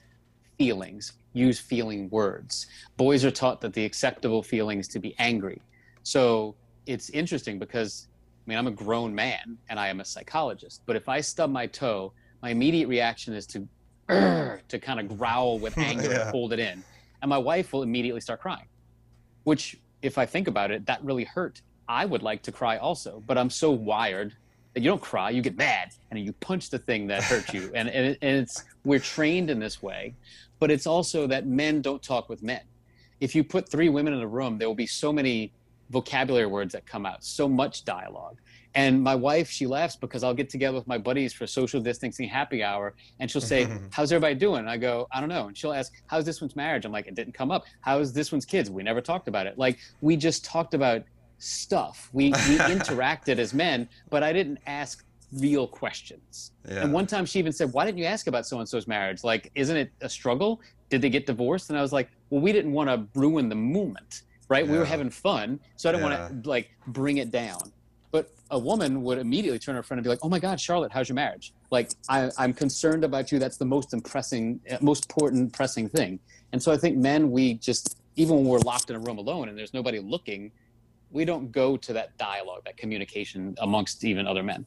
feelings 0.58 1.14
use 1.34 1.60
feeling 1.60 2.10
words. 2.10 2.68
Boys 2.96 3.26
are 3.26 3.32
taught 3.32 3.60
that 3.62 3.74
the 3.74 3.84
acceptable 3.84 4.44
feeling 4.44 4.80
is 4.80 4.88
to 4.90 5.00
be 5.00 5.16
angry. 5.20 5.62
So 6.04 6.56
it's 6.86 7.10
interesting 7.10 7.60
because 7.60 8.08
i 8.46 8.50
mean 8.50 8.58
i'm 8.58 8.68
a 8.68 8.72
grown 8.72 9.14
man 9.14 9.58
and 9.70 9.80
i 9.80 9.88
am 9.88 10.00
a 10.00 10.06
psychologist 10.06 10.82
but 10.86 10.96
if 10.96 11.08
i 11.10 11.22
stub 11.22 11.50
my 11.50 11.66
toe 11.68 12.12
my 12.42 12.50
immediate 12.50 12.88
reaction 12.88 13.34
is 13.34 13.46
to 13.48 13.68
to 14.68 14.80
kind 14.80 15.00
of 15.00 15.18
growl 15.18 15.60
with 15.60 15.78
anger 15.90 16.10
yeah. 16.10 16.22
and 16.22 16.30
hold 16.32 16.54
it 16.54 16.60
in 16.60 16.84
and 17.22 17.30
my 17.30 17.38
wife 17.38 17.74
will 17.74 17.84
immediately 17.84 18.22
start 18.22 18.42
crying 18.42 18.68
which 19.44 19.78
if 20.04 20.18
I 20.18 20.26
think 20.28 20.48
about 20.48 20.70
it, 20.70 20.86
that 20.86 21.04
really 21.04 21.24
hurt. 21.24 21.62
I 21.88 22.06
would 22.06 22.22
like 22.22 22.44
to 22.44 22.52
cry 22.52 22.78
also, 22.78 23.24
but 23.26 23.38
I'm 23.38 23.50
so 23.50 23.72
wired 23.72 24.36
that 24.74 24.82
you 24.82 24.90
don't 24.90 25.02
cry, 25.02 25.30
you 25.30 25.42
get 25.42 25.58
mad 25.58 25.94
and 26.12 26.20
you 26.20 26.34
punch 26.34 26.70
the 26.70 26.80
thing 26.80 27.08
that 27.08 27.24
hurt 27.24 27.54
you. 27.54 27.72
and, 27.76 27.90
and, 27.90 28.18
and 28.22 28.38
it's, 28.42 28.64
we're 28.84 29.00
trained 29.00 29.50
in 29.50 29.60
this 29.60 29.82
way, 29.82 30.14
but 30.60 30.70
it's 30.70 30.86
also 30.86 31.26
that 31.28 31.48
men 31.48 31.82
don't 31.82 32.04
talk 32.04 32.30
with 32.30 32.44
men. 32.44 32.62
If 33.20 33.34
you 33.34 33.44
put 33.44 33.70
three 33.70 33.90
women 33.90 34.14
in 34.14 34.20
a 34.20 34.28
room, 34.28 34.58
there 34.58 34.68
will 34.68 34.76
be 34.76 34.88
so 34.88 35.14
many 35.14 35.54
vocabulary 35.90 36.46
words 36.48 36.74
that 36.74 36.86
come 36.86 37.06
out, 37.06 37.24
so 37.24 37.48
much 37.48 37.86
dialogue. 37.86 38.38
And 38.76 39.04
my 39.04 39.14
wife, 39.14 39.50
she 39.50 39.68
laughs 39.68 39.96
because 39.96 40.24
I'll 40.24 40.34
get 40.34 40.50
together 40.50 40.76
with 40.76 40.88
my 40.88 40.98
buddies 40.98 41.32
for 41.32 41.46
social 41.46 41.80
distancing 41.80 42.28
happy 42.28 42.64
hour, 42.64 42.96
and 43.20 43.30
she'll 43.30 43.42
say, 43.42 43.68
"How's 43.92 44.12
everybody 44.12 44.36
doing?" 44.36 44.60
And 44.60 44.70
I 44.70 44.78
go, 44.78 45.08
"I 45.12 45.20
don't 45.20 45.30
know." 45.30 45.48
And 45.48 45.58
she'll 45.58 45.74
ask, 45.74 45.94
"How's 46.08 46.26
this 46.26 46.42
one's 46.42 46.56
marriage?" 46.56 46.86
I'm 46.86 46.92
like, 46.92 47.08
"It 47.08 47.16
didn't 47.16 47.34
come 47.34 47.52
up." 47.52 47.66
How's 47.82 48.14
this 48.14 48.32
one's 48.32 48.46
kids? 48.46 48.72
We 48.72 48.82
never 48.82 49.02
talked 49.02 49.28
about 49.28 49.46
it. 49.46 49.58
Like 49.58 49.78
we 50.02 50.16
just 50.16 50.44
talked 50.44 50.74
about 50.74 51.04
stuff. 51.38 52.10
We 52.14 52.30
we 52.30 52.32
interacted 52.76 53.38
as 53.38 53.54
men, 53.54 53.88
but 54.10 54.24
I 54.24 54.34
didn't 54.34 54.60
ask 54.66 55.06
real 55.34 55.68
questions. 55.68 56.52
Yeah. 56.68 56.84
And 56.84 56.94
one 56.94 57.06
time 57.06 57.26
she 57.26 57.38
even 57.38 57.52
said, 57.52 57.72
"Why 57.74 57.86
didn't 57.86 58.00
you 58.00 58.06
ask 58.06 58.26
about 58.26 58.48
so 58.48 58.60
and 58.60 58.68
so's 58.68 58.88
marriage? 58.88 59.24
Like, 59.24 59.52
isn't 59.54 59.78
it 59.78 59.92
a 60.02 60.10
struggle? 60.10 60.62
Did 60.90 61.02
they 61.04 61.10
get 61.10 61.28
divorced?" 61.28 61.70
And 61.70 61.78
I 61.78 61.84
was 61.84 61.94
like, 61.94 62.10
"Well, 62.32 62.42
we 62.42 62.52
didn't 62.52 62.72
want 62.72 62.90
to 62.90 63.08
ruin 63.20 63.50
the 63.50 63.56
moment." 63.56 64.24
Right? 64.50 64.66
Yeah. 64.66 64.72
We 64.72 64.78
were 64.78 64.86
having 64.86 65.10
fun, 65.10 65.60
so 65.76 65.90
I 65.90 65.92
don't 65.92 66.02
yeah. 66.02 66.28
want 66.28 66.44
to 66.44 66.50
like 66.50 66.70
bring 66.88 67.18
it 67.18 67.32
down. 67.32 67.72
But 68.12 68.30
a 68.52 68.60
woman 68.60 69.02
would 69.04 69.18
immediately 69.18 69.58
turn 69.58 69.74
to 69.74 69.80
her 69.80 69.84
friend 69.84 69.98
and 70.00 70.04
be 70.04 70.10
like, 70.10 70.20
"Oh 70.22 70.30
my 70.30 70.40
God, 70.40 70.60
Charlotte, 70.60 70.92
how's 70.92 71.10
your 71.10 71.16
marriage? 71.16 71.54
Like, 71.72 71.92
I, 72.10 72.30
I'm 72.38 72.54
concerned 72.54 73.04
about 73.04 73.32
you. 73.32 73.40
That's 73.40 73.58
the 73.58 73.66
most 73.66 73.94
impressing, 73.94 74.60
uh, 74.70 74.78
most 74.82 75.06
important, 75.06 75.54
pressing 75.54 75.90
thing." 75.90 76.20
And 76.52 76.62
so 76.62 76.72
I 76.72 76.78
think 76.78 76.98
men, 76.98 77.32
we 77.32 77.56
just 77.56 77.98
even 78.16 78.36
when 78.36 78.46
we're 78.46 78.60
locked 78.60 78.90
in 78.90 78.96
a 78.96 79.00
room 79.00 79.18
alone 79.18 79.50
and 79.50 79.58
there's 79.58 79.74
nobody 79.74 80.00
looking, 80.00 80.52
we 81.12 81.26
don't 81.26 81.52
go 81.52 81.78
to 81.78 81.94
that 81.94 82.18
dialogue, 82.18 82.64
that 82.66 82.78
communication 82.78 83.56
amongst 83.60 84.04
even 84.04 84.28
other 84.28 84.44
men. 84.44 84.66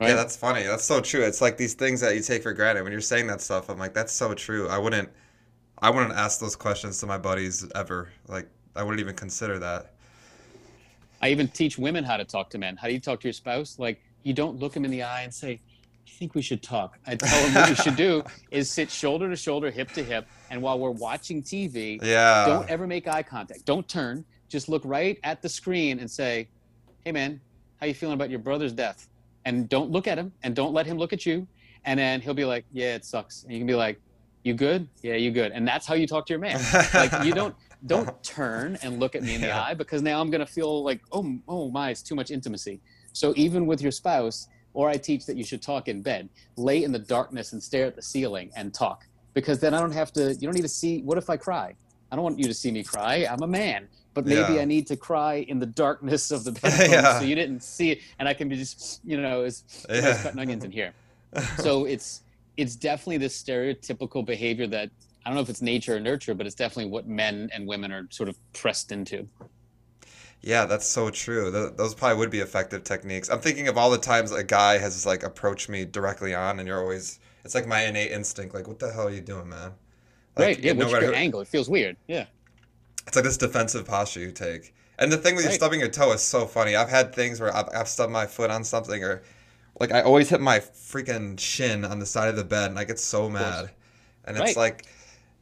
Right? 0.00 0.10
Yeah, 0.10 0.14
that's 0.14 0.36
funny. 0.36 0.62
That's 0.62 0.84
so 0.84 1.00
true. 1.00 1.22
It's 1.22 1.40
like 1.40 1.56
these 1.56 1.74
things 1.74 2.00
that 2.00 2.14
you 2.14 2.22
take 2.22 2.42
for 2.42 2.52
granted. 2.52 2.82
When 2.84 2.92
you're 2.92 3.00
saying 3.00 3.26
that 3.28 3.40
stuff, 3.40 3.68
I'm 3.68 3.78
like, 3.78 3.94
that's 3.94 4.12
so 4.12 4.32
true. 4.34 4.68
I 4.68 4.78
wouldn't, 4.78 5.08
I 5.78 5.90
wouldn't 5.90 6.12
ask 6.12 6.38
those 6.38 6.54
questions 6.54 7.00
to 7.00 7.06
my 7.06 7.18
buddies 7.18 7.68
ever. 7.74 8.10
Like, 8.28 8.48
I 8.78 8.84
wouldn't 8.84 9.00
even 9.00 9.16
consider 9.16 9.58
that. 9.58 9.90
I 11.20 11.30
even 11.30 11.48
teach 11.48 11.78
women 11.78 12.04
how 12.04 12.16
to 12.16 12.24
talk 12.24 12.48
to 12.50 12.58
men. 12.58 12.76
How 12.76 12.86
do 12.86 12.94
you 12.94 13.00
talk 13.00 13.20
to 13.20 13.26
your 13.26 13.32
spouse? 13.32 13.76
Like 13.78 14.00
you 14.22 14.32
don't 14.32 14.56
look 14.60 14.72
them 14.72 14.84
in 14.84 14.92
the 14.92 15.02
eye 15.02 15.22
and 15.22 15.34
say, 15.34 15.60
I 16.06 16.10
think 16.18 16.36
we 16.36 16.42
should 16.42 16.62
talk. 16.62 16.96
I 17.04 17.16
tell 17.16 17.42
them 17.42 17.54
what 17.54 17.68
you 17.68 17.74
should 17.74 17.96
do 17.96 18.22
is 18.52 18.70
sit 18.70 18.88
shoulder 18.88 19.28
to 19.28 19.34
shoulder, 19.34 19.70
hip 19.70 19.90
to 19.92 20.04
hip, 20.04 20.28
and 20.50 20.62
while 20.62 20.78
we're 20.78 20.90
watching 20.90 21.42
TV, 21.42 22.02
yeah. 22.02 22.46
don't 22.46 22.70
ever 22.70 22.86
make 22.86 23.08
eye 23.08 23.22
contact. 23.22 23.64
Don't 23.64 23.86
turn. 23.88 24.24
Just 24.48 24.68
look 24.68 24.82
right 24.84 25.18
at 25.24 25.42
the 25.42 25.48
screen 25.48 25.98
and 25.98 26.08
say, 26.08 26.48
"Hey 27.04 27.10
man, 27.12 27.40
how 27.80 27.86
you 27.86 27.94
feeling 27.94 28.14
about 28.14 28.30
your 28.30 28.38
brother's 28.38 28.72
death?" 28.72 29.08
And 29.44 29.68
don't 29.68 29.90
look 29.90 30.06
at 30.06 30.18
him 30.18 30.32
and 30.44 30.54
don't 30.54 30.72
let 30.72 30.86
him 30.86 30.98
look 30.98 31.12
at 31.12 31.26
you. 31.26 31.46
And 31.84 31.98
then 31.98 32.20
he'll 32.20 32.32
be 32.32 32.44
like, 32.44 32.64
"Yeah, 32.72 32.94
it 32.94 33.04
sucks." 33.04 33.42
And 33.42 33.52
you 33.52 33.58
can 33.58 33.66
be 33.66 33.74
like, 33.74 34.00
"You 34.44 34.54
good? 34.54 34.88
Yeah, 35.02 35.14
you 35.14 35.30
good." 35.30 35.52
And 35.52 35.66
that's 35.66 35.84
how 35.84 35.94
you 35.94 36.06
talk 36.06 36.26
to 36.26 36.32
your 36.32 36.40
man. 36.40 36.60
Like 36.94 37.24
you 37.24 37.32
don't 37.32 37.54
don't 37.86 38.22
turn 38.22 38.78
and 38.82 39.00
look 39.00 39.14
at 39.14 39.22
me 39.22 39.34
in 39.34 39.40
the 39.40 39.48
yeah. 39.48 39.62
eye 39.62 39.74
because 39.74 40.02
now 40.02 40.20
I'm 40.20 40.30
going 40.30 40.44
to 40.44 40.52
feel 40.52 40.82
like, 40.82 41.00
oh, 41.12 41.38
oh 41.48 41.70
my, 41.70 41.90
it's 41.90 42.02
too 42.02 42.14
much 42.14 42.30
intimacy. 42.30 42.80
So 43.12 43.32
even 43.36 43.66
with 43.66 43.80
your 43.80 43.92
spouse, 43.92 44.48
or 44.74 44.88
I 44.88 44.96
teach 44.96 45.26
that 45.26 45.36
you 45.36 45.44
should 45.44 45.62
talk 45.62 45.88
in 45.88 46.02
bed, 46.02 46.28
lay 46.56 46.84
in 46.84 46.92
the 46.92 46.98
darkness 46.98 47.52
and 47.52 47.62
stare 47.62 47.86
at 47.86 47.96
the 47.96 48.02
ceiling 48.02 48.50
and 48.56 48.72
talk 48.72 49.06
because 49.34 49.60
then 49.60 49.74
I 49.74 49.80
don't 49.80 49.92
have 49.92 50.12
to, 50.14 50.34
you 50.34 50.42
don't 50.42 50.54
need 50.54 50.62
to 50.62 50.68
see, 50.68 51.02
what 51.02 51.18
if 51.18 51.30
I 51.30 51.36
cry? 51.36 51.74
I 52.10 52.16
don't 52.16 52.22
want 52.22 52.38
you 52.38 52.46
to 52.46 52.54
see 52.54 52.70
me 52.70 52.82
cry. 52.82 53.26
I'm 53.30 53.42
a 53.42 53.46
man. 53.46 53.88
But 54.14 54.26
maybe 54.26 54.54
yeah. 54.54 54.62
I 54.62 54.64
need 54.64 54.86
to 54.88 54.96
cry 54.96 55.46
in 55.46 55.60
the 55.60 55.66
darkness 55.66 56.30
of 56.30 56.42
the 56.42 56.52
bedroom 56.62 56.90
yeah. 56.90 57.18
so 57.20 57.24
you 57.24 57.34
didn't 57.34 57.62
see 57.62 57.90
it. 57.92 58.00
And 58.18 58.28
I 58.28 58.34
can 58.34 58.48
be 58.48 58.56
just, 58.56 59.00
you 59.04 59.20
know, 59.20 59.42
as 59.42 59.64
yeah. 59.88 60.20
cutting 60.22 60.40
onions 60.40 60.64
in 60.64 60.70
here. 60.70 60.92
So 61.58 61.84
it's, 61.84 62.22
it's 62.56 62.74
definitely 62.74 63.18
this 63.18 63.40
stereotypical 63.40 64.24
behavior 64.24 64.66
that 64.68 64.90
I 65.24 65.30
don't 65.30 65.34
know 65.34 65.42
if 65.42 65.50
it's 65.50 65.62
nature 65.62 65.96
or 65.96 66.00
nurture, 66.00 66.34
but 66.34 66.46
it's 66.46 66.54
definitely 66.54 66.90
what 66.90 67.06
men 67.06 67.50
and 67.52 67.66
women 67.66 67.92
are 67.92 68.06
sort 68.10 68.28
of 68.28 68.36
pressed 68.52 68.92
into. 68.92 69.28
Yeah, 70.40 70.66
that's 70.66 70.86
so 70.86 71.10
true. 71.10 71.50
those 71.50 71.94
probably 71.94 72.16
would 72.18 72.30
be 72.30 72.40
effective 72.40 72.84
techniques. 72.84 73.28
I'm 73.28 73.40
thinking 73.40 73.68
of 73.68 73.76
all 73.76 73.90
the 73.90 73.98
times 73.98 74.30
a 74.30 74.44
guy 74.44 74.78
has 74.78 75.04
like 75.04 75.22
approached 75.22 75.68
me 75.68 75.84
directly 75.84 76.34
on, 76.34 76.58
and 76.58 76.68
you're 76.68 76.80
always 76.80 77.18
it's 77.44 77.54
like 77.54 77.66
my 77.66 77.82
innate 77.82 78.12
instinct, 78.12 78.54
like, 78.54 78.68
what 78.68 78.78
the 78.78 78.92
hell 78.92 79.08
are 79.08 79.10
you 79.10 79.20
doing, 79.20 79.48
man? 79.48 79.72
Like, 80.36 80.46
right. 80.46 80.58
Yeah. 80.60 80.72
What's 80.72 80.92
your 80.92 81.14
angle? 81.14 81.40
It 81.40 81.48
feels 81.48 81.68
weird. 81.68 81.96
Yeah. 82.06 82.26
It's 83.06 83.16
like 83.16 83.24
this 83.24 83.38
defensive 83.38 83.86
posture 83.86 84.20
you 84.20 84.32
take. 84.32 84.74
And 84.98 85.10
the 85.10 85.16
thing 85.16 85.34
with 85.34 85.46
right. 85.46 85.52
you 85.52 85.56
stubbing 85.56 85.80
your 85.80 85.88
toe 85.88 86.12
is 86.12 86.20
so 86.20 86.46
funny. 86.46 86.76
I've 86.76 86.90
had 86.90 87.14
things 87.14 87.40
where 87.40 87.54
I've, 87.56 87.68
I've 87.74 87.88
stubbed 87.88 88.12
my 88.12 88.26
foot 88.26 88.50
on 88.50 88.64
something, 88.64 89.02
or 89.02 89.22
like 89.80 89.92
I 89.92 90.02
always 90.02 90.28
hit 90.28 90.40
my 90.40 90.58
freaking 90.58 91.40
shin 91.40 91.84
on 91.84 92.00
the 92.00 92.06
side 92.06 92.28
of 92.28 92.36
the 92.36 92.44
bed, 92.44 92.70
and 92.70 92.78
I 92.78 92.84
get 92.84 92.98
so 92.98 93.30
mad. 93.30 93.70
And 94.24 94.36
it's 94.36 94.48
right. 94.48 94.56
like 94.56 94.86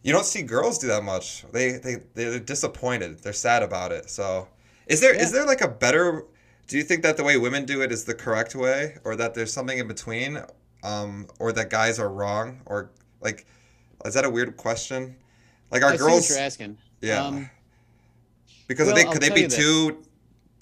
you 0.03 0.13
don't 0.13 0.25
see 0.25 0.43
girls 0.43 0.79
do 0.79 0.87
that 0.89 1.03
much. 1.03 1.45
They 1.53 1.73
they 1.73 1.97
they're 2.15 2.39
disappointed. 2.39 3.21
They're 3.21 3.33
sad 3.33 3.63
about 3.63 3.93
it. 3.93 4.09
So, 4.11 4.49
is 4.87 5.01
there 5.01 5.15
yeah. 5.15 5.23
is 5.23 5.33
there 5.33 5.47
like 5.47 5.61
a 5.61 5.69
better? 5.69 6.25
Do 6.69 6.77
you 6.77 6.83
think 6.83 7.03
that 7.03 7.17
the 7.17 7.25
way 7.25 7.37
women 7.37 7.65
do 7.65 7.83
it 7.83 7.93
is 7.93 8.05
the 8.05 8.15
correct 8.15 8.55
way, 8.55 8.99
or 9.05 9.17
that 9.17 9.35
there's 9.35 9.53
something 9.53 9.79
in 9.79 9.87
between, 9.87 10.41
um, 10.83 11.29
or 11.39 11.53
that 11.53 11.71
guys 11.71 11.99
are 11.99 12.09
wrong, 12.09 12.61
or 12.67 12.91
like, 13.21 13.47
is 14.05 14.15
that 14.15 14.25
a 14.25 14.31
weird 14.31 14.57
question? 14.57 15.17
Like, 15.71 15.83
I 15.83 15.97
girls? 15.97 16.29
you're 16.31 16.39
asking. 16.39 16.79
Yeah. 17.01 17.25
Um, 17.25 17.51
because 18.69 18.87
well, 18.87 18.97
they 18.97 19.05
could 19.05 19.23
I'll 19.23 19.31
they 19.31 19.43
be 19.43 19.49
too, 19.49 20.03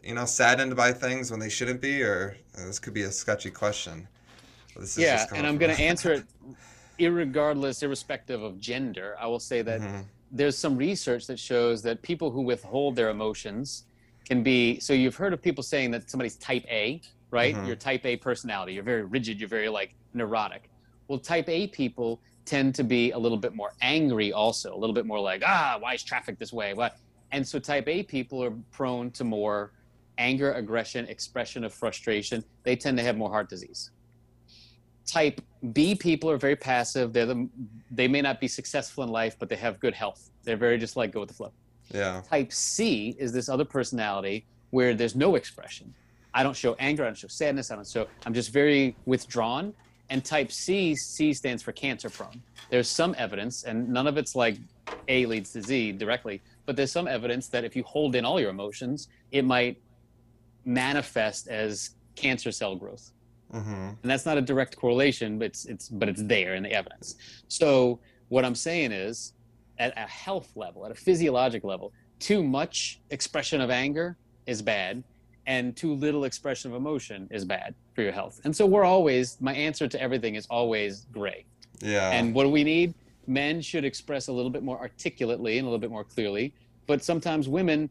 you 0.02 0.14
know, 0.14 0.24
saddened 0.24 0.76
by 0.76 0.92
things 0.92 1.30
when 1.30 1.40
they 1.40 1.48
shouldn't 1.48 1.80
be, 1.80 2.02
or 2.02 2.36
uh, 2.58 2.66
this 2.66 2.78
could 2.78 2.94
be 2.94 3.02
a 3.02 3.10
sketchy 3.10 3.50
question. 3.50 4.06
yeah, 4.96 5.26
and 5.34 5.46
I'm 5.46 5.56
going 5.56 5.74
to 5.76 5.82
answer 5.82 6.12
it 6.12 6.24
irregardless, 6.98 7.82
irrespective 7.82 8.42
of 8.42 8.60
gender, 8.60 9.16
I 9.20 9.26
will 9.26 9.40
say 9.40 9.62
that 9.62 9.80
mm-hmm. 9.80 10.00
there's 10.30 10.56
some 10.56 10.76
research 10.76 11.26
that 11.26 11.38
shows 11.38 11.82
that 11.82 12.02
people 12.02 12.30
who 12.30 12.40
withhold 12.42 12.96
their 12.96 13.10
emotions 13.10 13.84
can 14.24 14.42
be. 14.42 14.80
So 14.80 14.92
you've 14.92 15.16
heard 15.16 15.32
of 15.32 15.42
people 15.42 15.62
saying 15.62 15.90
that 15.92 16.10
somebody's 16.10 16.36
type 16.36 16.64
A, 16.70 17.00
right? 17.30 17.54
Mm-hmm. 17.54 17.66
You're 17.66 17.76
type 17.76 18.04
A 18.06 18.16
personality. 18.16 18.74
You're 18.74 18.84
very 18.84 19.04
rigid. 19.04 19.38
You're 19.40 19.48
very 19.48 19.68
like 19.68 19.94
neurotic. 20.14 20.70
Well, 21.08 21.18
type 21.18 21.48
A 21.48 21.66
people 21.68 22.20
tend 22.44 22.74
to 22.74 22.84
be 22.84 23.10
a 23.12 23.18
little 23.18 23.38
bit 23.38 23.54
more 23.54 23.72
angry, 23.80 24.32
also 24.32 24.74
a 24.74 24.78
little 24.78 24.94
bit 24.94 25.06
more 25.06 25.20
like, 25.20 25.42
ah, 25.46 25.76
why 25.80 25.94
is 25.94 26.02
traffic 26.02 26.38
this 26.38 26.52
way? 26.52 26.74
What? 26.74 26.96
And 27.32 27.46
so 27.46 27.58
type 27.58 27.88
A 27.88 28.02
people 28.02 28.42
are 28.42 28.52
prone 28.70 29.10
to 29.12 29.24
more 29.24 29.72
anger, 30.18 30.52
aggression, 30.52 31.06
expression 31.06 31.64
of 31.64 31.72
frustration, 31.72 32.44
they 32.62 32.76
tend 32.76 32.96
to 32.98 33.02
have 33.04 33.16
more 33.16 33.30
heart 33.30 33.48
disease. 33.48 33.90
Type 35.06 35.40
B 35.72 35.94
people 35.94 36.30
are 36.30 36.36
very 36.36 36.56
passive. 36.56 37.12
They're 37.12 37.26
the, 37.26 37.48
they 37.90 38.08
may 38.08 38.20
not 38.20 38.40
be 38.40 38.48
successful 38.48 39.02
in 39.04 39.10
life, 39.10 39.36
but 39.38 39.48
they 39.48 39.56
have 39.56 39.80
good 39.80 39.94
health. 39.94 40.30
They're 40.42 40.56
very 40.56 40.78
just 40.78 40.96
like 40.96 41.12
go 41.12 41.20
with 41.20 41.30
the 41.30 41.34
flow. 41.34 41.52
Yeah. 41.90 42.22
Type 42.28 42.52
C 42.52 43.16
is 43.18 43.32
this 43.32 43.48
other 43.48 43.64
personality 43.64 44.44
where 44.70 44.94
there's 44.94 45.14
no 45.14 45.36
expression. 45.36 45.94
I 46.34 46.42
don't 46.42 46.56
show 46.56 46.74
anger. 46.78 47.04
I 47.04 47.06
don't 47.06 47.16
show 47.16 47.28
sadness. 47.28 47.70
I 47.70 47.76
don't 47.76 47.86
show. 47.86 48.06
I'm 48.26 48.34
just 48.34 48.52
very 48.52 48.96
withdrawn. 49.06 49.72
And 50.10 50.24
type 50.24 50.52
C, 50.52 50.94
C 50.94 51.32
stands 51.32 51.62
for 51.62 51.72
cancer 51.72 52.10
prone. 52.10 52.42
There's 52.70 52.88
some 52.88 53.14
evidence, 53.16 53.64
and 53.64 53.88
none 53.88 54.06
of 54.06 54.18
it's 54.18 54.34
like 54.34 54.56
A 55.08 55.24
leads 55.26 55.52
to 55.52 55.62
Z 55.62 55.92
directly, 55.92 56.42
but 56.66 56.76
there's 56.76 56.92
some 56.92 57.08
evidence 57.08 57.48
that 57.48 57.64
if 57.64 57.74
you 57.74 57.82
hold 57.84 58.14
in 58.14 58.24
all 58.24 58.38
your 58.38 58.50
emotions, 58.50 59.08
it 59.30 59.44
might 59.44 59.80
manifest 60.64 61.48
as 61.48 61.90
cancer 62.16 62.52
cell 62.52 62.76
growth. 62.76 63.12
Mm-hmm. 63.52 63.70
And 63.70 64.10
that's 64.10 64.26
not 64.26 64.38
a 64.38 64.42
direct 64.42 64.76
correlation, 64.76 65.38
but 65.38 65.46
it's, 65.46 65.64
it's 65.66 65.88
but 65.88 66.08
it's 66.08 66.22
there 66.22 66.54
in 66.54 66.62
the 66.62 66.72
evidence. 66.72 67.16
So 67.48 68.00
what 68.28 68.44
I'm 68.44 68.54
saying 68.54 68.92
is, 68.92 69.32
at 69.78 69.92
a 69.96 70.08
health 70.08 70.50
level, 70.54 70.84
at 70.86 70.92
a 70.92 70.94
physiologic 70.94 71.64
level, 71.64 71.92
too 72.20 72.42
much 72.42 73.00
expression 73.10 73.60
of 73.60 73.70
anger 73.70 74.16
is 74.46 74.62
bad, 74.62 75.02
and 75.46 75.76
too 75.76 75.94
little 75.94 76.24
expression 76.24 76.70
of 76.70 76.76
emotion 76.76 77.28
is 77.30 77.44
bad 77.44 77.74
for 77.94 78.02
your 78.02 78.12
health. 78.12 78.40
And 78.44 78.54
so 78.54 78.66
we're 78.66 78.84
always 78.84 79.36
my 79.40 79.54
answer 79.54 79.86
to 79.88 80.00
everything 80.00 80.36
is 80.36 80.46
always 80.46 81.06
gray. 81.12 81.44
Yeah. 81.80 82.10
And 82.10 82.34
what 82.34 82.44
do 82.44 82.50
we 82.50 82.64
need? 82.64 82.94
Men 83.26 83.60
should 83.60 83.84
express 83.84 84.28
a 84.28 84.32
little 84.32 84.50
bit 84.50 84.62
more 84.62 84.78
articulately 84.78 85.58
and 85.58 85.66
a 85.66 85.68
little 85.68 85.80
bit 85.80 85.90
more 85.90 86.04
clearly, 86.04 86.54
but 86.86 87.02
sometimes 87.02 87.48
women 87.48 87.90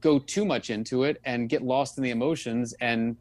go 0.00 0.18
too 0.18 0.44
much 0.44 0.70
into 0.70 1.04
it 1.04 1.20
and 1.24 1.48
get 1.48 1.62
lost 1.62 1.96
in 1.98 2.04
the 2.04 2.10
emotions 2.10 2.74
and 2.80 3.16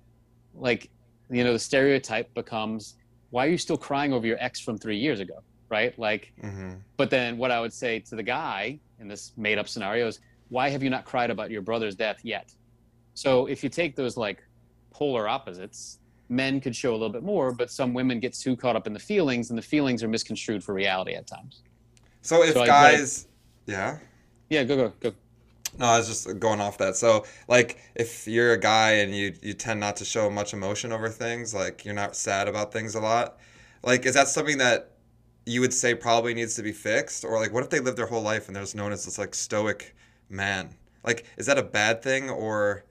like 0.54 0.90
you 1.32 1.44
know 1.44 1.54
the 1.54 1.60
stereotype 1.60 2.34
becomes 2.34 2.96
why 3.30 3.46
are 3.46 3.50
you 3.50 3.58
still 3.58 3.78
crying 3.78 4.12
over 4.14 4.28
your 4.28 4.38
ex 4.40 4.60
from 4.60 4.78
3 4.78 4.98
years 4.98 5.20
ago, 5.20 5.42
right? 5.70 5.98
Like 5.98 6.34
mm-hmm. 6.44 6.74
but 6.98 7.10
then 7.10 7.38
what 7.38 7.52
I 7.52 7.60
would 7.62 7.74
say 7.74 8.00
to 8.00 8.16
the 8.16 8.24
guy 8.24 8.80
in 9.00 9.08
this 9.08 9.32
made 9.38 9.58
up 9.58 9.68
scenario 9.68 10.08
is 10.08 10.20
why 10.50 10.70
have 10.70 10.84
you 10.84 10.90
not 10.90 11.06
cried 11.06 11.30
about 11.30 11.50
your 11.50 11.62
brother's 11.62 11.96
death 11.96 12.20
yet? 12.24 12.54
So 13.14 13.46
if 13.48 13.64
you 13.64 13.70
take 13.70 13.96
those 13.96 14.18
like 14.18 14.44
polar 14.92 15.28
opposites, 15.28 16.00
men 16.28 16.60
could 16.60 16.76
show 16.76 16.92
a 16.92 16.98
little 17.02 17.10
bit 17.10 17.24
more, 17.24 17.52
but 17.54 17.72
some 17.72 17.94
women 17.94 18.20
get 18.20 18.34
too 18.34 18.56
caught 18.56 18.76
up 18.76 18.86
in 18.88 18.94
the 18.94 19.00
feelings, 19.00 19.50
and 19.50 19.58
the 19.58 19.62
feelings 19.62 20.04
are 20.04 20.08
misconstrued 20.08 20.64
for 20.64 20.74
reality 20.74 21.14
at 21.14 21.28
times. 21.28 21.62
So 22.22 22.44
if 22.44 22.54
So 22.54 22.62
I- 22.62 22.68
guys, 22.68 23.28
yeah. 23.66 23.98
Yeah, 24.50 24.64
go 24.66 24.76
go 24.76 24.94
go. 25.00 25.14
No, 25.82 25.88
I 25.88 25.98
was 25.98 26.08
just 26.08 26.40
going 26.40 26.62
off 26.62 26.78
that. 26.78 26.96
So, 26.96 27.26
like, 27.48 27.80
if 27.96 28.28
you're 28.28 28.54
a 28.54 28.60
guy 28.60 28.92
and 28.94 29.16
you 29.16 29.34
you 29.42 29.54
tend 29.56 29.80
not 29.80 29.98
to 29.98 30.06
show 30.06 30.30
much 30.30 30.54
emotion 30.54 30.92
over 30.94 31.10
things, 31.10 31.56
like 31.56 31.86
you're 31.86 31.96
not 31.96 32.16
sad 32.16 32.48
about 32.48 32.72
things 32.72 32.96
a 32.96 33.02
lot, 33.02 33.40
like, 33.84 34.06
is 34.06 34.14
that 34.14 34.28
something 34.30 34.60
that 34.60 34.92
you 35.46 35.60
would 35.62 35.74
say 35.74 35.96
probably 35.96 36.36
needs 36.36 36.56
to 36.56 36.64
be 36.64 36.72
fixed, 36.72 37.26
or 37.26 37.40
like, 37.40 37.52
what 37.52 37.64
if 37.64 37.72
they 37.72 37.80
live 37.80 37.96
their 37.98 38.08
whole 38.08 38.22
life 38.22 38.48
and 38.48 38.56
they're 38.56 38.64
just 38.64 38.76
known 38.76 38.92
as 38.94 39.06
this 39.06 39.18
like 39.18 39.36
stoic 39.36 39.96
man? 40.30 40.76
Like, 41.04 41.26
is 41.38 41.48
that 41.48 41.58
a 41.58 41.64
bad 41.64 42.04
thing, 42.04 42.30
or 42.30 42.86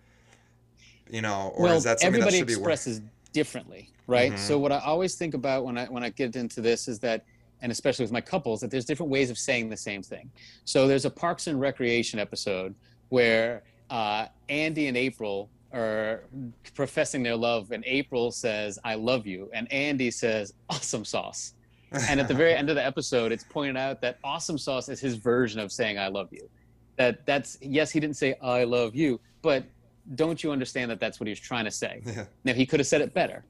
you 1.10 1.22
know, 1.22 1.52
or 1.54 1.64
well, 1.64 1.76
is 1.76 1.84
that 1.84 2.00
something 2.00 2.20
that 2.20 2.32
should 2.32 2.46
be 2.46 2.54
work? 2.56 2.60
expresses 2.74 3.02
differently, 3.32 3.90
right? 4.08 4.32
Mhm. 4.32 4.38
So 4.38 4.58
what 4.58 4.72
I 4.72 4.78
always 4.80 5.14
think 5.16 5.34
about 5.34 5.64
when 5.64 5.78
I 5.78 5.86
when 5.86 6.02
I 6.04 6.10
get 6.10 6.36
into 6.36 6.60
this 6.60 6.88
is 6.88 6.98
that, 7.00 7.24
and 7.62 7.70
especially 7.70 8.04
with 8.04 8.12
my 8.12 8.20
couples, 8.20 8.60
that 8.60 8.70
there's 8.70 8.84
different 8.84 9.10
ways 9.10 9.30
of 9.30 9.38
saying 9.38 9.68
the 9.68 9.76
same 9.76 10.02
thing. 10.02 10.30
So 10.64 10.86
there's 10.88 11.04
a 11.04 11.10
Parks 11.10 11.46
and 11.46 11.60
Recreation 11.60 12.18
episode 12.18 12.74
where 13.08 13.62
uh, 13.90 14.26
Andy 14.48 14.86
and 14.86 14.96
April 14.96 15.50
are 15.72 16.24
professing 16.74 17.22
their 17.22 17.36
love, 17.36 17.70
and 17.70 17.84
April 17.86 18.30
says, 18.32 18.78
"I 18.84 18.94
love 18.94 19.26
you," 19.26 19.50
and 19.52 19.70
Andy 19.72 20.10
says, 20.10 20.54
"Awesome 20.68 21.04
sauce." 21.04 21.54
and 21.92 22.20
at 22.20 22.28
the 22.28 22.34
very 22.34 22.54
end 22.54 22.68
of 22.70 22.76
the 22.76 22.84
episode 22.84 23.32
it's 23.32 23.44
pointed 23.44 23.76
out 23.76 24.00
that 24.00 24.18
awesome 24.22 24.58
sauce 24.58 24.88
is 24.88 25.00
his 25.00 25.14
version 25.16 25.60
of 25.60 25.72
saying 25.72 25.98
i 25.98 26.08
love 26.08 26.28
you 26.30 26.48
that 26.96 27.24
that's 27.26 27.58
yes 27.60 27.90
he 27.90 28.00
didn't 28.00 28.16
say 28.16 28.34
i 28.42 28.64
love 28.64 28.94
you 28.94 29.20
but 29.42 29.64
don't 30.14 30.42
you 30.42 30.50
understand 30.50 30.90
that 30.90 31.00
that's 31.00 31.20
what 31.20 31.26
he 31.26 31.30
was 31.30 31.40
trying 31.40 31.64
to 31.64 31.70
say 31.70 32.02
yeah. 32.06 32.24
now 32.44 32.52
he 32.52 32.64
could 32.64 32.80
have 32.80 32.86
said 32.86 33.00
it 33.00 33.12
better 33.12 33.44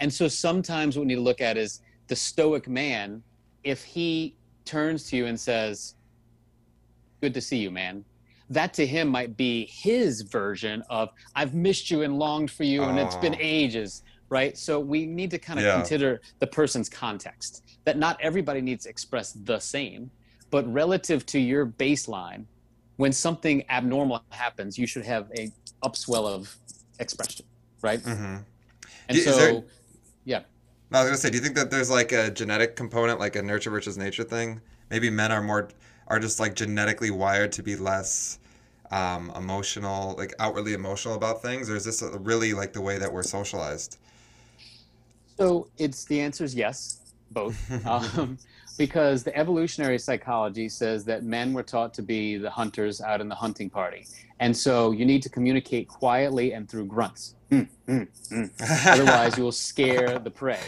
and 0.00 0.12
so 0.12 0.26
sometimes 0.28 0.96
what 0.96 1.02
we 1.02 1.08
need 1.08 1.14
to 1.16 1.20
look 1.20 1.40
at 1.40 1.56
is 1.56 1.80
the 2.08 2.16
stoic 2.16 2.68
man 2.68 3.22
if 3.64 3.82
he 3.82 4.36
turns 4.64 5.08
to 5.10 5.16
you 5.16 5.26
and 5.26 5.38
says 5.38 5.94
good 7.20 7.34
to 7.34 7.40
see 7.40 7.56
you 7.58 7.70
man 7.70 8.04
that 8.50 8.74
to 8.74 8.86
him 8.86 9.08
might 9.08 9.36
be 9.36 9.66
his 9.72 10.22
version 10.22 10.82
of 10.90 11.08
i've 11.34 11.54
missed 11.54 11.90
you 11.90 12.02
and 12.02 12.18
longed 12.18 12.50
for 12.50 12.64
you 12.64 12.82
and 12.82 12.98
it's 12.98 13.16
been 13.16 13.34
Oh. 13.34 13.38
ages 13.40 14.02
right 14.28 14.56
so 14.56 14.78
we 14.80 15.06
need 15.06 15.30
to 15.30 15.38
kind 15.38 15.58
of 15.58 15.64
Yeah. 15.64 15.76
consider 15.76 16.20
the 16.38 16.46
person's 16.46 16.88
context 16.88 17.62
that 17.84 17.98
not 17.98 18.18
everybody 18.20 18.60
needs 18.60 18.84
to 18.84 18.90
express 18.90 19.32
the 19.32 19.58
same 19.58 20.10
but 20.50 20.70
relative 20.72 21.24
to 21.26 21.38
your 21.40 21.66
baseline 21.66 22.44
when 22.96 23.12
something 23.12 23.64
abnormal 23.70 24.22
happens 24.30 24.78
you 24.78 24.86
should 24.86 25.04
have 25.04 25.30
a 25.38 25.50
upswell 25.82 26.26
of 26.26 26.54
expression 27.00 27.44
right 27.82 28.00
hmm 28.00 28.36
and 29.08 29.18
Is 29.18 29.24
so 29.24 29.36
there- 29.36 29.62
yeah 30.24 30.40
No, 30.90 30.98
I 30.98 31.02
was 31.02 31.10
gonna 31.10 31.18
say, 31.18 31.30
do 31.30 31.36
you 31.36 31.42
think 31.42 31.56
that 31.56 31.70
there's 31.70 31.90
like 31.90 32.12
a 32.12 32.30
genetic 32.30 32.76
component, 32.76 33.18
like 33.18 33.36
a 33.36 33.42
nurture 33.42 33.70
versus 33.70 33.96
nature 33.96 34.24
thing? 34.24 34.60
Maybe 34.90 35.10
men 35.10 35.32
are 35.32 35.42
more 35.42 35.68
are 36.08 36.18
just 36.18 36.38
like 36.38 36.54
genetically 36.54 37.10
wired 37.10 37.52
to 37.52 37.62
be 37.62 37.76
less 37.76 38.38
um, 38.90 39.32
emotional, 39.36 40.14
like 40.16 40.34
outwardly 40.38 40.74
emotional 40.74 41.14
about 41.14 41.42
things, 41.42 41.70
or 41.70 41.76
is 41.76 41.84
this 41.84 42.02
really 42.20 42.52
like 42.52 42.72
the 42.72 42.80
way 42.80 42.98
that 42.98 43.12
we're 43.12 43.22
socialized? 43.22 43.98
So 45.36 45.68
it's 45.78 46.04
the 46.04 46.20
answer 46.20 46.44
is 46.44 46.54
yes, 46.54 47.00
both, 47.30 47.86
um, 47.86 48.38
because 48.76 49.22
the 49.22 49.36
evolutionary 49.36 49.98
psychology 49.98 50.68
says 50.68 51.04
that 51.04 51.24
men 51.24 51.52
were 51.52 51.62
taught 51.62 51.94
to 51.94 52.02
be 52.02 52.36
the 52.36 52.50
hunters 52.50 53.00
out 53.00 53.20
in 53.20 53.28
the 53.28 53.34
hunting 53.34 53.70
party, 53.70 54.06
and 54.40 54.56
so 54.56 54.90
you 54.90 55.04
need 55.04 55.22
to 55.22 55.28
communicate 55.28 55.88
quietly 55.88 56.52
and 56.52 56.68
through 56.68 56.86
grunts. 56.86 57.34
Mm, 57.50 57.68
mm, 57.88 58.08
mm. 58.32 58.86
Otherwise, 58.86 59.36
you 59.36 59.44
will 59.44 59.52
scare 59.52 60.18
the 60.18 60.30
prey. 60.30 60.60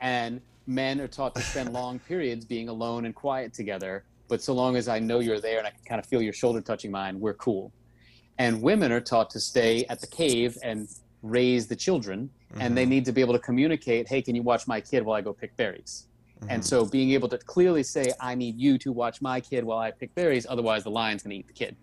And 0.00 0.40
men 0.66 1.00
are 1.00 1.08
taught 1.08 1.34
to 1.34 1.42
spend 1.42 1.72
long 1.72 1.98
periods 1.98 2.44
being 2.44 2.68
alone 2.68 3.04
and 3.04 3.14
quiet 3.14 3.52
together. 3.52 4.04
But 4.28 4.40
so 4.42 4.54
long 4.54 4.76
as 4.76 4.88
I 4.88 4.98
know 4.98 5.18
you're 5.18 5.40
there 5.40 5.58
and 5.58 5.66
I 5.66 5.70
can 5.70 5.84
kind 5.84 5.98
of 5.98 6.06
feel 6.06 6.22
your 6.22 6.32
shoulder 6.32 6.60
touching 6.60 6.90
mine, 6.90 7.20
we're 7.20 7.34
cool. 7.34 7.72
And 8.38 8.62
women 8.62 8.90
are 8.90 9.00
taught 9.00 9.28
to 9.30 9.40
stay 9.40 9.84
at 9.90 10.00
the 10.00 10.06
cave 10.06 10.56
and 10.62 10.88
raise 11.22 11.66
the 11.66 11.76
children 11.76 12.30
and 12.58 12.76
they 12.76 12.86
need 12.86 13.04
to 13.04 13.12
be 13.12 13.20
able 13.20 13.32
to 13.34 13.38
communicate 13.38 14.08
hey 14.08 14.22
can 14.22 14.34
you 14.34 14.42
watch 14.42 14.66
my 14.66 14.80
kid 14.80 15.04
while 15.04 15.16
i 15.16 15.20
go 15.20 15.32
pick 15.32 15.54
berries 15.56 16.06
and 16.48 16.62
Mhm. 16.62 16.66
so 16.66 16.84
being 16.86 17.10
able 17.12 17.28
to 17.28 17.38
clearly 17.38 17.82
say 17.82 18.12
i 18.20 18.34
need 18.34 18.58
you 18.58 18.78
to 18.78 18.92
watch 18.92 19.20
my 19.20 19.40
kid 19.40 19.64
while 19.64 19.78
i 19.78 19.90
pick 19.90 20.14
berries 20.14 20.46
otherwise 20.48 20.84
the 20.84 20.90
lion's 20.90 21.22
going 21.22 21.30
to 21.30 21.36
eat 21.36 21.46
the 21.46 21.52
kid. 21.52 21.76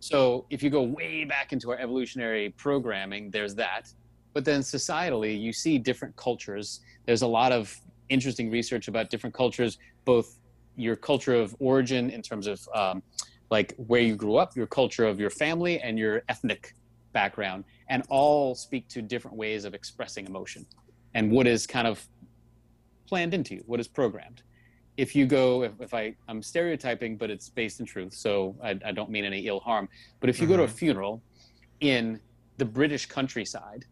So 0.00 0.46
if 0.50 0.62
you 0.62 0.68
go 0.70 0.82
way 0.82 1.24
back 1.24 1.52
into 1.54 1.70
our 1.70 1.78
evolutionary 1.78 2.50
programming 2.50 3.30
there's 3.30 3.54
that. 3.54 3.88
But 4.34 4.44
then 4.44 4.60
societally 4.60 5.40
you 5.40 5.52
see 5.52 5.78
different 5.78 6.14
cultures. 6.16 6.80
There's 7.06 7.22
a 7.22 7.26
lot 7.26 7.52
of 7.52 7.74
interesting 8.10 8.50
research 8.50 8.88
about 8.88 9.08
different 9.08 9.34
cultures 9.34 9.78
both 10.04 10.38
your 10.76 10.96
culture 10.96 11.34
of 11.34 11.54
origin 11.58 12.10
in 12.10 12.20
terms 12.20 12.46
of 12.46 12.60
um, 12.74 13.02
like 13.50 13.74
where 13.76 14.00
you 14.02 14.14
grew 14.16 14.36
up 14.36 14.54
your 14.56 14.66
culture 14.66 15.06
of 15.06 15.18
your 15.20 15.30
family 15.30 15.80
and 15.80 15.98
your 15.98 16.22
ethnic 16.28 16.74
background 17.12 17.64
and 17.88 18.02
all 18.10 18.54
speak 18.54 18.88
to 18.88 19.00
different 19.00 19.36
ways 19.36 19.64
of 19.64 19.72
expressing 19.72 20.26
emotion. 20.26 20.66
And 21.14 21.30
what 21.30 21.46
is 21.46 21.66
kind 21.66 21.86
of 21.86 22.06
planned 23.06 23.34
into 23.34 23.54
you, 23.54 23.62
what 23.66 23.80
is 23.80 23.88
programmed. 23.88 24.42
If 24.96 25.16
you 25.16 25.26
go, 25.26 25.64
if, 25.64 25.72
if 25.80 25.92
I, 25.92 26.14
I'm 26.28 26.42
stereotyping, 26.42 27.16
but 27.16 27.30
it's 27.30 27.48
based 27.48 27.80
in 27.80 27.86
truth, 27.86 28.14
so 28.14 28.56
I, 28.62 28.78
I 28.84 28.92
don't 28.92 29.10
mean 29.10 29.24
any 29.24 29.46
ill 29.46 29.60
harm. 29.60 29.88
But 30.20 30.30
if 30.30 30.40
you 30.40 30.46
go 30.46 30.56
to 30.56 30.62
a 30.64 30.68
Mhm. 30.68 30.72
funeral 30.78 31.22
in 31.80 32.20
the 32.58 32.64
British 32.64 33.06
countryside, 33.06 33.84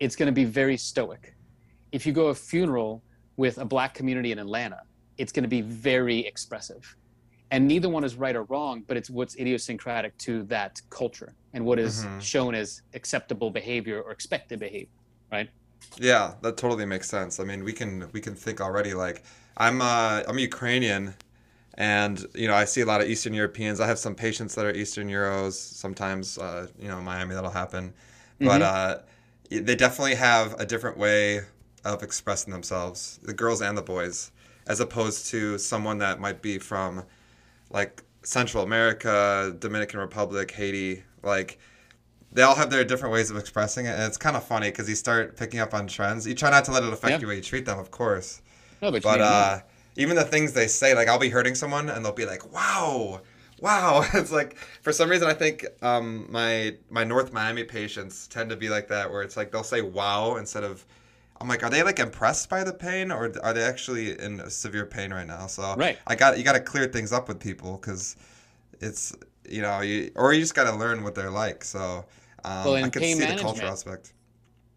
it's 0.00 0.16
going 0.16 0.26
to 0.26 0.32
be 0.32 0.44
very 0.44 0.76
stoic. 0.76 1.34
If 1.92 2.06
you 2.06 2.12
go 2.12 2.24
to 2.24 2.28
a 2.30 2.34
funeral 2.34 3.04
with 3.36 3.58
a 3.58 3.64
black 3.64 3.92
community 3.94 4.32
in 4.32 4.38
Atlanta, 4.38 4.80
it's 5.18 5.32
going 5.32 5.42
to 5.44 5.48
be 5.48 5.60
very 5.60 6.20
expressive. 6.26 6.82
And 7.50 7.68
neither 7.68 7.88
one 7.88 8.02
is 8.02 8.16
right 8.16 8.34
or 8.34 8.44
wrong, 8.44 8.82
but 8.88 8.96
it's 8.96 9.08
what's 9.10 9.36
idiosyncratic 9.38 10.16
to 10.18 10.44
that 10.44 10.80
culture 10.90 11.34
and 11.52 11.64
what 11.64 11.78
is 11.78 12.04
Mhm. 12.06 12.20
shown 12.20 12.54
as 12.54 12.82
acceptable 12.94 13.50
behavior 13.50 14.00
or 14.02 14.10
expected 14.10 14.58
behavior, 14.58 14.88
right? 15.30 15.50
Yeah, 15.98 16.34
that 16.42 16.56
totally 16.56 16.84
makes 16.86 17.08
sense. 17.08 17.40
I 17.40 17.44
mean, 17.44 17.64
we 17.64 17.72
can 17.72 18.08
we 18.12 18.20
can 18.20 18.34
think 18.34 18.60
already. 18.60 18.92
Like, 18.94 19.22
I'm 19.56 19.80
uh, 19.80 20.22
I'm 20.28 20.38
Ukrainian, 20.38 21.14
and 21.74 22.26
you 22.34 22.48
know 22.48 22.54
I 22.54 22.64
see 22.66 22.82
a 22.82 22.86
lot 22.86 23.00
of 23.00 23.08
Eastern 23.08 23.34
Europeans. 23.34 23.80
I 23.80 23.86
have 23.86 23.98
some 23.98 24.14
patients 24.14 24.54
that 24.56 24.66
are 24.66 24.72
Eastern 24.72 25.08
Euros. 25.08 25.54
Sometimes, 25.54 26.38
uh, 26.38 26.68
you 26.78 26.88
know, 26.88 27.00
Miami 27.00 27.34
that'll 27.34 27.50
happen, 27.50 27.94
but 28.42 28.60
Mhm. 28.60 28.62
uh, 28.62 28.98
they 29.50 29.74
definitely 29.76 30.16
have 30.16 30.54
a 30.60 30.66
different 30.66 30.98
way 30.98 31.42
of 31.84 32.02
expressing 32.02 32.52
themselves, 32.52 33.18
the 33.22 33.32
girls 33.34 33.62
and 33.62 33.78
the 33.78 33.82
boys, 33.82 34.32
as 34.66 34.80
opposed 34.80 35.26
to 35.28 35.58
someone 35.58 35.98
that 35.98 36.20
might 36.20 36.42
be 36.42 36.58
from 36.58 37.04
like 37.70 38.02
Central 38.22 38.62
America, 38.62 39.54
Dominican 39.58 40.00
Republic, 40.00 40.50
Haiti, 40.50 41.02
like 41.22 41.58
they 42.36 42.42
all 42.42 42.54
have 42.54 42.68
their 42.68 42.84
different 42.84 43.14
ways 43.14 43.30
of 43.30 43.38
expressing 43.38 43.86
it, 43.86 43.94
and 43.94 44.02
it's 44.02 44.18
kind 44.18 44.36
of 44.36 44.44
funny 44.44 44.68
because 44.68 44.86
you 44.90 44.94
start 44.94 45.38
picking 45.38 45.58
up 45.58 45.72
on 45.72 45.86
trends. 45.86 46.26
You 46.26 46.34
try 46.34 46.50
not 46.50 46.66
to 46.66 46.70
let 46.70 46.82
it 46.82 46.92
affect 46.92 47.12
Yeah. 47.12 47.20
you 47.20 47.28
way 47.28 47.36
you 47.36 47.42
treat 47.42 47.64
them, 47.64 47.78
of 47.78 47.90
course. 47.90 48.42
No, 48.82 48.92
but, 48.92 49.02
But 49.02 49.20
uh, 49.22 49.60
even 49.96 50.16
the 50.16 50.24
things 50.24 50.52
they 50.52 50.66
say, 50.66 50.94
like 50.94 51.08
I'll 51.08 51.18
be 51.18 51.30
hurting 51.30 51.54
someone, 51.54 51.88
and 51.88 52.04
they'll 52.04 52.12
be 52.12 52.26
like, 52.26 52.52
"Wow, 52.52 53.22
wow." 53.58 54.04
It's 54.14 54.30
like 54.30 54.58
for 54.82 54.92
some 54.92 55.08
reason 55.08 55.28
I 55.28 55.32
think 55.32 55.64
um, 55.80 56.26
my 56.30 56.74
my 56.90 57.04
North 57.04 57.32
Miami 57.32 57.64
patients 57.64 58.28
tend 58.28 58.50
to 58.50 58.56
be 58.56 58.68
like 58.68 58.88
that, 58.88 59.10
where 59.10 59.22
it's 59.22 59.38
like 59.38 59.50
they'll 59.50 59.64
say 59.64 59.80
"wow" 59.80 60.36
instead 60.36 60.62
of. 60.62 60.84
I'm 61.38 61.48
like, 61.48 61.62
are 61.62 61.68
they 61.68 61.82
like 61.82 61.98
impressed 61.98 62.48
by 62.48 62.64
the 62.64 62.72
pain, 62.72 63.10
or 63.10 63.30
are 63.42 63.52
they 63.52 63.62
actually 63.62 64.18
in 64.18 64.48
severe 64.50 64.86
pain 64.86 65.12
right 65.12 65.26
now? 65.26 65.46
So 65.46 65.74
Right. 65.76 65.98
I 66.06 66.14
got 66.14 66.36
you 66.36 66.44
got 66.44 66.52
to 66.54 66.60
clear 66.60 66.86
things 66.86 67.12
up 67.12 67.28
with 67.28 67.40
people 67.40 67.78
because 67.78 68.16
it's 68.80 69.14
you 69.48 69.62
know 69.62 69.80
you 69.80 70.12
or 70.16 70.34
you 70.34 70.40
just 70.40 70.54
got 70.54 70.64
to 70.64 70.76
learn 70.76 71.02
what 71.02 71.14
they're 71.14 71.30
like. 71.30 71.64
So 71.64 72.04
um, 72.46 72.64
Well, 72.64 72.74
I 72.76 72.80
in 72.82 72.90
can 72.90 73.02
pain 73.02 73.16
see 73.16 73.26
the 73.26 73.36
cultural 73.42 73.70
aspect. 73.72 74.14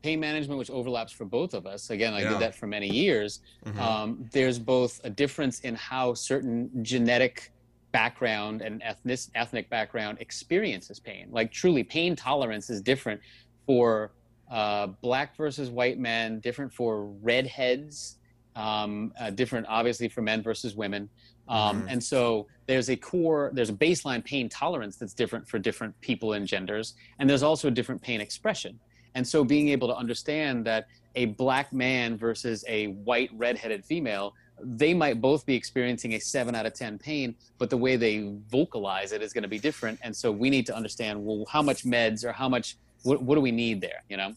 pain 0.02 0.20
management, 0.20 0.58
which 0.58 0.70
overlaps 0.70 1.12
for 1.12 1.26
both 1.26 1.54
of 1.54 1.66
us. 1.66 1.90
Again, 1.90 2.14
I 2.14 2.22
Yeah. 2.22 2.30
did 2.30 2.40
that 2.40 2.56
for 2.56 2.68
many 2.68 2.88
years. 2.88 3.42
Mhm. 3.66 3.80
Um, 3.80 4.30
there's 4.32 4.58
both 4.58 5.00
a 5.04 5.10
difference 5.10 5.60
in 5.62 5.76
how 5.76 6.14
certain 6.14 6.84
genetic 6.84 7.52
background 7.92 8.62
and 8.62 8.82
ethnic 8.84 9.20
ethnic 9.36 9.70
background 9.70 10.20
experiences 10.22 11.00
pain. 11.00 11.28
Like 11.32 11.52
truly, 11.52 11.84
pain 11.84 12.16
tolerance 12.16 12.70
is 12.70 12.82
different 12.82 13.22
for 13.66 14.14
uh, 14.50 14.88
black 15.04 15.36
versus 15.38 15.70
white 15.70 16.00
men, 16.00 16.40
different 16.40 16.74
for 16.74 17.06
redheads, 17.22 18.18
um, 18.56 19.12
uh, 19.20 19.30
different 19.30 19.68
obviously 19.70 20.08
for 20.10 20.22
men 20.24 20.42
versus 20.42 20.76
women. 20.76 21.10
Um, 21.50 21.84
Mhm. 21.84 21.92
And 21.92 22.04
so 22.04 22.48
there's 22.68 22.90
a 22.90 22.96
core, 22.96 23.50
there's 23.54 23.70
a 23.70 23.74
baseline 23.74 24.24
pain 24.24 24.48
tolerance 24.48 24.96
that's 24.96 25.14
different 25.14 25.48
for 25.48 25.60
different 25.60 26.00
people 26.00 26.34
and 26.34 26.48
genders, 26.48 26.94
and 27.18 27.30
there's 27.30 27.44
also 27.44 27.68
a 27.68 27.72
different 27.72 28.02
pain 28.02 28.22
expression. 28.22 28.80
And 29.16 29.28
so 29.28 29.44
being 29.44 29.70
able 29.70 29.88
to 29.88 29.96
understand 29.96 30.66
that 30.66 30.88
a 31.16 31.26
black 31.26 31.74
man 31.74 32.16
versus 32.18 32.64
a 32.68 32.88
white 32.88 33.32
redheaded 33.34 33.84
female, 33.84 34.36
they 34.62 34.94
might 34.94 35.20
both 35.20 35.46
be 35.46 35.56
experiencing 35.56 36.14
a 36.14 36.20
seven 36.20 36.54
out 36.54 36.66
of 36.66 36.74
10 36.74 37.00
pain, 37.00 37.34
but 37.58 37.70
the 37.70 37.78
way 37.78 37.96
they 37.96 38.36
vocalize 38.50 39.12
it 39.12 39.22
is 39.22 39.34
going 39.34 39.42
to 39.42 39.48
be 39.50 39.58
different. 39.58 40.00
And 40.04 40.16
so 40.16 40.32
we 40.32 40.50
need 40.50 40.66
to 40.68 40.76
understand, 40.76 41.26
well, 41.26 41.46
how 41.50 41.62
much 41.64 41.84
meds 41.84 42.24
or 42.24 42.32
how 42.32 42.48
much, 42.48 42.78
what, 43.04 43.22
what 43.22 43.36
do 43.36 43.42
we 43.42 43.52
need 43.52 43.82
there, 43.82 44.04
you 44.10 44.18
know? 44.18 44.36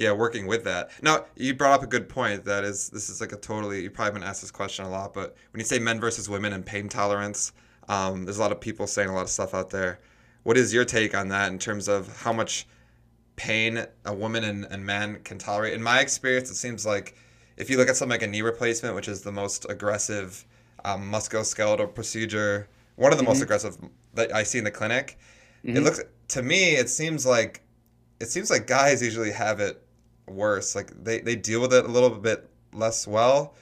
Yeah, 0.00 0.12
working 0.12 0.46
with 0.46 0.64
that. 0.64 0.90
Now, 1.02 1.26
you 1.36 1.52
brought 1.52 1.74
up 1.74 1.82
a 1.82 1.86
good 1.86 2.08
point. 2.08 2.46
That 2.46 2.64
is, 2.64 2.88
this 2.88 3.10
is 3.10 3.20
like 3.20 3.32
a 3.32 3.36
totally. 3.36 3.82
You 3.82 3.90
probably 3.90 4.18
been 4.18 4.26
asked 4.26 4.40
this 4.40 4.50
question 4.50 4.86
a 4.86 4.90
lot, 4.90 5.12
but 5.12 5.36
when 5.52 5.60
you 5.60 5.64
say 5.66 5.78
men 5.78 6.00
versus 6.00 6.26
women 6.26 6.54
and 6.54 6.64
pain 6.64 6.88
tolerance, 6.88 7.52
um, 7.86 8.24
there's 8.24 8.38
a 8.38 8.40
lot 8.40 8.50
of 8.50 8.62
people 8.62 8.86
saying 8.86 9.10
a 9.10 9.14
lot 9.14 9.24
of 9.24 9.28
stuff 9.28 9.52
out 9.52 9.68
there. 9.68 10.00
What 10.42 10.56
is 10.56 10.72
your 10.72 10.86
take 10.86 11.14
on 11.14 11.28
that 11.28 11.52
in 11.52 11.58
terms 11.58 11.86
of 11.86 12.16
how 12.22 12.32
much 12.32 12.66
pain 13.36 13.84
a 14.06 14.14
woman 14.14 14.42
and, 14.44 14.64
and 14.70 14.86
man 14.86 15.20
can 15.22 15.36
tolerate? 15.36 15.74
In 15.74 15.82
my 15.82 16.00
experience, 16.00 16.50
it 16.50 16.54
seems 16.54 16.86
like 16.86 17.14
if 17.58 17.68
you 17.68 17.76
look 17.76 17.90
at 17.90 17.96
something 17.96 18.14
like 18.18 18.22
a 18.26 18.26
knee 18.26 18.40
replacement, 18.40 18.94
which 18.94 19.06
is 19.06 19.20
the 19.20 19.32
most 19.32 19.66
aggressive 19.68 20.46
um, 20.82 21.12
musculoskeletal 21.12 21.94
procedure, 21.94 22.68
one 22.96 23.12
of 23.12 23.18
the 23.18 23.24
most 23.24 23.40
Mhm. 23.40 23.42
aggressive 23.42 23.76
that 24.14 24.34
I 24.34 24.44
see 24.44 24.56
in 24.56 24.64
the 24.64 24.70
clinic, 24.70 25.18
it 25.62 25.74
Mhm. 25.74 25.84
looks 25.84 26.00
to 26.28 26.42
me 26.42 26.76
it 26.76 26.88
seems 26.88 27.26
like 27.26 27.60
it 28.18 28.30
seems 28.30 28.48
like 28.50 28.66
guys 28.66 29.02
usually 29.02 29.32
have 29.32 29.60
it 29.60 29.82
worse. 30.30 30.74
Like 30.74 30.92
they, 31.04 31.20
they 31.20 31.36
deal 31.36 31.60
with 31.60 31.72
it 31.74 31.84
a 31.84 31.88
little 31.88 32.10
bit 32.10 32.48
less 32.72 33.06
well 33.06 33.54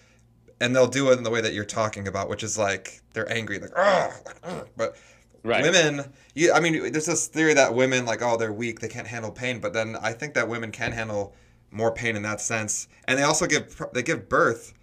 and 0.60 0.74
they'll 0.74 0.86
do 0.88 1.10
it 1.10 1.18
in 1.18 1.24
the 1.24 1.30
way 1.30 1.40
that 1.40 1.54
you're 1.54 1.64
talking 1.64 2.08
about 2.08 2.28
which 2.28 2.42
is 2.42 2.58
like 2.58 3.00
they're 3.14 3.30
angry 3.32 3.58
like 3.58 3.70
"Ugh," 3.74 4.12
like, 4.44 4.66
but 4.76 4.96
Right. 5.44 5.62
women 5.62 6.12
you 6.34 6.52
i 6.52 6.60
mean 6.60 6.92
there's 6.92 7.06
this 7.06 7.28
theory 7.28 7.54
that 7.54 7.72
women 7.72 8.04
like 8.04 8.20
oh 8.22 8.36
they're 8.36 8.52
weak 8.52 8.80
they 8.80 8.88
can't 8.88 9.06
handle 9.06 9.30
pain 9.30 9.60
but 9.60 9.72
then 9.72 9.96
i 10.02 10.12
think 10.12 10.34
that 10.34 10.46
women 10.48 10.72
can 10.72 10.92
handle 10.92 11.32
more 11.70 11.92
pain 11.92 12.16
in 12.16 12.22
that 12.22 12.40
sense. 12.40 12.88
And 13.06 13.18
they 13.18 13.22
also 13.22 13.46
give 13.46 13.80
they 13.92 14.02
give 14.02 14.28
birth 14.28 14.74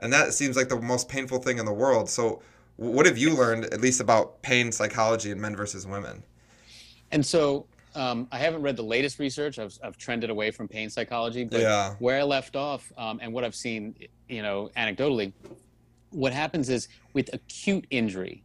and 0.00 0.12
that 0.12 0.32
seems 0.34 0.56
like 0.56 0.68
the 0.68 0.80
most 0.80 1.08
painful 1.08 1.38
thing 1.38 1.58
in 1.58 1.64
the 1.66 1.72
world. 1.72 2.08
So 2.08 2.40
what 2.76 3.06
have 3.06 3.18
you 3.18 3.34
learned 3.34 3.64
at 3.66 3.80
least 3.80 4.00
about 4.00 4.42
pain 4.42 4.70
psychology 4.70 5.30
in 5.30 5.40
men 5.40 5.56
versus 5.56 5.86
women? 5.86 6.22
And 7.10 7.26
so 7.26 7.66
um, 7.98 8.28
I 8.30 8.38
haven't 8.38 8.62
read 8.62 8.76
the 8.76 8.82
latest 8.84 9.18
research. 9.18 9.58
I've, 9.58 9.76
I've 9.82 9.96
trended 9.98 10.30
away 10.30 10.50
from 10.50 10.68
pain 10.68 10.88
psychology, 10.88 11.44
but 11.44 11.60
Yeah. 11.60 11.94
where 11.98 12.18
I 12.20 12.22
left 12.22 12.56
off 12.56 12.90
um, 12.96 13.18
and 13.20 13.32
what 13.32 13.44
I've 13.44 13.54
seen, 13.54 13.94
you 14.28 14.42
know, 14.42 14.70
anecdotally, 14.76 15.34
what 16.10 16.32
happens 16.32 16.68
is 16.68 16.88
with 17.14 17.28
acute 17.32 17.86
injury, 17.90 18.44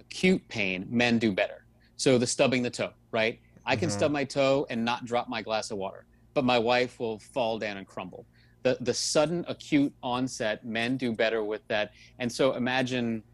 acute 0.00 0.42
pain, 0.48 0.86
men 0.90 1.18
do 1.18 1.32
better. 1.32 1.58
So 1.96 2.18
the 2.18 2.26
stubbing 2.26 2.62
the 2.62 2.70
toe, 2.70 2.92
right? 3.12 3.38
I 3.64 3.76
can 3.76 3.88
Mhm. 3.88 3.92
stub 3.92 4.12
my 4.12 4.24
toe 4.24 4.66
and 4.70 4.84
not 4.84 5.04
drop 5.04 5.28
my 5.28 5.42
glass 5.42 5.70
of 5.70 5.78
water, 5.78 6.04
but 6.34 6.44
my 6.44 6.58
wife 6.58 6.98
will 6.98 7.20
fall 7.34 7.58
down 7.58 7.76
and 7.76 7.86
crumble. 7.86 8.26
The, 8.64 8.76
the 8.80 8.94
sudden 8.94 9.44
acute 9.48 9.94
onset, 10.02 10.64
men 10.64 10.96
do 10.96 11.14
better 11.14 11.44
with 11.44 11.62
that. 11.68 11.90
And 12.18 12.30
so 12.30 12.54
imagine, 12.54 13.24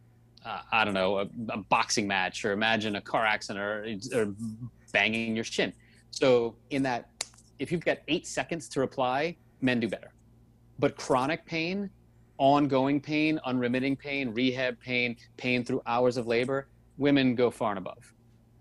uh, 0.44 0.60
I 0.70 0.84
don't 0.84 0.94
know, 0.94 1.18
a, 1.18 1.26
a 1.50 1.58
boxing 1.70 2.06
match, 2.06 2.44
or 2.44 2.52
imagine 2.52 2.96
a 2.96 3.02
car 3.02 3.24
accident, 3.24 3.64
or, 3.64 4.20
or 4.20 4.34
banging 4.94 5.34
your 5.34 5.44
shin. 5.44 5.72
So 6.10 6.56
in 6.70 6.82
that, 6.84 7.10
if 7.58 7.70
you've 7.70 7.84
got 7.84 7.98
eight 8.08 8.26
seconds 8.26 8.68
to 8.70 8.80
reply, 8.80 9.36
men 9.60 9.80
do 9.80 9.88
better. 9.88 10.12
But 10.78 10.96
chronic 10.96 11.44
pain, 11.44 11.90
ongoing 12.38 13.00
pain, 13.00 13.38
unremitting 13.44 13.96
pain, 13.96 14.30
rehab 14.32 14.80
pain, 14.80 15.16
pain 15.36 15.64
through 15.64 15.82
hours 15.86 16.16
of 16.16 16.26
labor, 16.26 16.68
women 16.96 17.34
go 17.34 17.50
far 17.50 17.70
and 17.72 17.78
above 17.78 18.14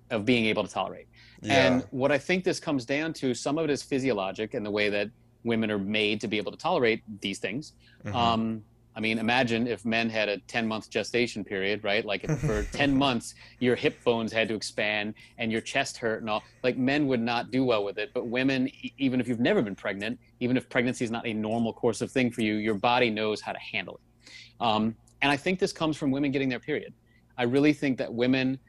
of 0.09 0.25
being 0.25 0.45
able 0.45 0.63
to 0.63 0.69
tolerate. 0.69 1.07
yeah 1.41 1.65
And 1.65 1.83
what 1.91 2.11
I 2.11 2.17
think 2.17 2.43
this 2.43 2.59
comes 2.59 2.83
down 2.85 3.13
to, 3.13 3.33
some 3.33 3.57
of 3.57 3.63
it 3.63 3.71
is 3.71 3.81
physiologic 3.81 4.53
and 4.53 4.65
the 4.65 4.71
way 4.79 4.89
that 4.89 5.07
women 5.43 5.71
are 5.71 5.79
made 5.79 6.21
to 6.21 6.27
be 6.27 6.37
able 6.37 6.51
to 6.51 6.57
tolerate 6.57 7.01
these 7.21 7.39
things. 7.39 7.73
Mhm. 8.05 8.15
Um, 8.15 8.63
I 8.95 8.99
mean, 8.99 9.17
imagine 9.17 9.67
if 9.67 9.85
men 9.85 10.09
had 10.09 10.29
a 10.29 10.37
10 10.39 10.67
month 10.67 10.89
gestation 10.89 11.43
period, 11.43 11.83
right? 11.83 12.05
Like 12.05 12.23
if 12.23 12.39
for 12.39 12.63
10 12.71 12.95
months 12.95 13.35
your 13.59 13.75
hip 13.75 14.03
bones 14.03 14.31
had 14.31 14.47
to 14.49 14.55
expand 14.55 15.15
and 15.37 15.51
your 15.51 15.61
chest 15.61 15.97
hurt 15.97 16.21
and 16.21 16.29
all. 16.29 16.43
Like 16.63 16.77
men 16.77 17.07
would 17.07 17.21
not 17.21 17.51
do 17.51 17.63
well 17.63 17.83
with 17.83 17.97
it. 17.97 18.11
But 18.13 18.27
women, 18.27 18.69
even 18.97 19.19
if 19.19 19.27
you've 19.27 19.39
never 19.39 19.61
been 19.61 19.75
pregnant, 19.75 20.19
even 20.39 20.57
if 20.57 20.69
pregnancy 20.69 21.03
is 21.05 21.11
not 21.11 21.25
a 21.25 21.33
normal 21.33 21.73
course 21.73 22.01
of 22.01 22.11
thing 22.11 22.31
for 22.31 22.41
you, 22.41 22.55
your 22.55 22.75
body 22.75 23.09
knows 23.09 23.41
how 23.41 23.51
to 23.51 23.59
handle 23.59 23.95
it. 23.95 24.63
Um, 24.63 24.95
and 25.21 25.31
I 25.31 25.37
think 25.37 25.59
this 25.59 25.71
comes 25.71 25.97
from 25.97 26.11
women 26.11 26.31
getting 26.31 26.49
their 26.49 26.59
period. 26.59 26.93
I 27.37 27.43
really 27.43 27.73
think 27.73 27.97
that 27.97 28.13
women 28.13 28.59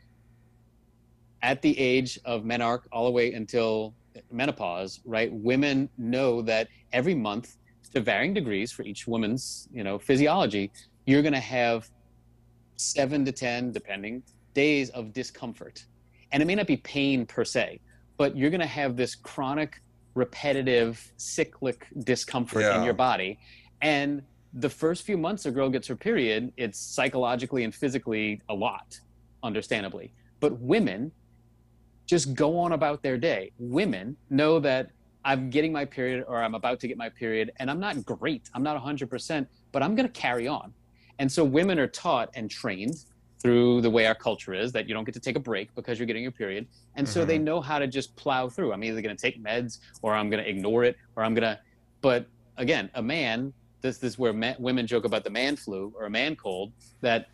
at 1.42 1.60
the 1.60 1.78
age 1.78 2.18
of 2.24 2.44
menarche 2.44 2.84
all 2.90 3.04
the 3.04 3.10
way 3.10 3.34
until 3.34 3.94
menopause, 4.30 5.00
right? 5.04 5.30
Women 5.32 5.88
know 5.98 6.40
that 6.42 6.68
every 6.92 7.14
month, 7.14 7.56
to 7.94 8.00
varying 8.00 8.34
degrees 8.34 8.72
for 8.72 8.82
each 8.82 9.06
woman's, 9.06 9.68
you 9.72 9.84
know, 9.84 9.98
physiology, 9.98 10.70
you're 11.06 11.22
going 11.22 11.34
to 11.34 11.40
have 11.40 11.88
seven 12.76 13.24
to 13.24 13.32
ten, 13.32 13.72
depending, 13.72 14.22
days 14.52 14.90
of 14.90 15.12
discomfort, 15.12 15.84
and 16.32 16.42
it 16.42 16.46
may 16.46 16.54
not 16.54 16.66
be 16.66 16.76
pain 16.78 17.24
per 17.26 17.44
se, 17.44 17.80
but 18.16 18.36
you're 18.36 18.50
going 18.50 18.60
to 18.60 18.66
have 18.66 18.96
this 18.96 19.14
chronic, 19.14 19.80
repetitive, 20.14 21.12
cyclic 21.16 21.86
discomfort 22.04 22.64
in 22.76 22.82
your 22.84 22.94
body, 22.94 23.38
and 23.80 24.22
the 24.54 24.68
first 24.68 25.02
few 25.02 25.18
months 25.18 25.46
a 25.46 25.50
girl 25.50 25.68
gets 25.68 25.86
her 25.88 25.96
period, 25.96 26.52
it's 26.56 26.78
psychologically 26.78 27.64
and 27.64 27.74
physically 27.74 28.40
a 28.48 28.54
lot, 28.54 28.98
understandably. 29.42 30.12
But 30.38 30.58
women 30.60 31.10
just 32.06 32.34
go 32.34 32.58
on 32.58 32.72
about 32.72 33.02
their 33.02 33.18
day. 33.18 33.50
Women 33.58 34.16
know 34.30 34.60
that 34.60 34.90
I'm 35.24 35.50
getting 35.50 35.72
my 35.72 35.84
period 35.84 36.24
or 36.28 36.42
I'm 36.42 36.54
about 36.54 36.80
to 36.80 36.88
get 36.88 36.98
my 36.98 37.08
period 37.08 37.52
and 37.58 37.70
I'm 37.70 37.80
not 37.80 38.04
great. 38.04 38.50
I'm 38.54 38.62
not 38.62 38.82
100%, 38.82 39.46
but 39.72 39.82
I'm 39.82 39.94
going 39.94 40.06
to 40.06 40.20
carry 40.20 40.46
on. 40.46 40.72
And 41.18 41.30
so 41.30 41.44
women 41.44 41.78
are 41.78 41.86
taught 41.86 42.30
and 42.34 42.50
trained 42.50 43.04
through 43.40 43.82
the 43.82 43.90
way 43.90 44.06
our 44.06 44.14
culture 44.14 44.54
is 44.54 44.72
that 44.72 44.88
you 44.88 44.94
don't 44.94 45.04
get 45.04 45.14
to 45.14 45.20
take 45.20 45.36
a 45.36 45.40
break 45.40 45.74
because 45.74 45.98
you're 45.98 46.06
getting 46.06 46.22
your 46.22 46.32
period. 46.32 46.66
And 46.96 47.06
so 47.06 47.24
they 47.24 47.36
mm-hmm. 47.36 47.44
know 47.44 47.60
how 47.60 47.78
to 47.78 47.86
just 47.86 48.16
plow 48.16 48.48
through. 48.48 48.72
I'm 48.72 48.82
either 48.82 49.02
going 49.02 49.14
to 49.14 49.20
take 49.20 49.42
meds 49.42 49.80
or 50.02 50.14
I'm 50.14 50.30
going 50.30 50.42
to 50.42 50.48
ignore 50.48 50.84
it 50.84 50.96
or 51.14 51.22
I'm 51.22 51.34
going 51.34 51.42
to. 51.42 51.60
But 52.00 52.26
again, 52.56 52.90
a 52.94 53.02
man, 53.02 53.52
this, 53.82 53.98
this 53.98 54.14
is 54.14 54.18
where 54.18 54.32
men, 54.32 54.56
women 54.58 54.86
joke 54.86 55.04
about 55.04 55.24
the 55.24 55.30
man 55.30 55.56
flu 55.56 55.92
or 55.94 56.06
a 56.06 56.10
man 56.10 56.36
cold, 56.36 56.72
that 57.02 57.28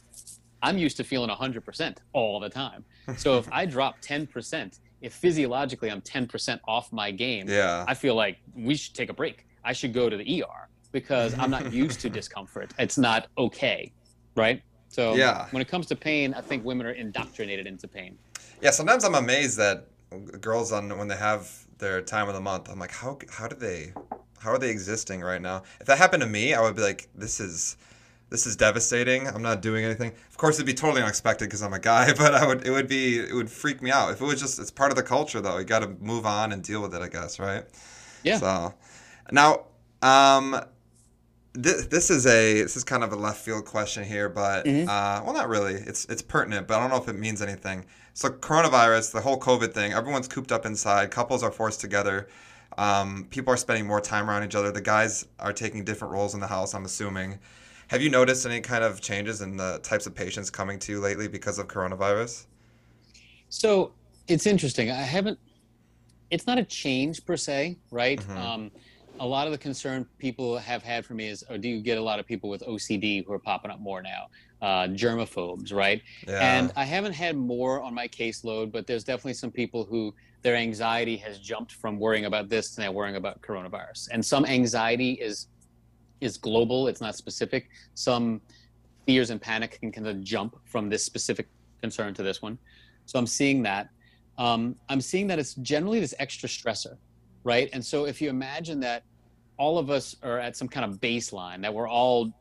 I'm 0.62 0.78
used 0.78 0.96
to 0.98 1.04
feeling 1.04 1.30
100% 1.30 1.96
all 2.12 2.40
the 2.40 2.50
time. 2.50 2.84
So 3.16 3.38
if 3.38 3.48
I 3.52 3.64
drop 3.76 4.00
10%, 4.00 4.80
if 5.00 5.14
physiologically 5.14 5.90
I'm 5.90 6.00
10% 6.00 6.60
off 6.66 6.92
my 6.92 7.10
game, 7.10 7.48
yeah 7.48 7.84
I 7.86 7.94
feel 7.94 8.14
like 8.14 8.38
we 8.54 8.74
should 8.74 8.94
take 8.94 9.10
a 9.10 9.14
break. 9.14 9.46
I 9.64 9.72
should 9.72 9.92
go 9.92 10.08
to 10.08 10.16
the 10.16 10.42
ER 10.42 10.68
because 10.92 11.34
I'm 11.38 11.50
not 11.50 11.72
used 11.72 12.00
to 12.00 12.10
discomfort. 12.20 12.72
It's 12.78 12.98
not 12.98 13.28
okay, 13.38 13.92
right? 14.36 14.62
So 14.88 15.14
Yeah. 15.14 15.46
when 15.50 15.62
it 15.62 15.68
comes 15.68 15.86
to 15.86 15.96
pain, 15.96 16.34
I 16.34 16.40
think 16.40 16.64
women 16.64 16.86
are 16.86 16.92
indoctrinated 16.92 17.66
into 17.66 17.86
pain. 17.88 18.18
Yeah, 18.60 18.70
sometimes 18.70 19.04
I'm 19.04 19.14
amazed 19.14 19.56
that 19.58 19.86
girls 20.40 20.72
on 20.72 20.96
when 20.98 21.08
they 21.08 21.16
have 21.16 21.50
their 21.78 22.02
time 22.02 22.28
of 22.28 22.34
the 22.34 22.40
month, 22.40 22.68
I'm 22.68 22.78
like, 22.78 22.92
how 22.92 23.18
how 23.30 23.48
do 23.48 23.56
they 23.56 23.92
how 24.40 24.50
are 24.50 24.58
they 24.58 24.70
existing 24.70 25.20
right 25.20 25.40
now? 25.40 25.62
If 25.80 25.86
that 25.86 25.98
happened 25.98 26.22
to 26.22 26.28
me, 26.28 26.54
I 26.54 26.60
would 26.60 26.76
be 26.76 26.82
like, 26.82 27.08
this 27.14 27.40
is 27.40 27.76
this 28.30 28.46
is 28.46 28.56
devastating. 28.56 29.26
I'm 29.28 29.42
not 29.42 29.60
doing 29.60 29.84
anything. 29.84 30.12
Of 30.30 30.36
course, 30.36 30.56
it'd 30.56 30.66
be 30.66 30.72
totally 30.74 31.02
unexpected 31.02 31.46
because 31.46 31.62
I'm 31.62 31.72
a 31.72 31.78
guy, 31.80 32.12
but 32.16 32.34
I 32.34 32.46
would 32.46 32.66
it 32.66 32.70
would 32.70 32.88
be 32.88 33.18
it 33.18 33.34
would 33.34 33.50
freak 33.50 33.82
me 33.82 33.90
out 33.90 34.12
if 34.12 34.20
it 34.20 34.24
was 34.24 34.40
just 34.40 34.58
it's 34.58 34.70
part 34.70 34.90
of 34.90 34.96
the 34.96 35.02
culture 35.02 35.40
though. 35.40 35.58
You 35.58 35.64
got 35.64 35.80
to 35.80 35.88
move 36.00 36.24
on 36.26 36.52
and 36.52 36.62
deal 36.62 36.80
with 36.80 36.94
it, 36.94 37.02
I 37.02 37.08
guess, 37.08 37.38
right? 37.38 37.64
Yeah. 38.22 38.38
So 38.38 38.74
now, 39.32 39.64
um, 40.02 40.60
this, 41.52 41.86
this 41.86 42.10
is 42.10 42.26
a 42.26 42.62
this 42.62 42.76
is 42.76 42.84
kind 42.84 43.02
of 43.02 43.12
a 43.12 43.16
left 43.16 43.44
field 43.44 43.64
question 43.64 44.04
here, 44.04 44.28
but 44.28 44.64
Mhm. 44.66 44.84
uh, 44.84 45.22
well, 45.24 45.34
not 45.34 45.48
really. 45.48 45.74
It's 45.74 46.04
it's 46.06 46.22
pertinent, 46.22 46.68
but 46.68 46.76
I 46.76 46.80
don't 46.80 46.90
know 46.90 46.96
if 47.02 47.08
it 47.08 47.18
means 47.18 47.42
anything. 47.42 47.84
So 48.14 48.28
coronavirus, 48.28 49.12
the 49.12 49.20
whole 49.20 49.38
COVID 49.40 49.72
thing, 49.72 49.92
everyone's 49.92 50.28
cooped 50.28 50.52
up 50.52 50.66
inside. 50.66 51.10
Couples 51.10 51.42
are 51.42 51.50
forced 51.50 51.80
together. 51.80 52.28
Um, 52.78 53.26
people 53.30 53.52
are 53.52 53.56
spending 53.56 53.86
more 53.86 54.00
time 54.00 54.30
around 54.30 54.44
each 54.44 54.54
other. 54.54 54.70
The 54.70 54.80
guys 54.80 55.26
are 55.40 55.52
taking 55.52 55.84
different 55.84 56.12
roles 56.14 56.34
in 56.34 56.40
the 56.40 56.46
house. 56.46 56.72
I'm 56.74 56.84
assuming. 56.84 57.38
Have 57.90 58.00
you 58.00 58.08
noticed 58.08 58.46
any 58.46 58.60
kind 58.60 58.84
of 58.84 59.00
changes 59.00 59.40
in 59.40 59.56
the 59.56 59.80
types 59.82 60.06
of 60.06 60.14
patients 60.14 60.48
coming 60.48 60.78
to 60.78 60.92
you 60.92 61.00
lately 61.00 61.26
because 61.26 61.58
of 61.58 61.66
coronavirus? 61.66 62.46
So 63.48 63.90
it's 64.28 64.46
interesting. 64.46 64.92
I 64.92 65.02
haven't. 65.02 65.40
It's 66.30 66.46
not 66.46 66.56
a 66.56 66.62
change 66.62 67.26
per 67.26 67.36
se, 67.36 67.78
right? 67.90 68.20
Mhm. 68.20 68.36
Um, 68.36 68.70
a 69.18 69.26
lot 69.26 69.48
of 69.48 69.52
the 69.52 69.58
concern 69.58 70.06
people 70.18 70.56
have 70.56 70.84
had 70.84 71.04
for 71.04 71.14
me 71.14 71.26
is, 71.26 71.42
or 71.50 71.58
do 71.58 71.68
you 71.68 71.80
get 71.80 71.98
a 71.98 72.00
lot 72.00 72.20
of 72.20 72.28
people 72.28 72.48
with 72.48 72.62
OCD 72.62 73.24
who 73.26 73.32
are 73.32 73.40
popping 73.40 73.72
up 73.72 73.80
more 73.80 74.02
now? 74.02 74.28
Uh, 74.62 74.86
germaphobes, 74.86 75.72
right? 75.72 76.00
Yeah. 76.28 76.58
And 76.58 76.72
I 76.76 76.84
haven't 76.84 77.14
had 77.14 77.36
more 77.36 77.82
on 77.82 77.92
my 77.92 78.06
caseload, 78.06 78.70
but 78.70 78.86
there's 78.86 79.02
definitely 79.02 79.34
some 79.34 79.50
people 79.50 79.82
who 79.82 80.14
their 80.42 80.54
anxiety 80.54 81.16
has 81.16 81.40
jumped 81.40 81.72
from 81.72 81.98
worrying 81.98 82.26
about 82.26 82.50
this 82.50 82.72
to 82.76 82.82
now 82.82 82.92
worrying 82.92 83.16
about 83.16 83.42
coronavirus. 83.42 84.10
And 84.12 84.24
some 84.24 84.46
anxiety 84.46 85.14
is 85.14 85.48
is 86.20 86.36
global; 86.36 86.88
it's 86.88 87.00
not 87.00 87.16
specific. 87.16 87.68
Some 87.94 88.40
fears 89.06 89.30
and 89.30 89.40
panic 89.40 89.78
can 89.80 89.90
kind 89.92 90.06
of 90.06 90.22
jump 90.22 90.56
from 90.64 90.88
this 90.88 91.04
specific 91.04 91.48
concern 91.80 92.14
to 92.14 92.22
this 92.22 92.42
one. 92.42 92.58
So 93.06 93.18
I'm 93.18 93.26
seeing 93.26 93.62
that. 93.64 93.88
Um, 94.38 94.76
I'm 94.88 95.00
seeing 95.00 95.26
that 95.26 95.38
it's 95.38 95.54
generally 95.54 96.00
this 96.00 96.14
extra 96.18 96.48
stressor, 96.48 96.96
right? 97.44 97.68
And 97.72 97.84
so 97.84 98.06
if 98.06 98.22
you 98.22 98.30
imagine 98.30 98.80
that 98.80 99.02
all 99.58 99.78
of 99.78 99.90
us 99.90 100.16
are 100.22 100.38
at 100.38 100.56
some 100.56 100.68
kind 100.68 100.90
of 100.90 101.00
baseline, 101.00 101.60
that 101.62 101.74
we're 101.74 101.88
all 101.88 102.32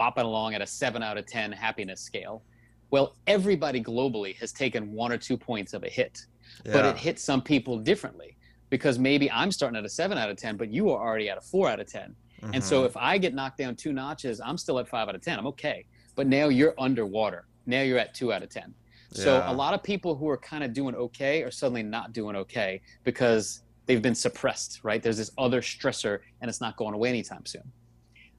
bopping 0.00 0.24
along 0.24 0.54
at 0.54 0.62
a 0.62 0.66
seven 0.66 1.02
out 1.02 1.16
of 1.18 1.26
10 1.26 1.52
happiness 1.52 2.00
scale, 2.00 2.42
well, 2.90 3.16
everybody 3.26 3.82
globally 3.82 4.34
has 4.36 4.50
taken 4.52 4.92
one 4.92 5.12
or 5.12 5.18
two 5.18 5.36
points 5.36 5.74
of 5.74 5.84
a 5.84 5.88
hit, 5.88 6.24
but 6.64 6.84
it 6.84 6.96
hits 6.96 7.22
some 7.22 7.42
people 7.42 7.78
differently 7.78 8.36
because 8.70 8.98
maybe 8.98 9.30
I'm 9.30 9.52
starting 9.52 9.76
at 9.76 9.84
a 9.84 9.88
seven 9.88 10.18
out 10.18 10.30
of 10.30 10.36
10, 10.36 10.56
but 10.56 10.70
you 10.70 10.90
are 10.90 11.06
already 11.06 11.28
at 11.28 11.38
a 11.38 11.40
four 11.40 11.68
out 11.68 11.80
of 11.80 11.86
10. 11.86 12.14
And 12.42 12.62
so 12.62 12.82
Mhm. 12.82 12.86
if 12.86 12.96
I 12.96 13.18
get 13.18 13.34
knocked 13.34 13.58
down 13.58 13.76
two 13.76 13.92
notches, 13.92 14.40
I'm 14.40 14.56
still 14.58 14.78
at 14.78 14.88
five 14.88 15.08
out 15.08 15.14
of 15.14 15.22
10. 15.22 15.38
I'm 15.38 15.46
okay. 15.48 15.84
But 16.14 16.26
now 16.26 16.48
you're 16.48 16.74
underwater. 16.78 17.46
Now 17.66 17.82
you're 17.82 17.98
at 17.98 18.14
two 18.14 18.32
out 18.32 18.42
of 18.42 18.48
10. 18.48 18.74
So 19.12 19.38
Yeah. 19.38 19.50
a 19.50 19.54
lot 19.54 19.74
of 19.74 19.82
people 19.82 20.16
who 20.16 20.28
are 20.28 20.36
kind 20.38 20.62
of 20.64 20.72
doing 20.72 20.94
okay 20.94 21.42
are 21.42 21.50
suddenly 21.50 21.82
not 21.82 22.12
doing 22.12 22.36
okay 22.36 22.80
because 23.04 23.62
they've 23.86 24.02
been 24.02 24.14
suppressed, 24.14 24.80
right? 24.84 25.02
There's 25.02 25.16
this 25.16 25.30
other 25.38 25.62
stressor 25.62 26.20
and 26.40 26.48
it's 26.48 26.60
not 26.60 26.76
going 26.76 26.94
away 26.94 27.08
anytime 27.08 27.46
soon. 27.46 27.72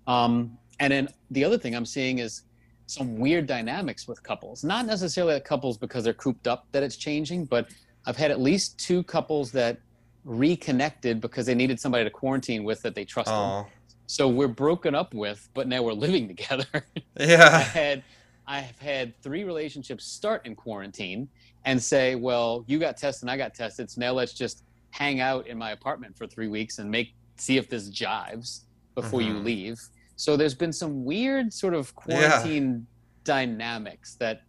Um, 0.08 0.58
and 0.80 0.92
then 0.94 1.10
the 1.32 1.44
other 1.44 1.58
thing 1.58 1.76
I'm 1.76 1.86
seeing 1.86 2.20
is 2.20 2.44
some 2.86 3.18
weird 3.18 3.46
dynamics 3.48 4.08
with 4.08 4.22
couples. 4.24 4.64
Not 4.64 4.86
necessarily 4.86 5.36
at 5.36 5.46
couples 5.46 5.78
because 5.78 6.04
they're 6.04 6.14
cooped 6.14 6.48
up 6.48 6.68
that 6.72 6.84
it's 6.84 6.98
changing, 6.98 7.46
but 7.46 7.70
I've 8.06 8.18
had 8.18 8.32
at 8.32 8.40
least 8.40 8.80
two 8.80 9.04
couples 9.04 9.52
that 9.52 9.78
reconnected 10.24 11.22
because 11.22 11.46
they 11.46 11.56
needed 11.56 11.80
somebody 11.80 12.04
to 12.04 12.10
quarantine 12.10 12.64
with 12.64 12.82
that 12.82 12.96
they 12.96 13.06
trusted. 13.06 13.34
oh 13.36 13.68
So 14.12 14.28
we're 14.28 14.48
broken 14.48 14.96
up 14.96 15.14
with, 15.14 15.48
but 15.54 15.68
now 15.68 15.84
we're 15.84 15.94
living 15.94 16.28
together. 16.28 16.66
Yeah. 17.20 17.26
I 17.26 17.28
yeah 17.28 17.60
had 17.60 18.04
I 18.48 18.60
have 18.62 18.80
had 18.80 19.14
three 19.22 19.44
relationships 19.44 20.06
start 20.06 20.46
in 20.48 20.56
quarantine 20.56 21.28
and 21.66 21.82
say, 21.82 22.16
well, 22.16 22.64
you 22.66 22.80
got 22.80 22.98
tested 22.98 23.24
and 23.24 23.30
I 23.32 23.38
got 23.38 23.54
tested, 23.54 23.92
so 23.92 24.02
now 24.02 24.14
let's 24.14 24.34
just 24.34 24.64
hang 24.90 25.20
out 25.20 25.46
in 25.46 25.58
my 25.60 25.72
apartment 25.72 26.18
for 26.18 26.26
three 26.26 26.48
weeks 26.48 26.80
and 26.80 26.90
make 26.90 27.14
see 27.36 27.58
if 27.58 27.70
this 27.70 27.90
jives 27.92 28.62
before 28.96 29.22
you 29.22 29.36
Mhm. 29.36 29.44
leave. 29.44 29.80
So 30.16 30.36
there's 30.36 30.56
been 30.56 30.74
some 30.74 31.04
weird 31.06 31.54
sort 31.54 31.76
of 31.76 31.94
Yeah. 32.08 32.30
quarantine 32.32 32.88
dynamics 33.26 34.16
that 34.16 34.42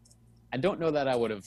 I 0.55 0.57
don't 0.57 0.81
know 0.81 0.91
that 0.93 1.07
I 1.07 1.15
would 1.17 1.31
have 1.31 1.47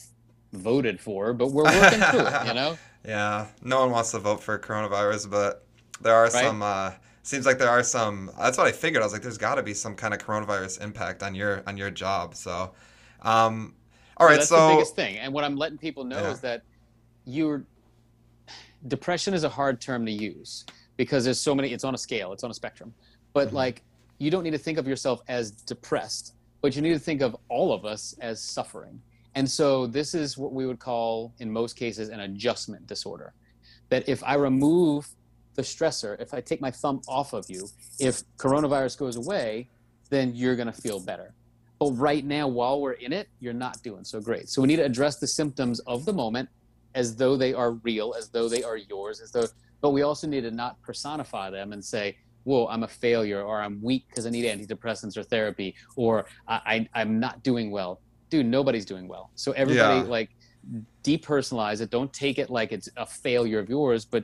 voted 0.52 1.00
for, 1.02 1.34
but 1.34 1.48
we're 1.48 1.64
working 1.64 2.00
through 2.00 2.28
it, 2.28 2.48
you 2.48 2.54
know? 2.62 2.78
Yeah, 3.04 3.48
no 3.64 3.80
one 3.80 3.90
wants 3.92 4.12
to 4.12 4.20
vote 4.20 4.44
for 4.44 4.60
coronavirus, 4.60 5.32
but 5.32 5.66
there 6.00 6.14
are 6.14 6.30
some. 6.30 6.62
Uh, 6.62 6.92
seems 7.24 7.46
like 7.46 7.58
there 7.58 7.70
are 7.70 7.84
some. 7.84 8.30
That's 8.38 8.58
what 8.58 8.68
I 8.68 8.72
figured. 8.72 9.02
I 9.02 9.06
was 9.06 9.14
like, 9.14 9.22
there's 9.22 9.38
got 9.38 9.56
to 9.56 9.64
be 9.64 9.74
some 9.74 9.96
kind 9.96 10.14
of 10.14 10.20
coronavirus 10.20 10.82
impact 10.82 11.24
on 11.24 11.34
your 11.34 11.64
on 11.66 11.78
your 11.78 11.90
job. 11.90 12.36
So, 12.36 12.74
um, 13.22 13.76
all 14.18 14.28
right. 14.28 14.36
that's 14.36 14.50
so 14.50 14.68
the 14.68 14.74
biggest 14.76 14.96
thing. 14.96 15.18
And 15.18 15.34
what 15.34 15.44
I'm 15.44 15.56
letting 15.56 15.78
people 15.78 16.04
know 16.04 16.20
Yeah. 16.22 16.32
is 16.32 16.42
that 16.42 16.62
you're 17.26 17.66
depression 18.88 19.34
is 19.34 19.44
a 19.46 19.50
hard 19.50 19.80
term 19.80 20.06
to 20.06 20.12
use 20.12 20.66
because 20.98 21.24
there's 21.24 21.40
so 21.40 21.56
many 21.56 21.72
it's 21.72 21.86
on 21.86 21.96
a 21.96 21.98
scale, 21.98 22.34
it's 22.34 22.44
on 22.44 22.52
a 22.52 22.54
spectrum. 22.54 22.94
But 23.34 23.50
Mhm. 23.50 23.54
like 23.54 23.84
you 24.20 24.30
don't 24.30 24.44
need 24.44 24.52
to 24.52 24.58
think 24.58 24.78
of 24.78 24.88
yourself 24.88 25.22
as 25.28 25.52
depressed, 25.52 26.34
but 26.62 26.76
you 26.76 26.82
need 26.82 26.94
to 26.94 27.00
think 27.00 27.22
of 27.22 27.36
all 27.50 27.74
of 27.74 27.86
us 27.86 28.14
as 28.20 28.42
suffering. 28.42 29.02
And 29.36 29.50
so 29.50 29.88
this 29.88 30.14
is 30.14 30.38
what 30.38 30.54
we 30.54 30.68
would 30.68 30.80
call 30.80 31.34
in 31.40 31.52
most 31.52 31.76
cases 31.76 32.10
an 32.10 32.20
adjustment 32.20 32.86
disorder. 32.86 33.34
That 33.90 34.08
if 34.08 34.24
I 34.24 34.36
remove 34.36 35.10
the 35.56 35.62
stressor, 35.62 36.20
if 36.20 36.34
I 36.34 36.42
take 36.42 36.62
my 36.62 36.72
thumb 36.72 37.02
off 37.08 37.34
of 37.34 37.46
you, 37.50 37.68
if 38.00 38.24
coronavirus 38.38 38.98
goes 38.98 39.16
away, 39.16 39.70
then 40.10 40.36
you're 40.36 40.56
going 40.56 40.72
to 40.72 40.82
feel 40.82 41.00
better. 41.00 41.34
But 41.80 41.92
right 41.92 42.24
now, 42.26 42.48
while 42.48 42.82
we're 42.82 42.94
in 42.94 43.14
it, 43.14 43.28
you're 43.40 43.54
not 43.54 43.82
doing 43.84 44.04
so 44.04 44.20
great. 44.22 44.50
So 44.50 44.62
we 44.62 44.68
need 44.68 44.78
to 44.78 44.86
address 44.86 45.20
the 45.20 45.28
symptoms 45.28 45.80
of 45.82 46.06
the 46.06 46.14
moment 46.14 46.50
as 46.96 47.16
though 47.16 47.36
they 47.36 47.54
are 47.54 47.72
real, 47.72 48.14
as 48.18 48.30
though 48.30 48.48
they 48.48 48.64
are 48.64 48.78
yours, 48.78 49.20
as 49.20 49.32
though. 49.32 49.48
But 49.82 49.92
we 49.92 50.04
also 50.04 50.28
need 50.28 50.42
to 50.42 50.52
not 50.52 50.82
personify 50.82 51.50
them 51.50 51.74
and 51.74 51.84
say, 51.84 52.16
"Whoa, 52.44 52.68
I'm 52.68 52.84
a 52.84 52.88
failure," 52.88 53.42
or 53.42 53.62
"I'm 53.62 53.82
weak 53.82 54.06
because 54.08 54.26
I 54.26 54.30
need 54.30 54.46
antidepressants 54.46 55.18
or 55.18 55.24
therapy," 55.24 55.76
or 55.96 56.26
I, 56.48 56.88
I, 56.94 57.02
"I'm 57.02 57.20
not 57.20 57.44
doing 57.44 57.72
well." 57.72 58.02
Dude, 58.30 58.46
nobody's 58.46 58.86
doing 58.86 59.08
well. 59.08 59.32
So 59.36 59.52
everybody 59.54 60.00
Yeah. 60.02 60.04
like 60.18 60.30
depersonalize 61.04 61.82
it. 61.82 61.90
Don't 61.90 62.14
take 62.14 62.40
it 62.40 62.50
like 62.50 62.72
it's 62.72 62.88
a 62.96 63.06
failure 63.06 63.60
of 63.60 63.70
yours, 63.70 64.06
but 64.06 64.24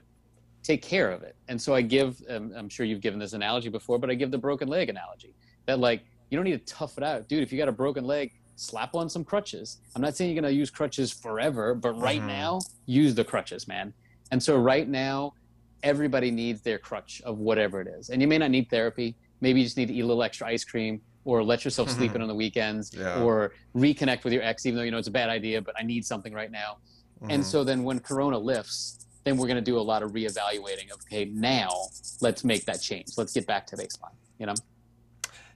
take 0.70 0.84
care 0.84 1.10
of 1.10 1.24
it. 1.24 1.36
And 1.48 1.60
so 1.60 1.74
I 1.74 1.82
give, 1.82 2.22
um, 2.30 2.54
I'm 2.56 2.70
sure 2.70 2.86
you've 2.86 3.02
given 3.02 3.20
this 3.20 3.34
analogy 3.34 3.70
before, 3.70 3.98
but 3.98 4.12
I 4.12 4.14
give 4.14 4.30
the 4.30 4.38
broken 4.38 4.68
leg 4.68 4.88
analogy 4.88 5.36
that 5.66 5.80
like, 5.80 6.04
you 6.30 6.38
don't 6.38 6.46
need 6.46 6.64
to 6.64 6.74
tough 6.74 6.96
it 7.00 7.04
out. 7.04 7.28
Dude, 7.28 7.42
if 7.42 7.52
you 7.52 7.58
got 7.58 7.68
a 7.70 7.72
broken 7.72 8.06
leg, 8.06 8.30
slap 8.56 8.94
on 8.94 9.10
some 9.10 9.24
crutches. 9.24 9.80
I'm 9.96 10.02
not 10.04 10.16
saying 10.16 10.30
you're 10.32 10.40
going 10.40 10.54
to 10.54 10.56
use 10.56 10.70
crutches 10.70 11.12
forever, 11.12 11.74
but 11.74 11.94
right 11.94 12.22
Mhm. 12.22 12.28
now, 12.28 12.60
use 12.86 13.16
the 13.16 13.24
crutches, 13.24 13.68
man. 13.68 13.96
And 14.32 14.44
so 14.44 14.58
right 14.58 14.88
now, 14.88 15.34
everybody 15.82 16.30
needs 16.30 16.62
their 16.62 16.78
crutch 16.78 17.20
of 17.26 17.40
whatever 17.40 17.82
it 17.82 17.88
is. 17.88 18.10
And 18.10 18.22
you 18.22 18.28
may 18.28 18.38
not 18.38 18.52
need 18.52 18.68
therapy. 18.70 19.18
Maybe 19.42 19.62
you 19.62 19.66
just 19.66 19.78
need 19.78 19.88
to 19.88 19.94
eat 19.96 20.02
a 20.02 20.06
little 20.06 20.22
extra 20.22 20.46
ice 20.50 20.64
cream 20.66 21.02
or 21.24 21.42
let 21.44 21.64
yourself 21.66 21.90
sleep 21.98 22.14
in 22.16 22.22
on 22.22 22.28
the 22.28 22.36
weekends 22.36 22.92
Yeah. 22.94 23.24
or 23.24 23.54
reconnect 23.76 24.24
with 24.24 24.34
your 24.34 24.44
ex, 24.44 24.68
even 24.68 24.78
though 24.78 24.84
you 24.84 24.92
know 24.92 25.00
it's 25.00 25.08
a 25.08 25.18
bad 25.24 25.30
idea, 25.30 25.62
but 25.64 25.74
I 25.80 25.84
need 25.84 26.06
something 26.06 26.34
right 26.34 26.52
now. 26.52 26.78
And 27.28 27.42
Mhm. 27.42 27.46
so 27.46 27.64
then 27.64 27.84
when 27.84 28.00
Corona 28.02 28.38
lifts, 28.38 29.08
then 29.30 29.38
we're 29.38 29.48
going 29.48 29.64
to 29.64 29.72
do 29.72 29.78
a 29.78 29.82
lot 29.82 30.02
of 30.02 30.12
reevaluating 30.14 30.92
of, 30.92 31.00
okay, 31.02 31.26
now 31.26 31.70
let's 32.20 32.44
make 32.44 32.66
that 32.66 32.82
change. 32.82 33.10
Let's 33.16 33.34
get 33.34 33.46
back 33.46 33.68
to 33.68 33.78
baseline, 33.78 34.16
you 34.40 34.48
know? 34.48 34.56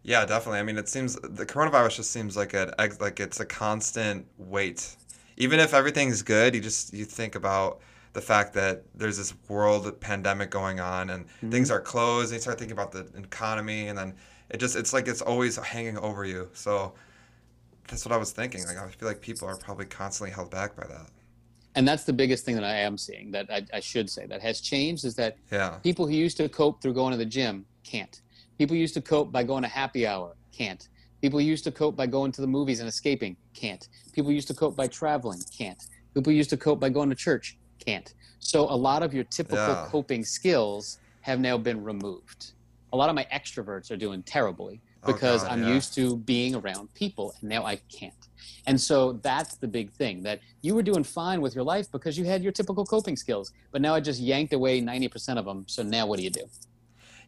Yeah, 0.03 0.25
definitely. 0.25 0.59
I 0.59 0.63
mean, 0.63 0.77
it 0.77 0.87
seems 0.89 1.15
the 1.15 1.45
coronavirus 1.45 1.95
just 1.95 2.11
seems 2.11 2.37
like 2.37 2.53
a 2.53 2.73
like 2.99 3.19
it's 3.19 3.39
a 3.39 3.45
constant 3.45 4.27
weight. 4.37 4.95
Even 5.37 5.59
if 5.59 5.73
everything's 5.73 6.21
good, 6.21 6.53
you 6.53 6.61
just 6.61 6.93
you 6.93 7.05
think 7.05 7.35
about 7.35 7.79
the 8.11 8.21
fact 8.21 8.53
that 8.53 8.83
there's 8.93 9.17
this 9.17 9.33
world 9.47 9.99
pandemic 10.01 10.51
going 10.51 10.79
on 10.79 11.09
and 11.09 11.25
Mm-hmm. 11.25 11.51
things 11.51 11.71
are 11.71 11.81
closed 11.81 12.27
and 12.31 12.35
you 12.37 12.41
start 12.41 12.59
thinking 12.59 12.73
about 12.73 12.91
the 12.91 13.07
economy 13.17 13.87
and 13.87 13.97
then 13.97 14.13
it 14.49 14.57
just 14.57 14.75
it's 14.75 14.93
like 14.93 15.07
it's 15.07 15.21
always 15.21 15.55
hanging 15.57 15.97
over 15.97 16.25
you. 16.25 16.49
So 16.53 16.93
that's 17.87 18.05
what 18.05 18.11
I 18.11 18.17
was 18.17 18.33
thinking. 18.33 18.65
Like 18.67 18.77
I 18.77 18.87
feel 18.89 19.07
like 19.07 19.21
people 19.21 19.47
are 19.47 19.57
probably 19.57 19.85
constantly 19.85 20.31
held 20.31 20.51
back 20.51 20.75
by 20.75 20.85
that. 20.87 21.09
And 21.75 21.87
that's 21.87 22.03
the 22.03 22.13
biggest 22.13 22.45
thing 22.45 22.55
that 22.55 22.63
I 22.63 22.75
am 22.75 22.97
seeing 22.97 23.31
that 23.31 23.47
I, 23.51 23.65
I 23.73 23.79
should 23.79 24.09
say 24.09 24.25
that 24.27 24.41
has 24.41 24.61
changed 24.61 25.05
is 25.05 25.15
that 25.15 25.37
Yeah. 25.51 25.79
people 25.81 26.05
who 26.07 26.13
used 26.13 26.37
to 26.37 26.47
cope 26.49 26.81
through 26.81 26.93
going 26.93 27.11
to 27.11 27.17
the 27.17 27.25
gym 27.25 27.65
can't. 27.83 28.21
People 28.57 28.75
used 28.75 28.93
to 28.93 29.01
cope 29.01 29.31
by 29.31 29.43
going 29.43 29.63
to 29.63 29.69
happy 29.69 30.05
hour 30.05 30.35
can't. 30.55 30.87
People 31.21 31.41
used 31.41 31.63
to 31.63 31.71
cope 31.71 31.95
by 31.95 32.05
going 32.05 32.31
to 32.33 32.41
the 32.41 32.47
movies 32.47 32.79
and 32.79 32.87
escaping 32.87 33.35
can't. 33.55 33.87
People 34.13 34.31
used 34.31 34.47
to 34.49 34.53
cope 34.53 34.75
by 34.75 34.87
traveling 34.87 35.41
can't. 35.57 35.81
People 36.13 36.31
used 36.31 36.49
to 36.51 36.57
cope 36.57 36.79
by 36.79 36.89
going 36.89 37.09
to 37.09 37.15
church 37.15 37.57
can't. 37.83 38.13
So 38.39 38.69
a 38.69 38.75
lot 38.75 39.01
of 39.01 39.13
your 39.13 39.23
typical 39.23 39.57
Yeah. 39.57 39.87
coping 39.89 40.23
skills 40.23 40.99
have 41.21 41.39
now 41.39 41.57
been 41.57 41.81
removed. 41.83 42.51
A 42.91 42.97
lot 42.97 43.09
of 43.09 43.15
my 43.15 43.25
extroverts 43.33 43.89
are 43.89 43.97
doing 43.97 44.21
terribly 44.23 44.81
Oh, 45.05 45.07
because 45.11 45.41
God, 45.43 45.51
I'm 45.51 45.63
yeah. 45.63 45.73
used 45.73 45.93
to 45.95 46.17
being 46.17 46.53
around 46.55 46.93
people 46.93 47.33
and 47.41 47.49
now 47.49 47.65
I 47.65 47.77
can't. 47.91 48.22
And 48.65 48.79
so 48.79 49.13
that's 49.13 49.55
the 49.55 49.67
big 49.67 49.91
thing 49.91 50.23
that 50.23 50.39
you 50.61 50.75
were 50.75 50.83
doing 50.83 51.03
fine 51.03 51.41
with 51.41 51.55
your 51.55 51.63
life 51.63 51.91
because 51.91 52.17
you 52.17 52.25
had 52.25 52.43
your 52.43 52.51
typical 52.51 52.85
coping 52.85 53.15
skills, 53.15 53.51
but 53.71 53.81
now 53.81 53.93
I 53.95 53.99
just 53.99 54.19
yanked 54.21 54.53
away 54.53 54.81
90% 54.81 55.37
of 55.37 55.45
them. 55.45 55.65
So 55.67 55.83
now 55.83 56.07
what 56.07 56.17
do 56.17 56.23
you 56.23 56.29
do? 56.29 56.45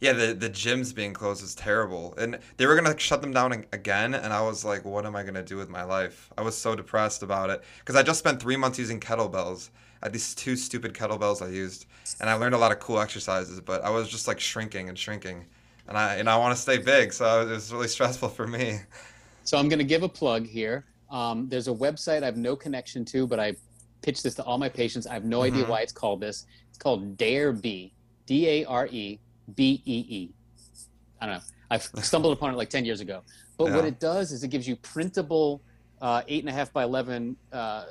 Yeah, 0.02 0.12
the 0.12 0.34
the 0.34 0.50
gyms 0.50 0.94
being 0.94 1.14
closed 1.14 1.42
is 1.42 1.56
terrible, 1.56 2.14
and 2.18 2.38
they 2.58 2.66
were 2.66 2.76
gonna 2.76 2.98
shut 3.00 3.22
them 3.22 3.32
down 3.32 3.66
again, 3.72 4.14
and 4.14 4.34
I 4.34 4.42
was 4.42 4.66
like, 4.66 4.84
what 4.84 5.06
am 5.06 5.16
I 5.16 5.24
gonna 5.24 5.42
do 5.42 5.56
with 5.56 5.70
my 5.70 5.84
life? 5.84 6.30
I 6.38 6.42
was 6.42 6.58
so 6.58 6.76
depressed 6.76 7.24
about 7.24 7.50
it 7.50 7.64
because 7.80 7.96
I 7.96 8.04
just 8.04 8.20
spent 8.20 8.42
three 8.42 8.58
months 8.58 8.78
using 8.78 9.00
kettlebells. 9.00 9.70
I 10.02 10.08
had 10.08 10.14
these 10.14 10.36
two 10.36 10.58
stupid 10.58 10.94
kettlebells 10.94 11.42
I 11.42 11.50
used, 11.50 11.86
and 12.20 12.30
I 12.30 12.34
learned 12.34 12.56
a 12.56 12.58
lot 12.58 12.74
of 12.74 12.80
cool 12.80 13.00
exercises, 13.00 13.62
but 13.62 13.84
I 13.84 13.90
was 13.90 14.10
just 14.10 14.28
like 14.28 14.40
shrinking 14.40 14.90
and 14.90 15.00
shrinking, 15.00 15.46
and 15.88 15.98
I 15.98 16.16
and 16.16 16.30
I 16.30 16.38
want 16.38 16.54
to 16.56 16.62
stay 16.62 16.78
big, 16.78 17.14
so 17.14 17.42
it 17.42 17.50
was 17.50 17.72
really 17.72 17.88
stressful 17.98 18.30
for 18.30 18.48
me. 18.48 18.82
So 19.46 19.58
I'm 19.58 19.70
going 19.70 19.80
to 19.80 19.86
give 19.86 20.02
a 20.04 20.10
plug 20.10 20.48
here. 20.48 20.86
Um, 21.10 21.48
there's 21.50 21.68
a 21.68 21.74
website 21.74 22.24
I 22.24 22.26
have 22.26 22.38
no 22.38 22.56
connection 22.56 23.06
to, 23.06 23.28
but 23.28 23.40
I 23.40 23.56
pitch 24.02 24.22
this 24.24 24.36
to 24.36 24.44
all 24.44 24.58
my 24.58 24.70
patients. 24.70 25.08
I 25.08 25.14
have 25.14 25.26
no 25.26 25.44
idea 25.44 25.64
Mhm. 25.66 25.70
why 25.70 25.82
it's 25.82 25.92
called 25.94 26.20
this. 26.22 26.46
It's 26.70 26.78
called 26.78 27.18
Darebee, 27.18 27.92
D 28.26 28.48
A 28.50 28.66
R 28.66 28.88
E 28.88 29.20
B 29.56 29.82
E 29.86 30.06
E. 30.10 30.34
I 31.22 31.26
don't 31.28 31.36
know. 31.36 31.42
I 31.72 31.78
stumbled 32.02 32.34
upon 32.34 32.54
it 32.54 32.58
like 32.58 32.70
10 32.70 32.86
years 32.86 33.02
ago. 33.02 33.22
But 33.58 33.72
what 33.72 33.86
it 33.86 34.00
does 34.00 34.32
is 34.32 34.44
it 34.44 34.50
gives 34.50 34.68
you 34.68 34.76
printable 34.76 35.62
uh, 36.02 36.22
eight 36.28 36.42
and 36.44 36.50
a 36.50 36.52
half 36.52 36.74
by 36.74 36.84
11 36.84 37.38
uh, 37.54 37.56
uh, 37.56 37.86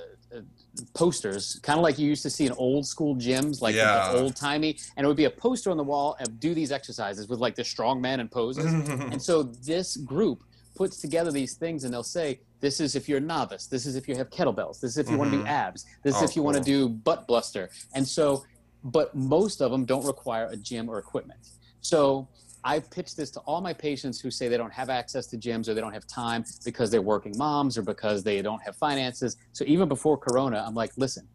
posters, 0.92 1.58
kind 1.62 1.78
of 1.78 1.82
like 1.82 1.98
you 1.98 2.06
used 2.06 2.22
to 2.22 2.28
see 2.30 2.44
in 2.46 2.52
old 2.52 2.86
school 2.86 3.16
gyms, 3.16 3.62
like 3.62 3.74
Yeah. 3.74 4.12
old 4.12 4.36
timey. 4.36 4.76
And 4.96 5.04
it 5.04 5.08
would 5.08 5.16
be 5.16 5.24
a 5.24 5.30
poster 5.30 5.70
on 5.70 5.76
the 5.78 5.84
wall 5.84 6.14
of 6.20 6.38
do 6.38 6.54
these 6.54 6.70
exercises 6.70 7.28
with 7.28 7.38
like 7.40 7.54
the 7.54 7.64
strong 7.64 8.00
man 8.00 8.20
and 8.20 8.30
poses. 8.30 8.66
And 9.12 9.22
so 9.22 9.42
this 9.42 9.96
group 9.96 10.44
puts 10.74 11.00
together 11.00 11.30
these 11.30 11.54
things 11.54 11.84
and 11.84 11.92
they'll 11.92 12.02
say, 12.02 12.40
this 12.60 12.80
is 12.80 12.96
if 12.96 13.08
you're 13.08 13.18
a 13.18 13.20
novice, 13.20 13.66
this 13.66 13.86
is 13.86 13.96
if 13.96 14.08
you 14.08 14.16
have 14.16 14.30
kettlebells, 14.30 14.80
this 14.80 14.92
is 14.92 14.98
if 14.98 15.10
you 15.10 15.16
want 15.16 15.30
to 15.30 15.36
do 15.36 15.42
mm-hmm. 15.42 15.52
abs, 15.52 15.84
this 16.02 16.16
is 16.16 16.22
Oh, 16.22 16.24
if 16.24 16.36
you 16.36 16.42
want 16.42 16.56
to 16.56 16.62
do 16.62 16.88
butt 16.88 17.26
bluster. 17.26 17.70
And 17.94 18.06
so, 18.06 18.44
but 18.82 19.14
most 19.14 19.60
of 19.60 19.70
them 19.70 19.84
don't 19.84 20.04
require 20.04 20.46
a 20.46 20.56
gym 20.56 20.88
or 20.88 20.98
equipment. 20.98 21.40
So 21.80 22.28
I 22.64 22.80
pitch 22.80 23.14
this 23.14 23.30
to 23.32 23.40
all 23.40 23.60
my 23.60 23.74
patients 23.74 24.18
who 24.20 24.30
say 24.30 24.48
they 24.48 24.56
don't 24.56 24.72
have 24.72 24.88
access 24.88 25.26
to 25.28 25.36
gyms 25.36 25.68
or 25.68 25.74
they 25.74 25.82
don't 25.82 25.92
have 25.92 26.06
time 26.06 26.44
because 26.64 26.90
they're 26.90 27.02
working 27.02 27.34
moms 27.36 27.76
or 27.76 27.82
because 27.82 28.24
they 28.24 28.40
don't 28.40 28.62
have 28.62 28.74
finances. 28.76 29.36
So 29.52 29.64
even 29.66 29.86
before 29.86 30.16
Corona, 30.16 30.64
I'm 30.66 30.74
like, 30.74 30.92
listen, 30.96 31.28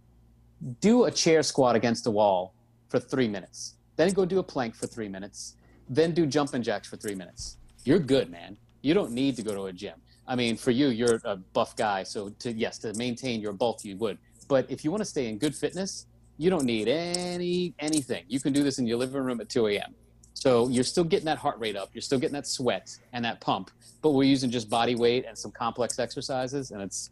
do 0.81 1.05
a 1.05 1.11
chair 1.11 1.43
squat 1.43 1.75
against 1.75 2.03
the 2.03 2.11
wall 2.11 2.55
for 2.87 2.99
three 2.99 3.27
minutes. 3.27 3.75
Then 3.95 4.09
go 4.11 4.25
do 4.25 4.39
a 4.39 4.43
plank 4.43 4.75
for 4.75 4.87
three 4.87 5.07
minutes. 5.07 5.55
Then 5.87 6.13
do 6.13 6.25
jumping 6.25 6.63
jacks 6.63 6.87
for 6.87 6.97
three 6.97 7.15
minutes. 7.15 7.57
You're 7.83 7.99
good, 7.99 8.31
man. 8.31 8.57
You 8.81 8.93
don't 8.93 9.11
need 9.11 9.35
to 9.37 9.41
go 9.43 9.53
to 9.53 9.65
a 9.65 9.73
gym. 9.73 9.95
I 10.27 10.35
mean, 10.35 10.57
for 10.57 10.71
you, 10.71 10.89
you're 10.89 11.19
a 11.25 11.35
buff 11.35 11.75
guy, 11.75 12.03
so 12.03 12.29
to 12.29 12.51
yes, 12.51 12.77
to 12.79 12.93
maintain 12.93 13.41
your 13.41 13.53
bulk, 13.53 13.83
you 13.83 13.97
would. 13.97 14.17
But 14.47 14.69
if 14.69 14.83
you 14.83 14.91
want 14.91 15.01
to 15.01 15.05
stay 15.05 15.27
in 15.27 15.37
good 15.37 15.55
fitness, 15.55 16.05
you 16.37 16.49
don't 16.49 16.65
need 16.65 16.87
any 16.87 17.73
anything. 17.79 18.23
You 18.27 18.39
can 18.39 18.53
do 18.53 18.63
this 18.63 18.79
in 18.79 18.87
your 18.87 18.97
living 18.97 19.23
room 19.23 19.41
at 19.41 19.49
2 19.49 19.67
a.m. 19.67 19.95
So 20.33 20.69
you're 20.69 20.83
still 20.83 21.03
getting 21.03 21.25
that 21.25 21.37
heart 21.37 21.59
rate 21.59 21.75
up, 21.75 21.89
you're 21.93 22.01
still 22.01 22.19
getting 22.19 22.35
that 22.35 22.47
sweat 22.47 22.95
and 23.11 23.25
that 23.25 23.41
pump, 23.41 23.71
but 24.01 24.11
we're 24.11 24.23
using 24.23 24.49
just 24.49 24.69
body 24.69 24.95
weight 24.95 25.25
and 25.27 25.37
some 25.37 25.51
complex 25.51 25.99
exercises, 25.99 26.71
and 26.71 26.81
it's 26.81 27.09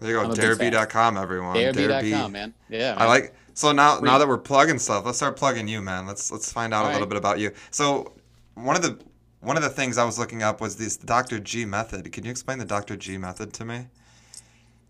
there 0.00 0.10
you 0.10 0.16
go, 0.16 0.24
a 0.24 0.28
big 0.28 0.58
fan. 0.58 0.72
darebee.com, 0.72 1.16
everyone. 1.16 1.56
AirB.com, 1.56 2.32
man. 2.32 2.54
Yeah, 2.68 2.94
I 2.98 3.06
like 3.06 3.34
so 3.54 3.72
now 3.72 4.00
now 4.00 4.18
that 4.18 4.28
we're 4.28 4.36
plugging 4.36 4.78
stuff, 4.78 5.06
let's 5.06 5.18
start 5.18 5.36
plugging 5.36 5.66
you, 5.66 5.80
man. 5.80 6.06
Let's 6.06 6.30
let's 6.30 6.52
find 6.52 6.74
out 6.74 6.84
All 6.84 6.90
a 6.90 6.92
little 6.92 7.06
right. 7.06 7.10
bit 7.10 7.18
about 7.18 7.38
you. 7.38 7.52
So 7.70 8.12
one 8.54 8.76
of 8.76 8.82
the 8.82 8.98
one 9.40 9.56
of 9.56 9.62
the 9.62 9.68
things 9.70 9.98
I 9.98 10.04
was 10.04 10.18
looking 10.18 10.42
up 10.42 10.60
was 10.60 10.76
this 10.76 10.96
Dr. 10.96 11.38
G 11.38 11.64
method. 11.64 12.10
Can 12.12 12.24
you 12.24 12.30
explain 12.30 12.58
the 12.58 12.64
Dr. 12.64 12.96
G 12.96 13.18
method 13.18 13.52
to 13.54 13.64
me? 13.64 13.86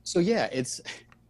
So 0.05 0.21
yeah, 0.21 0.49
it's 0.51 0.81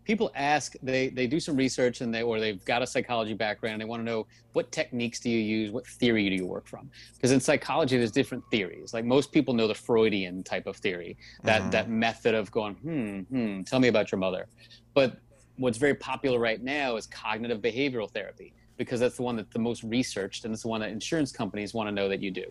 people 0.05 0.31
ask 0.35 0.73
they 0.83 1.09
they 1.09 1.27
do 1.27 1.41
some 1.41 1.57
research 1.57 2.01
and 2.01 2.15
they 2.15 2.23
or 2.23 2.39
they've 2.41 2.65
got 2.65 2.81
a 2.81 2.87
psychology 2.87 3.35
background 3.35 3.75
and 3.75 3.81
they 3.81 3.85
want 3.85 4.01
to 4.01 4.05
know 4.05 4.27
what 4.53 4.71
techniques 4.73 5.21
do 5.21 5.29
you 5.29 5.39
use, 5.39 5.71
what 5.73 5.87
theory 5.87 6.29
do 6.31 6.37
you 6.37 6.47
work 6.47 6.67
from? 6.67 6.91
Because 7.17 7.33
in 7.33 7.41
psychology 7.41 7.97
there's 7.99 8.13
different 8.13 8.45
theories. 8.51 8.95
Like 8.95 9.05
most 9.05 9.33
people 9.33 9.53
know 9.53 9.69
the 9.69 9.75
Freudian 9.75 10.43
type 10.45 10.67
of 10.67 10.77
theory, 10.77 11.17
that 11.45 11.63
Mhm. 11.65 11.71
that 11.73 11.91
method 11.91 12.35
of 12.35 12.51
going, 12.51 12.75
hmm, 12.77 13.21
hmm, 13.23 13.63
tell 13.63 13.81
me 13.81 13.89
about 13.89 14.13
your 14.13 14.21
mother. 14.21 14.49
But 14.95 15.19
what's 15.57 15.79
very 15.79 15.95
popular 15.95 16.39
right 16.39 16.63
now 16.63 16.97
is 16.97 17.07
cognitive 17.07 17.61
behavioral 17.61 18.11
therapy 18.11 18.55
because 18.79 19.01
that's 19.01 19.17
the 19.17 19.23
one 19.23 19.37
that's 19.37 19.53
the 19.53 19.59
most 19.59 19.83
researched 19.83 20.45
and 20.45 20.55
it's 20.55 20.63
the 20.63 20.69
one 20.69 20.81
that 20.81 20.91
insurance 20.91 21.31
companies 21.33 21.75
want 21.75 21.89
to 21.89 21.93
know 21.93 22.09
that 22.09 22.23
you 22.23 22.31
do. 22.31 22.45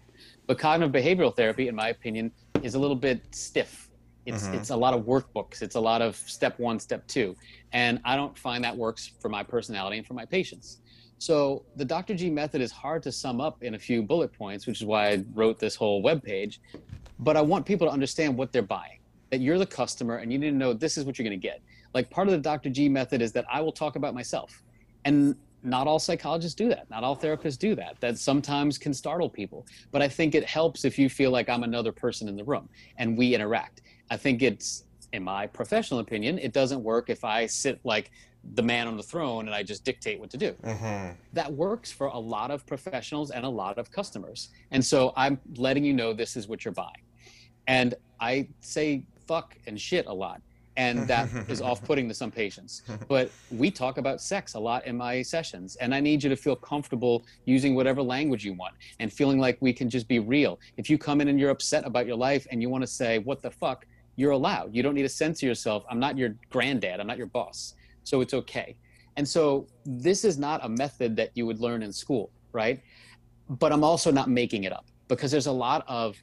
But 0.46 0.60
cognitive 0.60 0.94
behavioral 0.94 1.36
therapy, 1.36 1.70
in 1.70 1.76
my 1.76 1.90
opinion, 1.90 2.32
is 2.62 2.76
a 2.76 2.80
little 2.80 2.96
bit 2.96 3.24
stiff. 3.34 3.90
It's 4.26 4.44
Mhm. 4.44 4.56
it's 4.56 4.70
a 4.70 4.76
lot 4.76 4.94
of 4.94 5.06
workbooks. 5.06 5.62
It's 5.62 5.76
a 5.76 5.80
lot 5.80 6.02
of 6.02 6.16
step 6.18 6.60
one, 6.60 6.80
step 6.80 7.08
two, 7.08 7.36
and 7.72 8.00
I 8.04 8.18
don't 8.18 8.38
find 8.38 8.64
that 8.66 8.76
works 8.76 9.08
for 9.20 9.30
my 9.30 9.42
personality 9.42 9.98
and 9.98 10.06
for 10.06 10.14
my 10.14 10.26
patients. 10.26 10.82
So 11.18 11.64
the 11.78 11.86
Dr. 11.86 12.14
G 12.14 12.30
method 12.30 12.62
is 12.62 12.72
hard 12.72 13.02
to 13.04 13.12
sum 13.12 13.40
up 13.42 13.64
in 13.64 13.74
a 13.74 13.80
few 13.80 14.04
bullet 14.04 14.32
points, 14.34 14.68
which 14.68 14.82
is 14.82 14.86
why 14.86 15.12
I 15.12 15.24
wrote 15.34 15.58
this 15.60 15.76
whole 15.76 16.04
webpage. 16.04 16.60
But 17.20 17.38
I 17.38 17.42
want 17.42 17.66
people 17.66 17.88
to 17.88 17.94
understand 17.94 18.38
what 18.38 18.52
they're 18.52 18.62
buying. 18.62 19.00
That 19.32 19.40
you're 19.40 19.58
the 19.58 19.66
customer 19.66 20.18
and 20.18 20.32
you 20.32 20.38
need 20.38 20.52
to 20.52 20.56
know 20.56 20.74
this 20.74 20.98
is 20.98 21.06
what 21.06 21.18
you're 21.18 21.28
going 21.28 21.40
to 21.40 21.48
get. 21.48 21.62
Like 21.94 22.10
part 22.10 22.28
of 22.28 22.34
the 22.34 22.38
Dr. 22.38 22.70
G 22.70 22.88
method 22.90 23.22
is 23.22 23.32
that 23.32 23.46
I 23.52 23.62
will 23.62 23.72
talk 23.72 23.96
about 23.96 24.14
myself. 24.14 24.62
And 25.06 25.36
not 25.68 25.86
all 25.88 26.00
psychologists 26.00 26.56
do 26.56 26.70
that. 26.70 26.90
Not 26.90 27.04
all 27.04 27.16
therapists 27.16 27.60
do 27.60 27.76
that. 27.76 28.00
That 28.00 28.18
sometimes 28.18 28.78
can 28.78 28.94
startle 28.94 29.30
people. 29.30 29.66
But 29.92 30.02
I 30.02 30.08
think 30.08 30.34
it 30.34 30.46
helps 30.46 30.86
if 30.86 30.98
you 30.98 31.10
feel 31.10 31.32
like 31.32 31.50
I'm 31.50 31.64
another 31.64 31.92
person 31.92 32.28
in 32.28 32.36
the 32.36 32.44
room 32.44 32.70
and 32.98 33.18
we 33.18 33.36
interact. 33.36 33.82
I 34.10 34.18
think 34.18 34.42
it's, 34.42 34.86
in 35.14 35.24
my 35.24 35.48
professional 35.48 36.00
opinion, 36.00 36.40
it 36.40 36.54
doesn't 36.54 36.82
work 36.82 37.10
if 37.10 37.24
I 37.24 37.46
sit 37.46 37.80
like 37.84 38.12
the 38.54 38.64
man 38.64 38.88
on 38.88 38.96
the 38.96 39.04
throne 39.04 39.48
and 39.48 39.56
I 39.56 39.62
just 39.62 39.84
dictate 39.84 40.20
what 40.20 40.30
to 40.30 40.38
do 40.38 40.54
Mm-hmm. 40.64 41.14
that 41.34 41.52
works 41.52 41.92
for 41.92 42.08
a 42.08 42.18
lot 42.20 42.50
of 42.50 42.66
professionals 42.66 43.32
and 43.32 43.44
a 43.46 43.50
lot 43.50 43.78
of 43.78 43.92
customers. 43.92 44.50
And 44.72 44.84
so 44.84 45.12
I'm 45.18 45.40
letting 45.58 45.84
you 45.84 45.94
know 45.94 46.14
this 46.14 46.38
is 46.38 46.48
what 46.48 46.64
you're 46.64 46.74
buying. 46.74 47.04
And 47.68 47.94
I 48.22 48.48
say 48.62 49.04
fuck 49.28 49.58
and 49.68 49.80
shit 49.80 50.06
a 50.06 50.14
lot. 50.14 50.42
And 50.78 51.08
that 51.08 51.28
is 51.50 51.62
off 51.62 51.84
putting 51.90 52.08
to 52.08 52.14
some 52.14 52.32
patients. 52.32 52.84
But 53.10 53.30
we 53.52 53.70
talk 53.70 53.98
about 53.98 54.22
sex 54.22 54.54
a 54.54 54.60
lot 54.60 54.86
in 54.86 54.96
my 54.96 55.22
sessions. 55.22 55.76
And 55.78 55.94
I 55.94 56.00
need 56.00 56.24
you 56.24 56.30
to 56.30 56.38
feel 56.38 56.56
comfortable 56.56 57.26
using 57.46 57.76
whatever 57.76 58.02
language 58.02 58.46
you 58.46 58.54
want 58.54 58.76
and 59.00 59.12
feeling 59.12 59.40
like 59.40 59.58
we 59.60 59.74
can 59.74 59.90
just 59.90 60.08
be 60.08 60.20
real. 60.20 60.60
If 60.78 60.90
you 60.90 60.98
come 60.98 61.20
in 61.20 61.28
and 61.28 61.40
you're 61.40 61.50
upset 61.50 61.86
about 61.86 62.08
your 62.08 62.16
life 62.16 62.48
and 62.52 62.62
you 62.62 62.70
want 62.70 62.84
to 62.84 62.88
say, 62.88 63.20
what 63.20 63.42
the 63.42 63.52
fuck, 63.52 63.86
you're 64.16 64.32
allowed. 64.32 64.74
You 64.74 64.84
don't 64.84 64.96
need 64.96 65.04
to 65.04 65.10
censor 65.10 65.46
yourself. 65.46 65.84
I'm 65.90 66.00
not 66.00 66.18
your 66.18 66.36
granddad. 66.50 67.00
I'm 67.00 67.08
not 67.08 67.18
your 67.18 67.28
boss. 67.28 67.76
So 68.04 68.22
it's 68.22 68.34
okay. 68.34 68.76
And 69.18 69.28
so 69.28 69.68
this 69.86 70.24
is 70.24 70.38
not 70.38 70.64
a 70.64 70.70
method 70.70 71.16
that 71.16 71.32
you 71.34 71.46
would 71.46 71.60
learn 71.60 71.82
in 71.82 71.92
school, 71.92 72.32
right? 72.54 72.82
But 73.50 73.72
I'm 73.72 73.84
also 73.84 74.12
not 74.12 74.30
making 74.30 74.64
it 74.64 74.72
up 74.72 74.86
because 75.08 75.32
there's 75.32 75.48
a 75.48 75.52
lot 75.52 75.84
of 75.88 76.22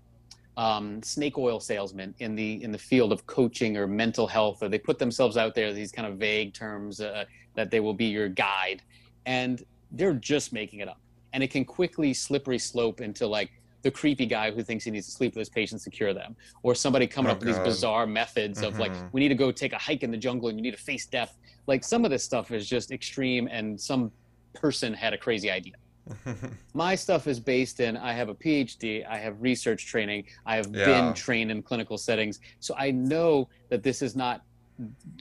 um, 0.57 1.03
snake 1.03 1.37
oil 1.39 1.61
salesmen 1.61 2.15
in 2.19 2.35
the 2.35 2.63
in 2.63 2.71
the 2.71 2.79
field 2.79 3.13
of 3.13 3.27
coaching 3.27 3.77
or 3.77 3.87
mental 3.87 4.27
health, 4.27 4.59
or 4.63 4.69
they 4.69 4.79
put 4.79 4.99
themselves 4.99 5.37
out 5.37 5.55
there 5.55 5.73
these 5.73 5.93
kind 5.93 6.07
of 6.07 6.19
vague 6.19 6.55
terms 6.55 7.01
uh, 7.01 7.25
that 7.57 7.71
they 7.71 7.81
will 7.81 7.95
be 7.95 8.07
your 8.07 8.29
guide, 8.29 8.83
and 9.27 9.63
they're 9.91 10.15
just 10.15 10.53
making 10.53 10.81
it 10.81 10.89
up, 10.89 11.01
and 11.33 11.43
it 11.43 11.51
can 11.51 11.65
quickly 11.65 12.15
slippery 12.15 12.59
slope 12.59 13.01
into 13.01 13.27
like 13.27 13.51
the 13.83 13.91
creepy 13.91 14.25
guy 14.27 14.51
who 14.51 14.63
thinks 14.63 14.85
he 14.85 14.91
needs 14.91 15.07
to 15.07 15.13
sleep 15.13 15.35
with 15.35 15.41
his 15.41 15.51
patients 15.51 15.85
to 15.85 15.91
cure 15.91 16.15
them, 16.15 16.37
or 16.63 16.75
somebody 16.75 17.07
coming 17.07 17.31
Oh, 17.31 17.33
up 17.33 17.41
with 17.41 17.47
these 17.47 17.61
bizarre 17.61 18.07
methods 18.07 18.63
of 18.63 18.79
like 18.79 18.95
Mhm. 18.95 19.09
we 19.13 19.21
need 19.21 19.29
to 19.29 19.35
go 19.35 19.53
take 19.53 19.73
a 19.73 19.79
hike 19.79 20.03
in 20.03 20.11
the 20.11 20.17
jungle 20.17 20.49
and 20.49 20.59
you 20.59 20.63
need 20.63 20.77
to 20.77 20.83
face 20.83 21.07
death. 21.07 21.37
Like 21.67 21.85
some 21.85 22.05
of 22.05 22.11
this 22.11 22.25
stuff 22.25 22.51
is 22.51 22.69
just 22.69 22.91
extreme, 22.93 23.49
and 23.51 23.81
some 23.81 24.13
person 24.55 24.95
had 24.95 25.13
a 25.13 25.19
crazy 25.19 25.51
idea 25.51 25.75
my 26.75 26.95
stuff 26.95 27.27
is 27.27 27.41
based 27.41 27.81
in 27.81 27.97
i 27.97 28.13
have 28.13 28.29
a 28.29 28.35
phd 28.35 29.07
i 29.09 29.17
have 29.17 29.41
research 29.41 29.87
training 29.87 30.25
i 30.47 30.57
have 30.57 30.69
Yeah. 30.75 30.85
been 30.85 31.15
trained 31.15 31.51
in 31.51 31.63
clinical 31.63 31.97
settings 31.99 32.39
so 32.61 32.75
i 32.79 32.91
know 32.91 33.49
that 33.71 33.83
this 33.83 34.03
is 34.03 34.15
not 34.15 34.43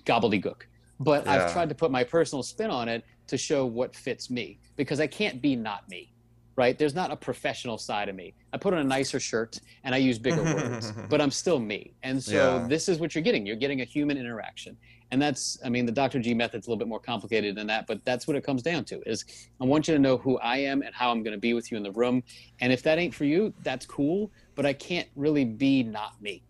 gobbledygook 0.05 0.61
but 0.99 1.25
Yeah. 1.25 1.33
i've 1.33 1.51
tried 1.53 1.69
to 1.69 1.75
put 1.75 1.91
my 1.91 2.03
personal 2.03 2.43
spin 2.43 2.69
on 2.69 2.87
it 2.89 3.03
to 3.27 3.37
show 3.37 3.65
what 3.65 3.95
fits 3.95 4.29
me 4.29 4.59
because 4.75 4.99
i 4.99 5.07
can't 5.07 5.41
be 5.41 5.55
not 5.55 5.81
me 5.89 6.11
right 6.55 6.77
there's 6.77 6.93
not 6.95 7.11
a 7.11 7.15
professional 7.15 7.77
side 7.77 8.09
of 8.09 8.15
me 8.15 8.35
i 8.53 8.57
put 8.57 8.73
on 8.73 8.79
a 8.79 8.83
nicer 8.83 9.19
shirt 9.19 9.57
and 9.83 9.95
i 9.95 9.97
use 9.97 10.19
bigger 10.19 10.43
words 10.43 10.91
but 11.09 11.21
i'm 11.21 11.31
still 11.31 11.59
me 11.59 11.95
and 12.03 12.21
so 12.21 12.57
Yeah. 12.57 12.67
this 12.67 12.89
is 12.89 12.99
what 12.99 13.15
you're 13.15 13.23
getting 13.23 13.45
you're 13.45 13.55
getting 13.55 13.81
a 13.81 13.85
human 13.85 14.17
interaction 14.17 14.77
and 15.13 15.21
that's 15.21 15.59
i 15.63 15.69
mean 15.69 15.85
the 15.85 15.91
dr 15.91 16.19
g 16.19 16.33
method's 16.33 16.67
a 16.67 16.69
little 16.69 16.79
bit 16.79 16.87
more 16.87 16.99
complicated 16.99 17.55
than 17.55 17.67
that 17.67 17.85
but 17.87 18.03
that's 18.03 18.27
what 18.27 18.35
it 18.35 18.43
comes 18.43 18.63
down 18.63 18.83
to 18.83 19.01
is 19.07 19.23
i 19.61 19.63
want 19.63 19.87
you 19.87 19.93
to 19.93 19.99
know 19.99 20.17
who 20.17 20.37
i 20.39 20.57
am 20.57 20.81
and 20.81 20.93
how 20.93 21.11
i'm 21.11 21.23
going 21.23 21.33
to 21.33 21.39
be 21.39 21.53
with 21.53 21.71
you 21.71 21.77
in 21.77 21.83
the 21.83 21.91
room 21.91 22.23
and 22.59 22.73
if 22.73 22.81
that 22.83 22.97
ain't 22.97 23.13
for 23.13 23.25
you 23.25 23.53
that's 23.61 23.85
cool 23.85 24.31
but 24.55 24.65
i 24.65 24.73
can't 24.73 25.07
really 25.15 25.45
be 25.45 25.83
not 25.83 26.19
me 26.21 26.41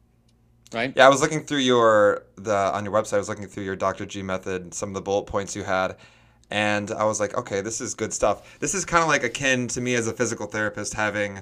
right 0.74 0.93
Yeah, 0.95 1.05
I 1.05 1.09
was 1.09 1.22
looking 1.22 1.43
through 1.43 1.59
your 1.59 2.24
the 2.36 2.55
on 2.55 2.86
your 2.86 2.93
website. 2.93 3.16
I 3.16 3.18
was 3.18 3.30
looking 3.30 3.47
through 3.47 3.64
your 3.64 3.76
Dr. 3.76 4.05
G 4.05 4.24
method, 4.24 4.74
some 4.74 4.89
of 4.89 4.95
the 4.95 5.01
bullet 5.01 5.26
points 5.26 5.55
you 5.55 5.64
had, 5.64 5.97
and 6.49 6.89
I 6.91 7.03
was 7.03 7.20
like, 7.20 7.38
okay, 7.38 7.61
this 7.61 7.82
is 7.82 7.93
good 7.93 8.14
stuff. 8.14 8.59
This 8.59 8.74
is 8.74 8.86
kind 8.86 9.03
of 9.03 9.09
like 9.09 9.24
akin 9.24 9.68
to 9.70 9.82
me 9.82 9.95
as 9.95 10.07
a 10.07 10.14
physical 10.14 10.47
therapist 10.47 10.93
having 10.95 11.41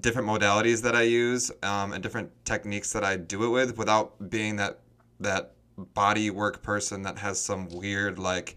different 0.00 0.28
modalities 0.28 0.82
that 0.82 0.96
I 0.96 1.02
use 1.02 1.52
um, 1.62 1.92
and 1.92 2.02
different 2.02 2.30
techniques 2.44 2.92
that 2.92 3.04
I 3.04 3.16
do 3.16 3.44
it 3.44 3.50
with, 3.50 3.78
without 3.78 4.30
being 4.30 4.56
that 4.56 4.80
that 5.20 5.55
body 5.76 6.30
work 6.30 6.62
person 6.62 7.02
that 7.02 7.18
has 7.18 7.40
some 7.40 7.68
weird 7.68 8.18
like 8.18 8.56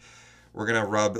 we're 0.53 0.65
gonna 0.65 0.86
rub 0.86 1.20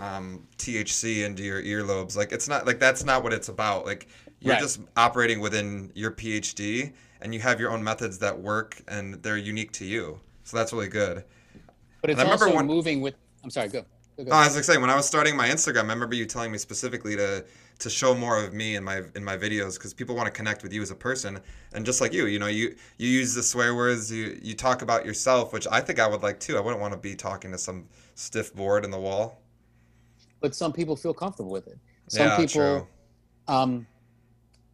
um, 0.00 0.46
THC 0.58 1.24
into 1.24 1.42
your 1.42 1.62
earlobes. 1.62 2.16
Like 2.16 2.32
it's 2.32 2.48
not 2.48 2.66
like 2.66 2.78
that's 2.78 3.04
not 3.04 3.22
what 3.22 3.32
it's 3.32 3.48
about. 3.48 3.86
Like 3.86 4.08
you're 4.40 4.52
Right. 4.54 4.60
just 4.62 4.80
operating 4.96 5.40
within 5.40 5.90
your 5.94 6.10
PhD, 6.10 6.92
and 7.22 7.32
you 7.32 7.40
have 7.40 7.58
your 7.58 7.70
own 7.70 7.82
methods 7.82 8.18
that 8.18 8.38
work, 8.38 8.76
and 8.88 9.14
they're 9.22 9.38
unique 9.38 9.72
to 9.72 9.84
you. 9.86 10.20
So 10.44 10.56
that's 10.58 10.72
really 10.72 10.88
good. 10.88 11.24
But 12.02 12.10
it's 12.10 12.20
And 12.20 12.28
I 12.28 12.32
remember 12.32 12.44
also 12.46 12.56
when- 12.56 12.66
moving 12.66 13.00
with. 13.00 13.14
I'm 13.42 13.48
sorry. 13.50 13.68
Go. 13.68 13.84
go, 14.18 14.24
go. 14.24 14.30
No, 14.30 14.36
I 14.36 14.44
was 14.46 14.54
like 14.54 14.64
saying 14.64 14.80
when 14.82 14.90
I 14.90 14.96
was 14.96 15.06
starting 15.06 15.36
my 15.36 15.48
Instagram, 15.48 15.84
I 15.88 15.92
remember 15.94 16.14
you 16.14 16.26
telling 16.26 16.52
me 16.52 16.58
specifically 16.58 17.16
to 17.16 17.44
to 17.78 17.90
show 17.90 18.14
more 18.14 18.42
of 18.42 18.54
me 18.54 18.76
in 18.76 18.84
my 18.84 19.02
in 19.14 19.24
my 19.24 19.36
videos 19.36 19.74
because 19.74 19.92
people 19.92 20.14
want 20.16 20.26
to 20.26 20.32
connect 20.32 20.62
with 20.62 20.72
you 20.72 20.82
as 20.82 20.90
a 20.90 20.94
person 20.94 21.40
and 21.72 21.84
just 21.84 22.00
like 22.00 22.12
you, 22.12 22.26
you 22.26 22.38
know, 22.38 22.46
you 22.46 22.74
you 22.98 23.08
use 23.08 23.34
the 23.34 23.42
swear 23.42 23.74
words, 23.74 24.10
you 24.10 24.38
you 24.42 24.54
talk 24.54 24.82
about 24.82 25.04
yourself, 25.04 25.52
which 25.52 25.66
I 25.70 25.80
think 25.80 26.00
I 26.00 26.06
would 26.06 26.22
like 26.22 26.40
too. 26.40 26.56
I 26.56 26.60
wouldn't 26.60 26.80
want 26.80 26.94
to 26.94 26.98
be 26.98 27.14
talking 27.14 27.52
to 27.52 27.58
some 27.58 27.86
stiff 28.14 28.54
board 28.54 28.84
in 28.84 28.90
the 28.90 28.98
wall. 28.98 29.42
but 30.40 30.54
some 30.54 30.72
people 30.72 30.96
feel 30.96 31.14
comfortable 31.14 31.50
with 31.50 31.66
it. 31.66 31.78
Some 32.08 32.26
yeah, 32.28 32.36
people. 32.36 32.48
true. 32.48 32.86
Um, 33.48 33.86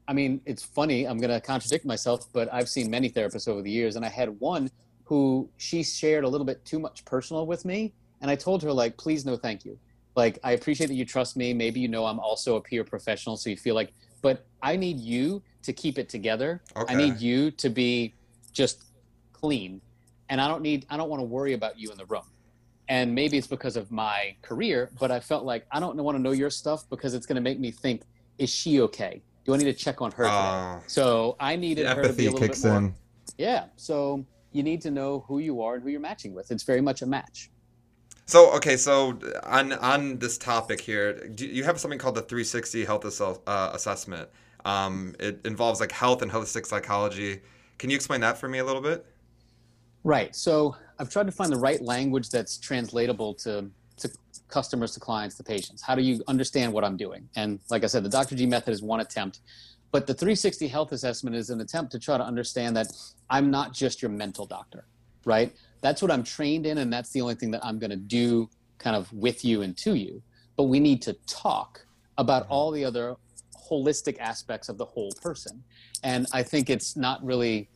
I 0.08 0.12
mean, 0.12 0.40
it's 0.44 0.62
funny. 0.62 1.06
I'm 1.06 1.18
going 1.18 1.30
to 1.30 1.40
contradict 1.40 1.84
myself, 1.84 2.32
but 2.32 2.52
I've 2.52 2.68
seen 2.68 2.90
many 2.90 3.08
therapists 3.08 3.48
over 3.48 3.62
the 3.62 3.70
years, 3.70 3.96
and 3.96 4.04
I 4.04 4.08
had 4.08 4.28
one 4.40 4.70
who 5.04 5.48
she 5.56 5.82
shared 5.82 6.24
a 6.24 6.28
little 6.28 6.44
bit 6.44 6.64
too 6.64 6.78
much 6.78 7.04
personal 7.04 7.46
with 7.46 7.64
me, 7.64 7.94
and 8.20 8.30
I 8.30 8.36
told 8.36 8.62
her 8.62 8.72
like, 8.72 8.96
please, 8.96 9.24
no, 9.24 9.36
thank 9.36 9.64
you. 9.64 9.78
Like, 10.14 10.38
I 10.44 10.52
appreciate 10.52 10.88
that 10.88 10.94
you 10.94 11.04
trust 11.04 11.36
me. 11.36 11.54
Maybe 11.54 11.80
you 11.80 11.88
know 11.88 12.04
I'm 12.06 12.18
also 12.20 12.56
a 12.56 12.60
peer 12.60 12.84
professional, 12.84 13.36
so 13.36 13.50
you 13.50 13.56
feel 13.56 13.74
like, 13.74 13.92
but 14.20 14.44
I 14.62 14.76
need 14.76 14.98
you 15.00 15.42
to 15.62 15.72
keep 15.72 15.98
it 15.98 16.08
together. 16.08 16.60
Okay. 16.76 16.92
I 16.92 16.96
need 16.96 17.20
you 17.20 17.50
to 17.52 17.70
be 17.70 18.14
just 18.52 18.84
clean, 19.32 19.80
and 20.28 20.40
I 20.40 20.48
don't 20.48 20.62
need. 20.62 20.86
I 20.90 20.96
don't 20.96 21.08
want 21.08 21.20
to 21.20 21.24
worry 21.26 21.54
about 21.54 21.78
you 21.78 21.90
in 21.90 21.96
the 21.96 22.06
room. 22.06 22.24
And 22.88 23.14
maybe 23.14 23.38
it's 23.38 23.46
because 23.46 23.76
of 23.76 23.90
my 23.90 24.34
career, 24.42 24.90
but 25.00 25.10
I 25.10 25.20
felt 25.20 25.44
like 25.44 25.66
I 25.70 25.80
don't 25.80 25.96
want 25.96 26.16
to 26.18 26.22
know 26.22 26.32
your 26.32 26.50
stuff 26.50 26.84
because 26.90 27.14
it's 27.14 27.24
going 27.26 27.36
to 27.36 27.40
make 27.40 27.58
me 27.58 27.70
think, 27.70 28.02
is 28.38 28.50
she 28.50 28.80
okay? 28.82 29.22
Do 29.44 29.54
I 29.54 29.56
need 29.56 29.64
to 29.64 29.72
check 29.72 30.02
on 30.02 30.10
her 30.12 30.24
today? 30.24 30.34
Oh, 30.36 30.82
So 30.88 31.36
I 31.40 31.56
needed 31.56 31.86
her 31.86 32.02
to 32.02 32.12
be 32.12 32.26
a 32.26 32.32
little 32.32 32.48
bit 32.48 32.64
more. 32.64 32.76
in. 32.78 32.94
Yeah. 33.38 33.66
So 33.76 34.26
you 34.50 34.62
need 34.62 34.82
to 34.82 34.90
know 34.90 35.24
who 35.26 35.38
you 35.38 35.62
are 35.62 35.74
and 35.74 35.82
who 35.82 35.88
you're 35.90 36.00
matching 36.00 36.34
with. 36.34 36.50
It's 36.50 36.64
very 36.64 36.80
much 36.80 37.02
a 37.02 37.06
match. 37.06 37.50
So 38.26 38.52
okay, 38.52 38.76
so 38.76 39.18
on 39.44 39.72
on 39.74 40.18
this 40.18 40.38
topic 40.38 40.80
here, 40.80 41.28
do 41.28 41.46
you 41.46 41.64
have 41.64 41.80
something 41.80 41.98
called 41.98 42.14
the 42.14 42.22
360 42.22 42.84
health 42.84 43.04
uh, 43.46 43.70
assessment? 43.74 44.28
Um, 44.64 45.14
it 45.18 45.40
involves 45.44 45.80
like 45.80 45.92
health 45.92 46.22
and 46.22 46.30
holistic 46.30 46.66
psychology. 46.66 47.40
Can 47.78 47.90
you 47.90 47.96
explain 47.96 48.20
that 48.20 48.38
for 48.38 48.48
me 48.48 48.58
a 48.58 48.64
little 48.64 48.80
bit? 48.80 49.04
Right. 50.04 50.34
So 50.34 50.76
I've 50.98 51.10
tried 51.10 51.26
to 51.26 51.32
find 51.32 51.52
the 51.52 51.58
right 51.58 51.82
language 51.82 52.30
that's 52.30 52.58
translatable 52.58 53.34
to 53.34 53.68
to 53.98 54.10
customers, 54.48 54.92
to 54.94 55.00
clients, 55.00 55.36
to 55.36 55.42
patients. 55.42 55.82
How 55.82 55.94
do 55.94 56.02
you 56.02 56.22
understand 56.28 56.72
what 56.72 56.84
I'm 56.84 56.96
doing? 56.96 57.28
And 57.36 57.58
like 57.70 57.84
I 57.84 57.86
said, 57.86 58.04
the 58.04 58.08
Dr. 58.08 58.36
G 58.36 58.46
method 58.46 58.72
is 58.72 58.82
one 58.82 59.00
attempt, 59.00 59.40
but 59.90 60.06
the 60.06 60.14
360 60.14 60.68
health 60.68 60.92
assessment 60.92 61.36
is 61.36 61.50
an 61.50 61.60
attempt 61.60 61.92
to 61.92 61.98
try 61.98 62.16
to 62.16 62.24
understand 62.24 62.76
that 62.76 62.88
I'm 63.30 63.50
not 63.50 63.72
just 63.72 64.00
your 64.02 64.10
mental 64.10 64.46
doctor, 64.46 64.84
right? 65.24 65.52
That's 65.82 66.00
what 66.00 66.10
I'm 66.10 66.24
trained 66.24 66.64
in, 66.64 66.78
and 66.78 66.92
that's 66.92 67.10
the 67.10 67.20
only 67.20 67.34
thing 67.34 67.50
that 67.50 67.64
I'm 67.64 67.78
going 67.78 67.90
to 67.90 67.96
do 67.96 68.48
kind 68.78 68.96
of 68.96 69.12
with 69.12 69.44
you 69.44 69.62
and 69.62 69.76
to 69.78 69.94
you. 69.94 70.22
But 70.56 70.64
we 70.64 70.80
need 70.80 71.02
to 71.02 71.12
talk 71.26 71.84
about 72.18 72.44
mm-hmm. 72.44 72.52
all 72.52 72.70
the 72.70 72.84
other 72.84 73.16
holistic 73.70 74.18
aspects 74.18 74.68
of 74.68 74.78
the 74.78 74.84
whole 74.84 75.12
person. 75.20 75.62
And 76.02 76.26
I 76.32 76.42
think 76.42 76.70
it's 76.70 76.96
not 76.96 77.24
really 77.24 77.68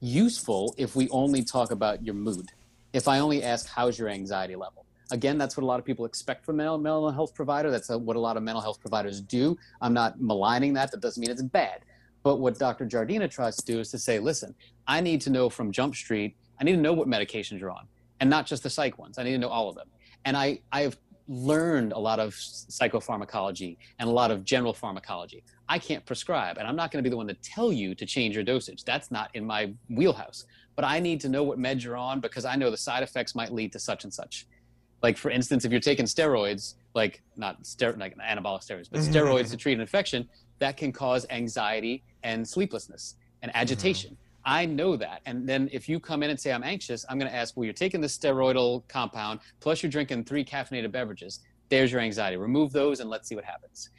useful 0.00 0.74
if 0.76 0.94
we 0.94 1.08
only 1.10 1.42
talk 1.42 1.70
about 1.70 2.04
your 2.04 2.14
mood. 2.14 2.50
If 2.92 3.08
I 3.08 3.18
only 3.18 3.42
ask, 3.42 3.66
how's 3.68 3.98
your 3.98 4.08
anxiety 4.08 4.56
level? 4.56 4.84
Again, 5.10 5.38
that's 5.38 5.56
what 5.56 5.62
a 5.62 5.66
lot 5.66 5.78
of 5.78 5.86
people 5.86 6.04
expect 6.04 6.44
from 6.44 6.60
a 6.60 6.78
mental, 6.78 7.10
health 7.10 7.34
provider. 7.34 7.70
That's 7.70 7.88
what 7.88 8.16
a 8.16 8.20
lot 8.20 8.36
of 8.36 8.42
mental 8.42 8.60
health 8.60 8.80
providers 8.80 9.20
do. 9.20 9.56
I'm 9.80 9.94
not 9.94 10.20
maligning 10.20 10.74
that. 10.74 10.90
That 10.90 11.00
doesn't 11.00 11.20
mean 11.20 11.30
it's 11.30 11.42
bad. 11.42 11.80
But 12.22 12.36
what 12.36 12.58
Dr. 12.58 12.84
Giardina 12.84 13.30
tries 13.30 13.56
to 13.56 13.64
do 13.64 13.80
is 13.80 13.90
to 13.92 13.98
say, 13.98 14.18
listen, 14.18 14.54
I 14.86 15.00
need 15.00 15.20
to 15.22 15.30
know 15.30 15.48
from 15.48 15.72
Jump 15.72 15.94
Street, 15.94 16.36
I 16.60 16.64
need 16.64 16.72
to 16.72 16.80
know 16.80 16.92
what 16.92 17.08
medications 17.08 17.60
you're 17.60 17.70
on, 17.70 17.86
and 18.20 18.28
not 18.28 18.46
just 18.46 18.62
the 18.62 18.70
psych 18.70 18.98
ones. 18.98 19.18
I 19.18 19.22
need 19.22 19.32
to 19.32 19.38
know 19.38 19.48
all 19.48 19.68
of 19.68 19.74
them. 19.74 19.88
And 20.24 20.36
I, 20.36 20.60
I've 20.72 20.96
learned 21.28 21.92
a 21.92 21.98
lot 21.98 22.18
of 22.18 22.32
psychopharmacology 22.32 23.76
and 23.98 24.08
a 24.08 24.12
lot 24.12 24.30
of 24.30 24.44
general 24.44 24.72
pharmacology. 24.72 25.44
I 25.68 25.78
can't 25.78 26.04
prescribe, 26.06 26.58
and 26.58 26.66
I'm 26.66 26.76
not 26.76 26.90
going 26.90 27.02
to 27.02 27.08
be 27.08 27.10
the 27.10 27.16
one 27.16 27.28
to 27.28 27.34
tell 27.34 27.72
you 27.72 27.94
to 27.94 28.06
change 28.06 28.34
your 28.34 28.44
dosage. 28.44 28.84
That's 28.84 29.10
not 29.10 29.30
in 29.34 29.46
my 29.46 29.72
wheelhouse. 29.90 30.46
But 30.74 30.84
I 30.84 31.00
need 31.00 31.20
to 31.22 31.28
know 31.28 31.42
what 31.42 31.58
meds 31.58 31.82
you're 31.82 31.96
on 31.96 32.20
because 32.20 32.44
I 32.44 32.56
know 32.56 32.70
the 32.70 32.76
side 32.76 33.02
effects 33.02 33.34
might 33.34 33.52
lead 33.52 33.72
to 33.72 33.78
such 33.78 34.04
and 34.04 34.14
such. 34.14 34.46
Like 35.02 35.16
for 35.16 35.30
instance, 35.30 35.64
if 35.64 35.70
you're 35.70 35.80
taking 35.80 36.06
steroids, 36.06 36.74
like 36.94 37.22
not 37.36 37.64
ster- 37.66 37.96
like 37.98 38.16
anabolic 38.16 38.66
steroids, 38.66 38.88
but 38.90 39.00
mm-hmm. 39.00 39.12
steroids 39.12 39.50
to 39.50 39.56
treat 39.56 39.74
an 39.74 39.80
infection, 39.80 40.28
that 40.58 40.76
can 40.76 40.92
cause 40.92 41.26
anxiety 41.30 42.02
and 42.22 42.46
sleeplessness 42.46 43.16
and 43.42 43.54
agitation. 43.54 44.16
I 44.48 44.64
know 44.64 44.96
that. 44.96 45.20
And 45.26 45.46
then 45.48 45.68
if 45.72 45.88
you 45.88 46.00
come 46.00 46.22
in 46.22 46.30
and 46.30 46.40
say 46.40 46.52
I'm 46.52 46.64
anxious, 46.64 47.04
I'm 47.08 47.18
going 47.18 47.30
to 47.30 47.36
ask, 47.36 47.56
well, 47.56 47.64
you're 47.64 47.74
taking 47.74 48.00
this 48.00 48.16
steroidal 48.16 48.88
compound 48.88 49.40
plus 49.60 49.82
you're 49.82 49.90
drinking 49.90 50.24
three 50.24 50.44
caffeinated 50.44 50.90
beverages. 50.90 51.40
There's 51.68 51.92
your 51.92 52.00
anxiety. 52.00 52.38
Remove 52.38 52.72
those 52.72 53.00
and 53.00 53.10
let's 53.10 53.28
see 53.28 53.34
what 53.34 53.44
happens 53.44 53.90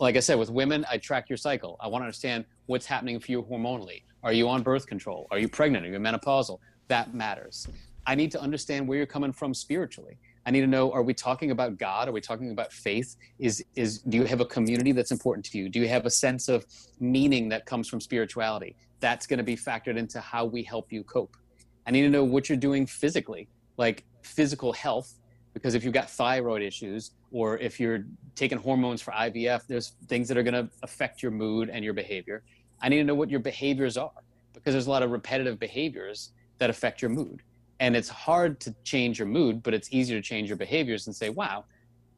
like 0.00 0.16
I 0.16 0.20
said, 0.20 0.38
with 0.38 0.50
women, 0.50 0.84
I 0.90 0.98
track 0.98 1.28
your 1.28 1.36
cycle. 1.36 1.76
I 1.80 1.86
want 1.86 2.02
to 2.02 2.06
understand 2.06 2.44
what's 2.66 2.86
happening 2.86 3.20
for 3.20 3.30
you 3.30 3.42
hormonally. 3.42 4.02
Are 4.22 4.32
you 4.32 4.48
on 4.48 4.62
birth 4.62 4.86
control? 4.86 5.26
Are 5.30 5.38
you 5.38 5.48
pregnant? 5.48 5.86
Are 5.86 5.88
you 5.88 5.98
menopausal? 5.98 6.58
That 6.88 7.14
matters. 7.14 7.68
I 8.06 8.14
need 8.14 8.30
to 8.32 8.40
understand 8.40 8.86
where 8.86 8.98
you're 8.98 9.06
coming 9.06 9.32
from 9.32 9.54
spiritually. 9.54 10.18
I 10.46 10.50
need 10.50 10.60
to 10.60 10.66
know: 10.66 10.92
Are 10.92 11.02
we 11.02 11.14
talking 11.14 11.52
about 11.52 11.78
God? 11.78 12.08
Are 12.08 12.12
we 12.12 12.20
talking 12.20 12.50
about 12.50 12.72
faith? 12.72 13.16
Is 13.38 13.64
is 13.76 14.00
do 14.00 14.18
you 14.18 14.24
have 14.24 14.40
a 14.40 14.44
community 14.44 14.92
that's 14.92 15.10
important 15.10 15.46
to 15.46 15.58
you? 15.58 15.70
Do 15.70 15.80
you 15.80 15.88
have 15.88 16.04
a 16.04 16.10
sense 16.10 16.48
of 16.48 16.66
meaning 17.00 17.48
that 17.48 17.64
comes 17.64 17.88
from 17.88 18.00
spirituality? 18.00 18.76
That's 19.00 19.26
going 19.26 19.38
to 19.38 19.44
be 19.44 19.56
factored 19.56 19.96
into 19.96 20.20
how 20.20 20.44
we 20.44 20.62
help 20.62 20.92
you 20.92 21.04
cope. 21.04 21.36
I 21.86 21.90
need 21.90 22.02
to 22.02 22.08
know 22.08 22.24
what 22.24 22.48
you're 22.48 22.58
doing 22.58 22.86
physically, 22.86 23.48
like 23.76 24.04
physical 24.22 24.72
health, 24.72 25.14
because 25.52 25.74
if 25.74 25.84
you've 25.84 25.94
got 25.94 26.10
thyroid 26.10 26.62
issues 26.62 27.12
or 27.30 27.58
if 27.58 27.78
you're 27.78 28.04
taking 28.34 28.58
hormones 28.58 29.02
for 29.02 29.12
IVF, 29.12 29.66
there's 29.66 29.92
things 30.08 30.28
that 30.28 30.36
are 30.36 30.42
going 30.42 30.54
to 30.54 30.68
affect 30.82 31.22
your 31.22 31.32
mood 31.32 31.68
and 31.70 31.84
your 31.84 31.94
behavior. 31.94 32.42
I 32.80 32.88
need 32.88 32.98
to 32.98 33.04
know 33.04 33.14
what 33.14 33.30
your 33.30 33.40
behaviors 33.40 33.96
are 33.96 34.10
because 34.52 34.74
there's 34.74 34.86
a 34.86 34.90
lot 34.90 35.02
of 35.02 35.10
repetitive 35.10 35.58
behaviors 35.58 36.32
that 36.58 36.70
affect 36.70 37.02
your 37.02 37.10
mood. 37.10 37.42
And 37.80 37.96
it's 37.96 38.08
hard 38.08 38.60
to 38.60 38.74
change 38.84 39.18
your 39.18 39.28
mood, 39.28 39.62
but 39.62 39.74
it's 39.74 39.92
easier 39.92 40.18
to 40.18 40.22
change 40.22 40.48
your 40.48 40.56
behaviors 40.56 41.06
and 41.06 41.14
say, 41.14 41.28
wow, 41.28 41.64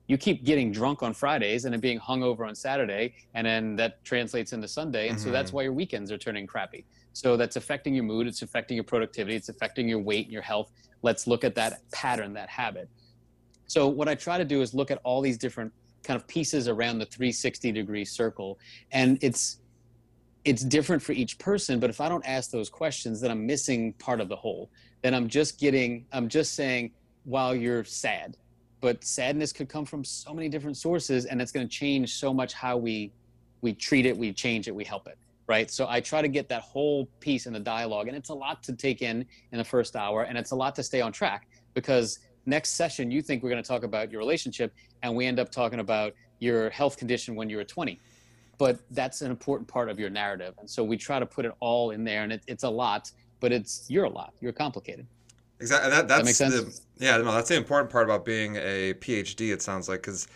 you 0.08 0.16
keep 0.16 0.44
getting 0.44 0.70
drunk 0.70 1.02
on 1.02 1.12
Fridays 1.12 1.64
and 1.64 1.72
then 1.72 1.80
being 1.80 1.98
hungover 1.98 2.46
on 2.46 2.54
Saturday, 2.54 3.14
and 3.34 3.46
then 3.46 3.76
that 3.76 4.04
translates 4.04 4.52
into 4.52 4.68
Sunday. 4.68 5.08
And 5.08 5.20
so 5.20 5.30
that's 5.30 5.48
mm-hmm. 5.48 5.56
why 5.56 5.62
your 5.64 5.72
weekends 5.72 6.12
are 6.12 6.18
turning 6.18 6.46
crappy. 6.46 6.84
So 7.12 7.36
that's 7.36 7.56
affecting 7.56 7.94
your 7.94 8.04
mood, 8.04 8.26
it's 8.26 8.42
affecting 8.42 8.76
your 8.76 8.84
productivity, 8.84 9.36
it's 9.36 9.48
affecting 9.48 9.88
your 9.88 9.98
weight 9.98 10.26
and 10.26 10.32
your 10.32 10.42
health. 10.42 10.70
Let's 11.02 11.26
look 11.26 11.44
at 11.44 11.54
that 11.54 11.80
pattern, 11.90 12.34
that 12.34 12.48
habit. 12.48 12.88
So 13.66 13.88
what 13.88 14.08
I 14.08 14.14
try 14.14 14.38
to 14.38 14.44
do 14.44 14.60
is 14.60 14.74
look 14.74 14.90
at 14.90 15.00
all 15.02 15.20
these 15.20 15.38
different 15.38 15.72
kind 16.06 16.20
of 16.20 16.26
pieces 16.28 16.68
around 16.68 16.98
the 16.98 17.06
360 17.06 17.72
degree 17.72 18.04
circle 18.04 18.58
and 18.92 19.18
it's 19.22 19.58
it's 20.44 20.62
different 20.62 21.02
for 21.02 21.12
each 21.12 21.36
person 21.38 21.80
but 21.80 21.90
if 21.90 22.00
i 22.00 22.08
don't 22.08 22.24
ask 22.24 22.52
those 22.52 22.70
questions 22.70 23.20
then 23.20 23.30
i'm 23.30 23.44
missing 23.44 23.92
part 23.94 24.20
of 24.20 24.28
the 24.28 24.36
whole 24.36 24.70
then 25.02 25.12
i'm 25.12 25.28
just 25.28 25.58
getting 25.58 26.06
i'm 26.12 26.28
just 26.28 26.54
saying 26.54 26.92
while 27.24 27.56
you're 27.56 27.82
sad 27.82 28.36
but 28.80 29.02
sadness 29.02 29.52
could 29.52 29.68
come 29.68 29.84
from 29.84 30.04
so 30.04 30.34
many 30.34 30.48
different 30.48 30.76
sources 30.76 31.24
and 31.24 31.40
it's 31.40 31.52
going 31.52 31.66
to 31.66 31.72
change 31.72 32.14
so 32.14 32.32
much 32.32 32.52
how 32.52 32.76
we 32.76 33.12
we 33.62 33.72
treat 33.72 34.06
it 34.06 34.16
we 34.16 34.32
change 34.32 34.68
it 34.68 34.74
we 34.74 34.84
help 34.84 35.06
it 35.06 35.18
right? 35.48 35.70
So 35.70 35.86
i 35.88 36.00
try 36.00 36.22
to 36.22 36.28
get 36.28 36.48
that 36.48 36.62
whole 36.62 37.06
piece 37.20 37.46
in 37.46 37.52
the 37.52 37.60
dialogue 37.60 38.08
and 38.08 38.16
it's 38.16 38.30
a 38.30 38.34
lot 38.34 38.62
to 38.64 38.72
take 38.72 39.02
in 39.02 39.24
in 39.52 39.58
the 39.58 39.64
first 39.64 39.96
hour 39.96 40.24
and 40.24 40.36
it's 40.36 40.50
a 40.50 40.56
lot 40.56 40.74
to 40.76 40.82
stay 40.82 41.00
on 41.00 41.12
track 41.12 41.48
because 41.74 42.18
next 42.46 42.70
session 42.70 43.10
you 43.10 43.22
think 43.22 43.42
we're 43.42 43.50
going 43.50 43.62
to 43.62 43.68
talk 43.68 43.82
about 43.82 44.10
your 44.10 44.20
relationship 44.20 44.72
and 45.02 45.14
we 45.14 45.26
end 45.26 45.38
up 45.38 45.50
talking 45.50 45.80
about 45.80 46.14
your 46.38 46.70
health 46.70 46.96
condition 46.96 47.34
when 47.34 47.48
you 47.48 47.56
were 47.56 47.64
20 47.64 48.00
but 48.58 48.80
that's 48.90 49.20
an 49.22 49.30
important 49.30 49.68
part 49.68 49.88
of 49.88 49.98
your 49.98 50.10
narrative 50.10 50.54
and 50.58 50.68
so 50.68 50.82
we 50.82 50.96
try 50.96 51.18
to 51.18 51.26
put 51.26 51.44
it 51.44 51.52
all 51.60 51.90
in 51.90 52.04
there 52.04 52.22
and 52.22 52.32
it, 52.32 52.42
it's 52.46 52.64
a 52.64 52.68
lot 52.68 53.10
but 53.40 53.52
it's 53.52 53.84
you're 53.88 54.04
a 54.04 54.10
lot 54.10 54.32
you're 54.40 54.52
complicated 54.52 55.06
Exactly. 55.60 55.90
That, 55.90 56.08
that's 56.08 56.36
sense? 56.36 56.54
the 56.54 56.80
yeah. 57.04 57.16
No, 57.18 57.32
that's 57.32 57.48
the 57.48 57.56
important 57.56 57.90
part 57.90 58.04
about 58.04 58.24
being 58.24 58.56
a 58.56 58.94
PhD. 58.94 59.52
It 59.52 59.62
sounds 59.62 59.88
like 59.88 60.02
because 60.02 60.28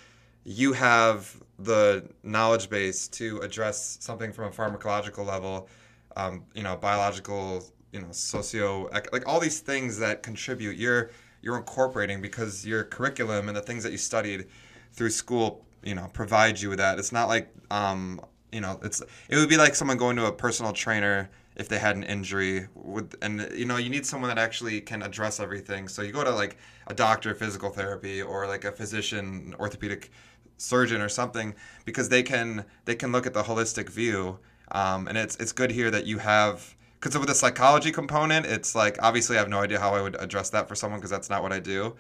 you 0.45 0.73
have 0.73 1.37
the 1.59 2.09
knowledge 2.23 2.71
base 2.71 3.07
to 3.09 3.39
address 3.39 3.99
something 4.01 4.33
from 4.33 4.47
a 4.47 4.51
pharmacological 4.51 5.27
level, 5.27 5.69
um, 6.17 6.45
you 6.55 6.63
know, 6.63 6.77
biological, 6.77 7.63
you 7.93 8.01
know, 8.01 8.09
socio, 8.11 8.89
like 9.13 9.29
all 9.29 9.41
these 9.41 9.61
things 9.61 9.99
that 9.99 10.23
contribute. 10.23 10.77
You're 10.77 11.11
you're 11.43 11.57
incorporating 11.57 12.21
because 12.23 12.67
your 12.67 12.85
curriculum 12.85 13.49
and 13.49 13.57
the 13.57 13.63
things 13.63 13.83
that 13.83 13.93
you 13.93 13.99
studied 13.99 14.47
through 14.93 15.11
school, 15.11 15.65
you 15.83 15.95
know, 15.95 16.09
provide 16.13 16.61
you 16.61 16.71
with 16.71 16.79
that. 16.79 16.99
It's 16.99 17.13
not 17.13 17.29
like 17.29 17.53
um, 17.71 18.21
you 18.53 18.61
know, 18.61 18.81
it's 18.83 19.03
it 19.29 19.37
would 19.37 19.49
be 19.49 19.57
like 19.57 19.75
someone 19.75 19.99
going 19.99 20.17
to 20.17 20.27
a 20.27 20.33
personal 20.33 20.73
trainer 20.73 21.31
if 21.61 21.69
they 21.69 21.79
had 21.79 21.95
an 21.95 22.03
injury 22.03 22.67
with 22.75 23.15
and 23.21 23.47
you 23.55 23.67
know 23.67 23.77
you 23.77 23.91
need 23.91 24.07
someone 24.07 24.29
that 24.29 24.39
actually 24.39 24.81
can 24.81 25.03
address 25.03 25.39
everything 25.39 25.89
so 25.89 26.01
you 26.01 26.11
go 26.11 26.25
to 26.25 26.31
like 26.31 26.57
a 26.87 26.95
doctor 26.95 27.35
physical 27.35 27.69
therapy 27.69 28.23
or 28.23 28.47
like 28.47 28.65
a 28.65 28.73
physician 28.73 29.55
orthopedic 29.61 30.11
surgeon 30.57 31.03
or 31.03 31.09
something 31.09 31.55
because 31.85 32.09
they 32.09 32.23
can 32.23 32.65
they 32.87 32.95
can 32.95 33.13
look 33.13 33.27
at 33.27 33.35
the 33.35 33.43
holistic 33.43 33.91
view 33.91 34.39
um, 34.73 35.07
and 35.07 35.19
it's 35.19 35.37
it's 35.37 35.53
good 35.53 35.71
here 35.71 35.91
that 35.91 36.07
you 36.07 36.17
have 36.17 36.75
because 36.99 37.17
with 37.19 37.29
the 37.29 37.35
psychology 37.35 37.93
component 37.93 38.47
it's 38.47 38.75
like 38.75 38.97
obviously 39.03 39.37
i 39.37 39.39
have 39.39 39.51
no 39.51 39.61
idea 39.61 39.79
how 39.79 39.95
i 39.95 40.01
would 40.01 40.17
address 40.19 40.49
that 40.49 40.67
for 40.67 40.75
someone 40.75 40.99
because 40.99 41.11
that's 41.11 41.29
not 41.29 41.43
what 41.43 41.53
i 41.53 41.61
do 41.61 41.95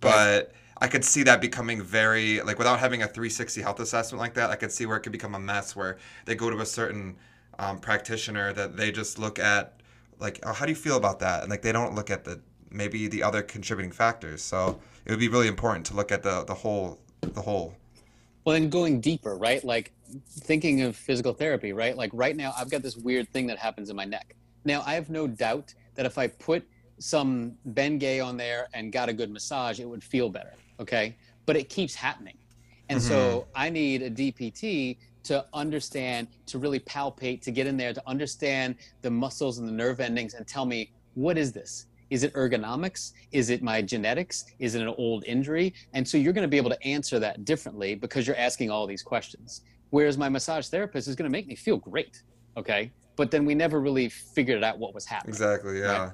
but 0.00 0.10
right. 0.10 0.48
i 0.78 0.88
could 0.88 1.04
see 1.04 1.22
that 1.22 1.40
becoming 1.40 1.80
very 1.80 2.40
like 2.42 2.58
without 2.58 2.80
having 2.80 3.02
a 3.02 3.06
360 3.06 3.62
health 3.62 3.78
assessment 3.78 4.18
like 4.18 4.34
that 4.34 4.50
i 4.50 4.56
could 4.56 4.72
see 4.72 4.86
where 4.86 4.96
it 4.96 5.00
could 5.00 5.12
become 5.12 5.36
a 5.36 5.40
mess 5.40 5.76
where 5.76 5.98
they 6.24 6.34
go 6.34 6.50
to 6.50 6.58
a 6.58 6.66
certain 6.66 7.14
um, 7.58 7.78
practitioner 7.78 8.52
that 8.52 8.76
they 8.76 8.90
just 8.92 9.18
look 9.18 9.38
at 9.38 9.80
like 10.18 10.40
oh, 10.44 10.52
how 10.52 10.66
do 10.66 10.72
you 10.72 10.76
feel 10.76 10.96
about 10.96 11.20
that? 11.20 11.42
And 11.42 11.50
like 11.50 11.62
they 11.62 11.72
don't 11.72 11.94
look 11.94 12.10
at 12.10 12.24
the 12.24 12.40
maybe 12.70 13.08
the 13.08 13.22
other 13.22 13.42
contributing 13.42 13.92
factors. 13.92 14.42
So 14.42 14.80
it 15.04 15.10
would 15.10 15.20
be 15.20 15.28
really 15.28 15.48
important 15.48 15.86
to 15.86 15.94
look 15.94 16.12
at 16.12 16.22
the 16.22 16.44
the 16.44 16.54
whole 16.54 16.98
the 17.20 17.42
whole. 17.42 17.74
Well 18.44 18.54
then 18.54 18.68
going 18.68 19.00
deeper 19.00 19.36
right? 19.36 19.64
Like 19.64 19.92
thinking 20.28 20.82
of 20.82 20.96
physical 20.96 21.32
therapy 21.32 21.72
right? 21.72 21.96
Like 21.96 22.10
right 22.12 22.36
now 22.36 22.52
i've 22.56 22.70
got 22.70 22.82
this 22.82 22.96
weird 22.96 23.28
thing 23.30 23.46
that 23.48 23.58
happens 23.58 23.90
in 23.90 23.96
my 23.96 24.04
neck. 24.04 24.36
Now 24.64 24.82
i 24.86 24.94
have 24.94 25.10
no 25.10 25.26
doubt 25.26 25.74
that 25.94 26.06
if 26.06 26.18
i 26.18 26.26
put 26.26 26.66
some 26.98 27.54
bengay 27.70 28.24
on 28.24 28.36
there 28.36 28.68
and 28.72 28.92
got 28.92 29.08
a 29.08 29.12
good 29.12 29.30
massage 29.30 29.80
it 29.80 29.88
would 29.88 30.04
feel 30.04 30.28
better 30.28 30.54
okay? 30.80 31.16
But 31.46 31.56
it 31.56 31.68
keeps 31.68 31.94
happening. 31.94 32.38
And 32.88 33.00
mm-hmm. 33.00 33.08
so 33.08 33.46
i 33.54 33.70
need 33.70 34.02
a 34.02 34.10
dpt 34.10 34.98
to 35.24 35.44
understand, 35.52 36.28
to 36.46 36.58
really 36.58 36.80
palpate, 36.80 37.42
to 37.42 37.50
get 37.50 37.66
in 37.66 37.76
there, 37.76 37.92
to 37.92 38.02
understand 38.06 38.76
the 39.02 39.10
muscles 39.10 39.58
and 39.58 39.66
the 39.66 39.72
nerve 39.72 40.00
endings 40.00 40.34
and 40.34 40.46
tell 40.46 40.66
me, 40.66 40.92
what 41.14 41.36
is 41.36 41.52
this? 41.52 41.86
Is 42.10 42.22
it 42.22 42.32
ergonomics? 42.34 43.12
Is 43.32 43.50
it 43.50 43.62
my 43.62 43.82
genetics? 43.82 44.44
Is 44.58 44.74
it 44.74 44.82
an 44.82 44.94
old 44.98 45.24
injury? 45.26 45.74
And 45.94 46.06
so 46.06 46.18
you're 46.18 46.32
going 46.32 46.42
to 46.42 46.48
be 46.48 46.58
able 46.58 46.70
to 46.70 46.82
answer 46.86 47.18
that 47.18 47.44
differently 47.44 47.94
because 47.94 48.26
you're 48.26 48.36
asking 48.36 48.70
all 48.70 48.86
these 48.86 49.02
questions. 49.02 49.62
Whereas 49.90 50.18
my 50.18 50.28
massage 50.28 50.68
therapist 50.68 51.08
is 51.08 51.16
going 51.16 51.30
to 51.30 51.32
make 51.32 51.46
me 51.46 51.54
feel 51.54 51.78
great. 51.78 52.22
Okay. 52.56 52.92
But 53.16 53.30
then 53.30 53.44
we 53.44 53.54
never 53.54 53.80
really 53.80 54.08
figured 54.08 54.62
out 54.62 54.78
what 54.78 54.94
was 54.94 55.06
happening. 55.06 55.30
Exactly. 55.30 55.80
Yeah. 55.80 56.04
Right? 56.04 56.12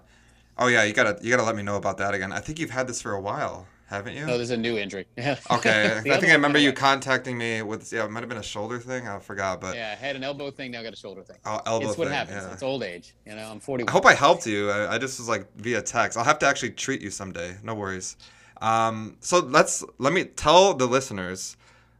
Oh 0.59 0.67
yeah. 0.69 0.85
You 0.85 0.93
gotta, 0.93 1.19
you 1.23 1.31
gotta 1.31 1.43
let 1.43 1.57
me 1.57 1.63
know 1.63 1.77
about 1.77 1.97
that 1.99 2.15
again. 2.15 2.33
I 2.33 2.41
think 2.41 2.59
you've 2.59 2.71
had 2.71 2.87
this 2.87 3.01
for 3.01 3.13
a 3.13 3.21
while 3.21 3.67
haven't 3.91 4.14
you? 4.14 4.24
No, 4.24 4.36
there's 4.36 4.51
a 4.51 4.57
new 4.57 4.78
injury. 4.78 5.05
okay, 5.18 5.97
I 5.97 6.01
think 6.01 6.26
I 6.26 6.32
remember 6.32 6.59
you 6.59 6.72
contacting 6.72 7.36
me 7.36 7.61
with 7.62 7.93
yeah, 7.93 8.05
it 8.05 8.11
might 8.11 8.20
have 8.20 8.28
been 8.28 8.38
a 8.38 8.43
shoulder 8.43 8.78
thing. 8.78 9.09
I 9.09 9.18
forgot, 9.18 9.61
but 9.61 9.74
yeah, 9.74 9.91
I 9.93 10.01
had 10.01 10.14
an 10.14 10.22
elbow 10.22 10.51
thing. 10.53 10.70
Now 10.70 10.80
I 10.80 10.82
got 10.84 10.93
a 10.93 10.97
shoulder 10.97 11.22
thing. 11.22 11.38
Oh, 11.45 11.61
elbow 11.66 11.88
it's 11.88 11.99
what 11.99 12.07
thing, 12.07 12.16
happens. 12.16 12.45
Yeah. 12.45 12.53
It's 12.53 12.62
old 12.62 12.84
age. 12.84 13.14
You 13.26 13.34
know, 13.34 13.51
I'm 13.51 13.59
40. 13.59 13.88
I 13.88 13.91
hope 13.91 14.07
I 14.07 14.14
helped 14.14 14.47
you. 14.47 14.70
I, 14.70 14.95
I, 14.95 14.99
just 14.99 15.18
was 15.18 15.28
like 15.28 15.53
via 15.57 15.82
text. 15.82 16.16
I'll 16.16 16.24
have 16.24 16.38
to 16.38 16.47
actually 16.47 16.70
treat 16.70 17.01
you 17.01 17.11
someday. 17.11 17.57
No 17.64 17.74
worries. 17.74 18.16
Um, 18.62 19.16
so 19.20 19.41
let's 19.41 19.84
let 19.99 20.12
me 20.12 20.24
tell 20.24 20.72
the 20.74 20.86
listeners 20.86 21.57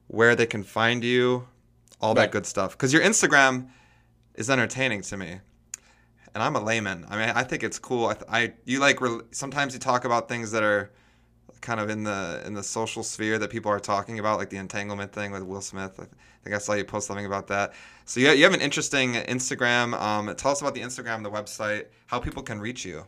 where 0.07 0.37
they 0.37 0.47
can 0.47 0.63
find 0.63 1.03
you, 1.03 1.49
all 2.01 2.15
right. 2.15 2.23
that 2.23 2.31
good 2.31 2.47
stuff. 2.47 2.73
Because 2.73 2.93
your 2.93 3.03
Instagram 3.03 3.69
is 4.35 4.49
entertaining 4.49 5.03
to 5.03 5.17
me 5.17 5.41
and 6.35 6.43
I'm 6.43 6.57
a 6.57 6.63
layman. 6.63 7.07
I 7.09 7.17
mean, 7.17 7.31
I 7.35 7.43
think 7.43 7.63
it's 7.63 7.79
cool. 7.79 8.07
I, 8.07 8.17
I 8.29 8.53
you 8.65 8.79
like 8.79 9.01
re- 9.01 9.21
sometimes 9.33 9.75
you 9.75 9.81
talk 9.81 10.05
about 10.05 10.29
things 10.29 10.53
that 10.53 10.63
are 10.63 10.91
kind 11.61 11.81
of 11.81 11.91
in 11.91 12.03
the 12.05 12.43
in 12.47 12.55
the 12.55 12.63
social 12.63 13.03
sphere 13.03 13.39
that 13.39 13.51
people 13.51 13.71
are 13.71 13.81
talking 13.81 14.19
about, 14.19 14.39
like 14.39 14.51
the 14.51 14.57
entanglement 14.57 15.13
thing 15.13 15.31
with 15.31 15.43
Will 15.43 15.61
Smith. 15.61 15.99
I 15.99 16.07
think 16.43 16.57
I 16.57 16.59
saw 16.59 16.73
you 16.75 16.85
post 16.85 17.07
something 17.07 17.27
about 17.27 17.47
that. 17.49 17.75
So 18.05 18.21
you 18.21 18.31
you 18.31 18.45
have 18.45 18.55
an 18.55 18.61
interesting 18.61 19.15
Instagram. 19.15 19.95
Um, 20.01 20.35
tell 20.37 20.53
us 20.53 20.61
about 20.61 20.75
the 20.75 20.81
Instagram, 20.81 21.23
the 21.23 21.31
website, 21.31 21.87
how 22.07 22.19
people 22.19 22.43
can 22.43 22.61
reach 22.61 22.85
you. 22.85 23.05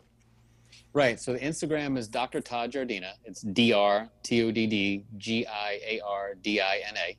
Right. 0.94 1.18
So 1.18 1.32
the 1.32 1.38
Instagram 1.38 1.96
is 1.96 2.06
Dr. 2.06 2.40
Todd 2.40 2.72
Giardina. 2.72 3.12
It's 3.24 3.40
D 3.40 3.72
R 3.72 4.10
T 4.22 4.42
O 4.42 4.50
D 4.50 4.66
D 4.66 5.04
G 5.16 5.46
I 5.46 5.80
A 5.86 6.00
R 6.06 6.34
D 6.34 6.60
I 6.60 6.82
N 6.86 6.94
A. 6.96 7.16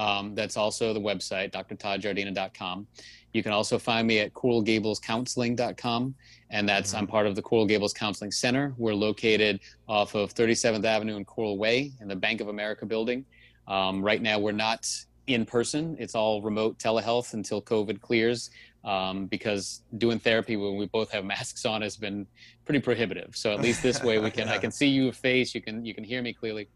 Um, 0.00 0.34
that's 0.34 0.56
also 0.56 0.94
the 0.94 1.00
website, 1.00 1.52
drtoddgiardina.com. 1.52 2.86
You 3.34 3.42
can 3.42 3.52
also 3.52 3.78
find 3.78 4.08
me 4.08 4.20
at 4.20 4.32
coralgablescounseling.com 4.32 6.14
and 6.50 6.68
that's 6.68 6.94
I'm 6.94 7.04
mm-hmm. 7.04 7.10
part 7.10 7.26
of 7.26 7.36
the 7.36 7.42
Coral 7.42 7.66
Gables 7.66 7.92
Counseling 7.92 8.32
Center. 8.32 8.74
We're 8.78 8.94
located 8.94 9.60
off 9.88 10.14
of 10.14 10.34
37th 10.34 10.84
Avenue 10.84 11.16
and 11.16 11.26
Coral 11.26 11.58
Way 11.58 11.92
in 12.00 12.08
the 12.08 12.16
Bank 12.16 12.40
of 12.40 12.48
America 12.48 12.86
building. 12.86 13.26
Um, 13.68 14.02
right 14.02 14.20
now, 14.20 14.38
we're 14.38 14.52
not 14.52 14.88
in 15.26 15.44
person; 15.44 15.96
it's 16.00 16.14
all 16.14 16.40
remote 16.42 16.78
telehealth 16.78 17.34
until 17.34 17.62
COVID 17.62 18.00
clears. 18.00 18.50
Um, 18.82 19.26
because 19.26 19.82
doing 19.98 20.18
therapy 20.18 20.56
when 20.56 20.76
we 20.76 20.86
both 20.86 21.12
have 21.12 21.26
masks 21.26 21.66
on 21.66 21.82
has 21.82 21.98
been 21.98 22.26
pretty 22.64 22.80
prohibitive. 22.80 23.36
So 23.36 23.52
at 23.52 23.60
least 23.60 23.82
this 23.82 24.02
way, 24.02 24.18
we 24.18 24.30
can 24.30 24.48
I 24.48 24.56
can 24.64 24.70
see 24.70 24.88
your 24.88 25.12
face, 25.12 25.54
you 25.54 25.60
can 25.60 25.84
you 25.84 25.94
can 25.94 26.02
hear 26.02 26.22
me 26.22 26.32
clearly. 26.32 26.68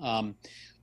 Um, 0.00 0.34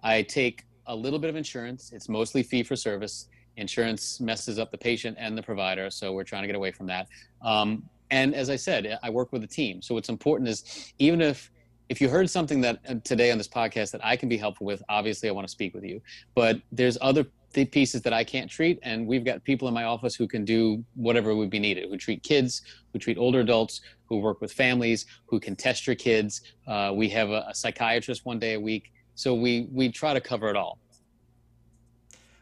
I 0.02 0.22
take 0.22 0.64
a 0.88 0.96
little 0.96 1.20
bit 1.20 1.30
of 1.30 1.36
insurance. 1.36 1.92
It's 1.94 2.10
mostly 2.10 2.44
fee 2.44 2.64
for 2.64 2.76
service. 2.76 3.28
Insurance 3.58 4.20
messes 4.20 4.60
up 4.60 4.72
the 4.72 4.78
patient 4.78 5.18
and 5.20 5.38
the 5.38 5.44
provider, 5.44 5.90
so 5.90 6.14
we're 6.14 6.24
trying 6.24 6.44
to 6.44 6.48
get 6.48 6.56
away 6.56 6.72
from 6.72 6.88
that. 6.88 7.08
Um, 7.42 7.84
and 8.12 8.34
as 8.36 8.50
I 8.50 8.56
said, 8.56 8.98
I 9.04 9.10
work 9.10 9.32
with 9.32 9.44
a 9.44 9.48
team. 9.48 9.82
So 9.82 9.96
what's 9.96 10.10
important 10.10 10.50
is 10.50 10.94
even 11.00 11.22
if 11.22 11.52
if 11.90 12.02
you 12.02 12.10
heard 12.10 12.30
something 12.30 12.60
that 12.62 12.80
uh, 12.90 12.96
today 13.06 13.32
on 13.32 13.38
this 13.38 13.48
podcast 13.48 13.92
that 13.92 14.04
I 14.04 14.18
can 14.18 14.28
be 14.28 14.38
helpful 14.38 14.66
with, 14.68 14.84
obviously 14.90 15.30
I 15.30 15.32
want 15.32 15.48
to 15.48 15.52
speak 15.52 15.74
with 15.74 15.86
you. 15.86 16.02
But 16.36 16.62
there's 16.72 16.98
other 17.00 17.26
pieces 17.54 18.02
that 18.02 18.14
I 18.14 18.24
can't 18.24 18.52
treat, 18.52 18.78
and 18.84 19.08
we've 19.08 19.24
got 19.24 19.44
people 19.44 19.68
in 19.68 19.74
my 19.74 19.86
office 19.86 20.14
who 20.14 20.28
can 20.28 20.46
do 20.46 20.84
whatever 20.96 21.34
would 21.34 21.50
be 21.50 21.60
needed. 21.60 21.90
Who 21.90 21.98
treat 21.98 22.22
kids, 22.24 22.62
who 22.92 23.00
treat 23.00 23.18
older 23.18 23.40
adults, 23.40 23.82
who 24.06 24.20
work 24.20 24.42
with 24.42 24.52
families, 24.52 25.06
who 25.26 25.40
can 25.40 25.56
test 25.56 25.88
your 25.88 25.96
kids. 25.96 26.42
Uh, 26.68 26.92
we 26.94 27.10
have 27.10 27.30
a, 27.30 27.46
a 27.50 27.56
psychiatrist 27.56 28.26
one 28.26 28.38
day 28.38 28.54
a 28.54 28.60
week, 28.60 28.92
so 29.18 29.34
we 29.34 29.68
we 29.74 29.90
try 29.90 30.14
to 30.14 30.22
cover 30.22 30.48
it 30.48 30.56
all. 30.56 30.78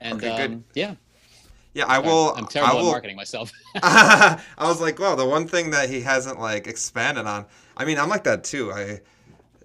And 0.02 0.18
okay, 0.24 0.44
um, 0.44 0.66
yeah, 0.74 0.96
yeah, 1.74 1.86
I 1.88 2.00
will. 2.00 2.34
I'm 2.36 2.46
terrible 2.46 2.78
I 2.78 2.82
will, 2.82 2.88
at 2.90 2.92
marketing 2.92 3.16
myself. 3.16 3.52
I 3.76 4.40
was 4.60 4.82
like, 4.82 5.00
well, 5.00 5.16
the 5.16 5.26
one 5.26 5.48
thing 5.48 5.72
that 5.72 5.90
he 5.90 6.02
hasn't 6.02 6.40
like 6.40 6.68
expanded 6.68 7.26
on. 7.26 7.46
I 7.78 7.86
mean, 7.86 7.98
I'm 7.98 8.10
like 8.10 8.26
that 8.26 8.44
too. 8.44 8.74
I, 8.74 9.00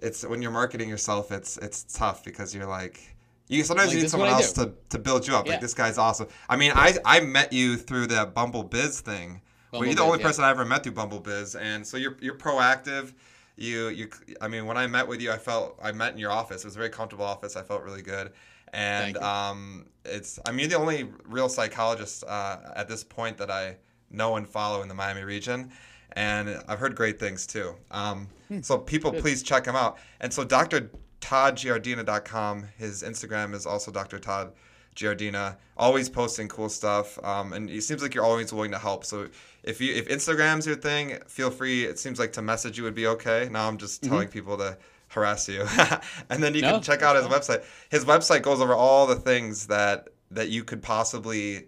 it's 0.01 0.25
when 0.25 0.41
you're 0.41 0.51
marketing 0.51 0.87
yourself, 0.89 1.31
it's 1.33 1.57
it's 1.57 1.83
tough 1.83 2.23
because 2.23 2.55
you're 2.55 2.65
like, 2.65 3.01
you 3.49 3.63
sometimes 3.63 3.89
like, 3.89 3.97
you 3.97 4.03
need 4.03 4.09
someone 4.09 4.29
else 4.29 4.53
to, 4.53 4.71
to 4.89 4.97
build 4.97 5.27
you 5.27 5.35
up. 5.35 5.45
Yeah. 5.45 5.53
Like 5.53 5.61
this 5.61 5.73
guy's 5.73 5.97
awesome. 5.97 6.29
I 6.47 6.55
mean, 6.55 6.71
I 6.73 6.97
I 7.05 7.19
met 7.19 7.51
you 7.51 7.75
through 7.75 8.07
that 8.07 8.33
Bumble 8.33 8.63
Bizz 8.63 9.01
thing. 9.01 9.41
Bumble 9.71 9.85
you're 9.85 9.95
the 9.95 10.01
only 10.01 10.19
yeah. 10.19 10.27
person 10.27 10.45
I 10.45 10.49
ever 10.49 10.63
met 10.63 10.83
through 10.83 10.93
Bumble 10.93 11.21
Bizz, 11.21 11.59
and 11.59 11.85
so 11.85 11.97
you're 11.97 12.15
you're 12.21 12.37
proactive. 12.37 13.13
You 13.61 13.89
you. 13.89 14.09
I 14.41 14.47
mean, 14.47 14.65
when 14.65 14.77
I 14.77 14.87
met 14.87 15.07
with 15.07 15.21
you, 15.21 15.31
I 15.31 15.37
felt 15.37 15.79
I 15.81 15.91
met 15.91 16.13
in 16.13 16.17
your 16.17 16.31
office. 16.31 16.63
It 16.63 16.67
was 16.67 16.75
a 16.75 16.79
very 16.79 16.89
comfortable 16.89 17.25
office. 17.25 17.55
I 17.55 17.63
felt 17.63 17.83
really 17.83 18.01
good 18.01 18.31
and 18.73 19.17
um, 19.17 19.85
it's 20.05 20.39
I 20.45 20.51
mean 20.51 20.69
the 20.69 20.77
only 20.77 21.09
real 21.25 21.49
psychologist 21.49 22.23
uh, 22.27 22.57
at 22.75 22.87
this 22.87 23.03
point 23.03 23.37
that 23.37 23.51
I 23.51 23.77
know 24.09 24.35
and 24.35 24.47
follow 24.47 24.81
in 24.81 24.87
the 24.87 24.93
Miami 24.93 25.23
region, 25.23 25.71
and 26.13 26.61
I've 26.67 26.79
heard 26.79 26.95
great 26.95 27.19
things 27.19 27.45
too. 27.45 27.75
Um, 27.91 28.27
hmm. 28.47 28.61
So 28.61 28.77
people, 28.77 29.11
please 29.11 29.43
check 29.43 29.65
him 29.65 29.75
out. 29.75 29.97
And 30.19 30.33
so 30.33 30.43
Dr. 30.43 30.91
ToddGiardina.com, 31.21 32.65
his 32.77 33.03
Instagram 33.03 33.53
is 33.53 33.65
also 33.65 33.91
Dr. 33.91 34.19
Todd 34.19 34.53
Giardina, 34.95 35.57
always 35.77 36.09
posting 36.09 36.47
cool 36.47 36.69
stuff. 36.69 37.23
Um, 37.23 37.53
and 37.53 37.69
it 37.69 37.81
seems 37.83 38.01
like 38.01 38.13
you're 38.13 38.25
always 38.25 38.51
willing 38.51 38.71
to 38.71 38.77
help. 38.77 39.05
So 39.05 39.27
if 39.63 39.79
you 39.79 39.93
if 39.93 40.07
Instagram's 40.07 40.65
your 40.65 40.75
thing, 40.75 41.19
feel 41.27 41.49
free. 41.49 41.85
It 41.85 41.99
seems 41.99 42.19
like 42.19 42.33
to 42.33 42.41
message 42.41 42.77
you 42.77 42.83
would 42.83 42.95
be 42.95 43.07
okay. 43.07 43.47
Now 43.51 43.67
I'm 43.67 43.77
just 43.77 44.01
mm-hmm. 44.01 44.11
telling 44.11 44.27
people 44.27 44.57
to 44.57 44.77
harass 45.09 45.47
you. 45.47 45.65
and 46.29 46.41
then 46.41 46.55
you 46.55 46.61
no, 46.61 46.73
can 46.73 46.81
check 46.81 47.01
out 47.01 47.15
his 47.15 47.25
website. 47.25 47.63
His 47.89 48.05
website 48.05 48.41
goes 48.41 48.61
over 48.61 48.73
all 48.73 49.07
the 49.07 49.15
things 49.15 49.67
that 49.67 50.09
that 50.31 50.49
you 50.49 50.63
could 50.63 50.81
possibly 50.81 51.67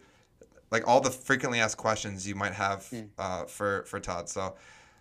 like 0.72 0.88
all 0.88 1.02
the 1.02 1.12
frequently 1.12 1.60
asked 1.60 1.78
questions 1.78 2.28
you 2.28 2.36
might 2.36 2.54
have 2.54 2.88
mm. 2.92 3.08
uh, 3.18 3.46
for 3.46 3.84
for 3.84 4.00
Todd. 4.00 4.30
So 4.30 4.56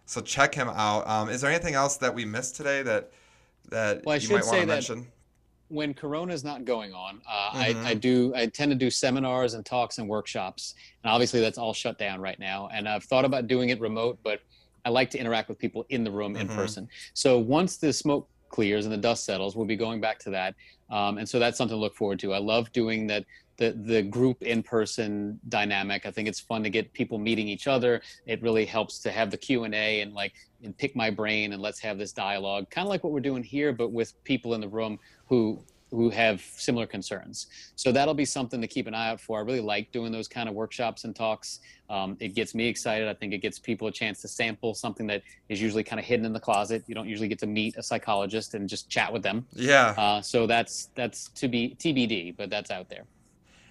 so 0.06 0.20
check 0.20 0.54
him 0.54 0.68
out. 0.68 1.08
Um, 1.08 1.28
is 1.28 1.40
there 1.40 1.50
anything 1.50 1.74
else 1.74 1.96
that 1.98 2.14
we 2.14 2.24
missed 2.24 2.56
today 2.56 2.82
that 2.82 3.10
that 3.70 4.04
well, 4.04 4.18
you 4.18 4.28
might 4.28 4.44
want 4.44 4.60
to 4.60 4.66
mention? 4.66 5.06
When 5.72 5.94
Corona 5.94 6.34
is 6.34 6.44
not 6.44 6.64
going 6.64 6.92
on, 6.92 7.22
uh, 7.26 7.50
mm-hmm. 7.50 7.86
I, 7.86 7.90
I 7.90 7.94
do 7.94 8.32
I 8.36 8.46
tend 8.46 8.70
to 8.72 8.76
do 8.76 8.90
seminars 8.90 9.54
and 9.54 9.64
talks 9.64 9.98
and 9.98 10.06
workshops, 10.08 10.74
and 11.02 11.10
obviously 11.10 11.40
that's 11.40 11.56
all 11.56 11.72
shut 11.72 11.98
down 11.98 12.20
right 12.20 12.38
now. 12.38 12.68
And 12.72 12.88
I've 12.88 13.04
thought 13.04 13.24
about 13.24 13.46
doing 13.46 13.70
it 13.70 13.80
remote, 13.80 14.18
but 14.22 14.40
I 14.84 14.90
like 14.90 15.10
to 15.10 15.18
interact 15.18 15.48
with 15.48 15.58
people 15.58 15.86
in 15.88 16.04
the 16.04 16.10
room 16.10 16.36
in 16.36 16.46
mm-hmm. 16.46 16.56
person. 16.56 16.88
So 17.14 17.38
once 17.38 17.78
the 17.78 17.92
smoke 17.92 18.28
clears 18.50 18.84
and 18.84 18.92
the 18.92 18.98
dust 18.98 19.24
settles, 19.24 19.56
we'll 19.56 19.66
be 19.66 19.76
going 19.76 20.00
back 20.00 20.18
to 20.20 20.30
that. 20.30 20.54
Um, 20.90 21.16
and 21.18 21.26
so 21.26 21.38
that's 21.38 21.56
something 21.56 21.76
to 21.76 21.80
look 21.80 21.94
forward 21.94 22.18
to. 22.20 22.34
I 22.34 22.38
love 22.38 22.70
doing 22.72 23.06
that 23.06 23.24
the 23.56 23.72
the 23.72 24.02
group 24.02 24.42
in 24.42 24.62
person 24.62 25.38
dynamic. 25.48 26.06
I 26.06 26.10
think 26.10 26.28
it's 26.28 26.40
fun 26.40 26.62
to 26.62 26.70
get 26.70 26.92
people 26.92 27.18
meeting 27.18 27.48
each 27.48 27.66
other. 27.66 28.02
It 28.26 28.42
really 28.42 28.64
helps 28.64 28.98
to 29.00 29.10
have 29.10 29.30
the 29.30 29.36
Q 29.36 29.64
and 29.64 29.74
A 29.74 30.00
and 30.00 30.14
like 30.14 30.34
and 30.62 30.76
pick 30.76 30.94
my 30.94 31.10
brain 31.10 31.52
and 31.52 31.60
let's 31.60 31.80
have 31.80 31.98
this 31.98 32.12
dialogue, 32.12 32.70
kind 32.70 32.86
of 32.86 32.90
like 32.90 33.02
what 33.04 33.12
we're 33.12 33.20
doing 33.20 33.42
here, 33.42 33.72
but 33.72 33.90
with 33.90 34.22
people 34.24 34.54
in 34.54 34.60
the 34.60 34.68
room 34.68 34.98
who 35.26 35.62
who 35.92 36.08
have 36.08 36.40
similar 36.40 36.86
concerns. 36.86 37.48
So 37.76 37.92
that'll 37.92 38.14
be 38.14 38.24
something 38.24 38.62
to 38.62 38.66
keep 38.66 38.86
an 38.86 38.94
eye 38.94 39.10
out 39.10 39.20
for. 39.20 39.38
I 39.38 39.42
really 39.42 39.60
like 39.60 39.92
doing 39.92 40.10
those 40.10 40.26
kind 40.26 40.48
of 40.48 40.54
workshops 40.54 41.04
and 41.04 41.14
talks. 41.14 41.60
Um, 41.90 42.16
it 42.18 42.34
gets 42.34 42.54
me 42.54 42.66
excited. 42.66 43.08
I 43.08 43.14
think 43.14 43.34
it 43.34 43.38
gets 43.38 43.58
people 43.58 43.88
a 43.88 43.92
chance 43.92 44.22
to 44.22 44.28
sample 44.28 44.74
something 44.74 45.06
that 45.08 45.22
is 45.50 45.60
usually 45.60 45.84
kind 45.84 46.00
of 46.00 46.06
hidden 46.06 46.24
in 46.24 46.32
the 46.32 46.40
closet. 46.40 46.82
You 46.86 46.94
don't 46.94 47.08
usually 47.08 47.28
get 47.28 47.38
to 47.40 47.46
meet 47.46 47.76
a 47.76 47.82
psychologist 47.82 48.54
and 48.54 48.68
just 48.68 48.88
chat 48.88 49.12
with 49.12 49.22
them. 49.22 49.46
Yeah. 49.52 49.94
Uh, 49.98 50.22
so 50.22 50.46
that's 50.46 50.88
that's 50.94 51.28
to 51.28 51.46
be 51.46 51.76
TBD, 51.78 52.36
but 52.38 52.48
that's 52.48 52.70
out 52.70 52.88
there. 52.88 53.04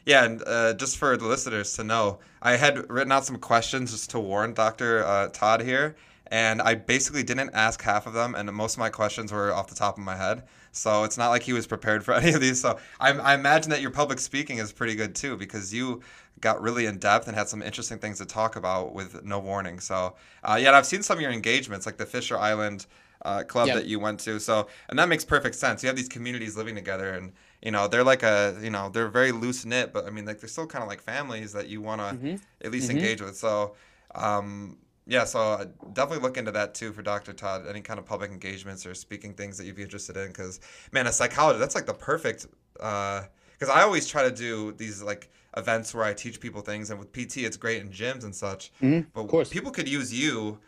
Yeah, 0.05 0.25
and 0.25 0.43
uh, 0.45 0.73
just 0.73 0.97
for 0.97 1.15
the 1.15 1.25
listeners 1.25 1.75
to 1.75 1.83
know, 1.83 2.19
I 2.41 2.55
had 2.55 2.89
written 2.89 3.11
out 3.11 3.25
some 3.25 3.37
questions 3.37 3.91
just 3.91 4.09
to 4.11 4.19
warn 4.19 4.53
Dr. 4.53 5.05
Uh, 5.05 5.27
Todd 5.27 5.61
here, 5.61 5.95
and 6.27 6.61
I 6.61 6.75
basically 6.75 7.23
didn't 7.23 7.51
ask 7.53 7.81
half 7.81 8.07
of 8.07 8.13
them, 8.13 8.33
and 8.33 8.51
most 8.51 8.73
of 8.73 8.79
my 8.79 8.89
questions 8.89 9.31
were 9.31 9.53
off 9.53 9.67
the 9.67 9.75
top 9.75 9.97
of 9.97 10.03
my 10.03 10.15
head. 10.15 10.43
So 10.71 11.03
it's 11.03 11.17
not 11.17 11.29
like 11.29 11.43
he 11.43 11.53
was 11.53 11.67
prepared 11.67 12.03
for 12.03 12.13
any 12.15 12.33
of 12.33 12.41
these. 12.41 12.61
So 12.61 12.79
I, 12.99 13.11
I 13.11 13.35
imagine 13.35 13.69
that 13.71 13.81
your 13.81 13.91
public 13.91 14.19
speaking 14.19 14.57
is 14.57 14.71
pretty 14.71 14.95
good 14.95 15.13
too, 15.13 15.37
because 15.37 15.73
you 15.73 16.01
got 16.39 16.61
really 16.61 16.85
in 16.87 16.97
depth 16.97 17.27
and 17.27 17.37
had 17.37 17.47
some 17.47 17.61
interesting 17.61 17.99
things 17.99 18.17
to 18.17 18.25
talk 18.25 18.55
about 18.55 18.93
with 18.93 19.23
no 19.23 19.39
warning. 19.39 19.79
So 19.79 20.15
uh, 20.43 20.57
yeah, 20.59 20.71
I've 20.71 20.85
seen 20.85 21.03
some 21.03 21.17
of 21.17 21.21
your 21.21 21.31
engagements, 21.31 21.85
like 21.85 21.97
the 21.97 22.05
Fisher 22.05 22.37
Island 22.37 22.87
uh, 23.23 23.43
club 23.43 23.67
yep. 23.67 23.75
that 23.75 23.85
you 23.85 23.99
went 23.99 24.19
to. 24.21 24.39
So 24.39 24.67
and 24.89 24.97
that 24.97 25.09
makes 25.09 25.23
perfect 25.23 25.55
sense. 25.55 25.83
You 25.83 25.87
have 25.87 25.95
these 25.95 26.09
communities 26.09 26.57
living 26.57 26.75
together 26.75 27.13
and 27.13 27.33
you 27.61 27.71
know 27.71 27.87
they're 27.87 28.03
like 28.03 28.23
a 28.23 28.57
you 28.61 28.69
know 28.69 28.89
they're 28.89 29.09
very 29.09 29.31
loose 29.31 29.65
knit 29.65 29.93
but 29.93 30.05
i 30.05 30.09
mean 30.09 30.25
like 30.25 30.39
they're 30.39 30.49
still 30.49 30.67
kind 30.67 30.83
of 30.83 30.89
like 30.89 31.01
families 31.01 31.53
that 31.53 31.67
you 31.67 31.81
want 31.81 32.01
to 32.01 32.07
mm-hmm. 32.07 32.35
at 32.63 32.71
least 32.71 32.89
mm-hmm. 32.89 32.97
engage 32.97 33.21
with 33.21 33.35
so 33.35 33.75
um, 34.15 34.77
yeah, 35.07 35.25
so 35.25 35.39
uh, 35.39 35.65
definitely 35.93 36.23
look 36.23 36.37
into 36.37 36.51
that 36.51 36.73
too 36.73 36.93
for 36.93 37.01
Dr. 37.01 37.33
Todd. 37.33 37.65
Any 37.67 37.81
kind 37.81 37.99
of 37.99 38.05
public 38.05 38.31
engagements 38.31 38.85
or 38.85 38.93
speaking 38.93 39.33
things 39.33 39.57
that 39.57 39.65
you'd 39.65 39.75
be 39.75 39.83
interested 39.83 40.15
in, 40.15 40.27
because 40.27 40.59
man, 40.91 41.07
a 41.07 41.11
psychologist 41.11 41.59
that's 41.59 41.75
like 41.75 41.85
the 41.85 41.93
perfect. 41.93 42.47
Because 42.73 43.69
uh, 43.69 43.73
I 43.73 43.81
always 43.81 44.07
try 44.07 44.23
to 44.23 44.31
do 44.31 44.71
these 44.73 45.01
like 45.01 45.29
events 45.57 45.93
where 45.93 46.03
I 46.03 46.13
teach 46.13 46.39
people 46.39 46.61
things, 46.61 46.91
and 46.91 46.99
with 46.99 47.11
PT, 47.11 47.37
it's 47.37 47.57
great 47.57 47.81
in 47.81 47.89
gyms 47.89 48.23
and 48.23 48.33
such. 48.33 48.71
Mm-hmm, 48.81 49.09
but 49.13 49.21
of 49.21 49.27
course. 49.27 49.49
people 49.49 49.71
could 49.71 49.89
use 49.89 50.13
you 50.13 50.59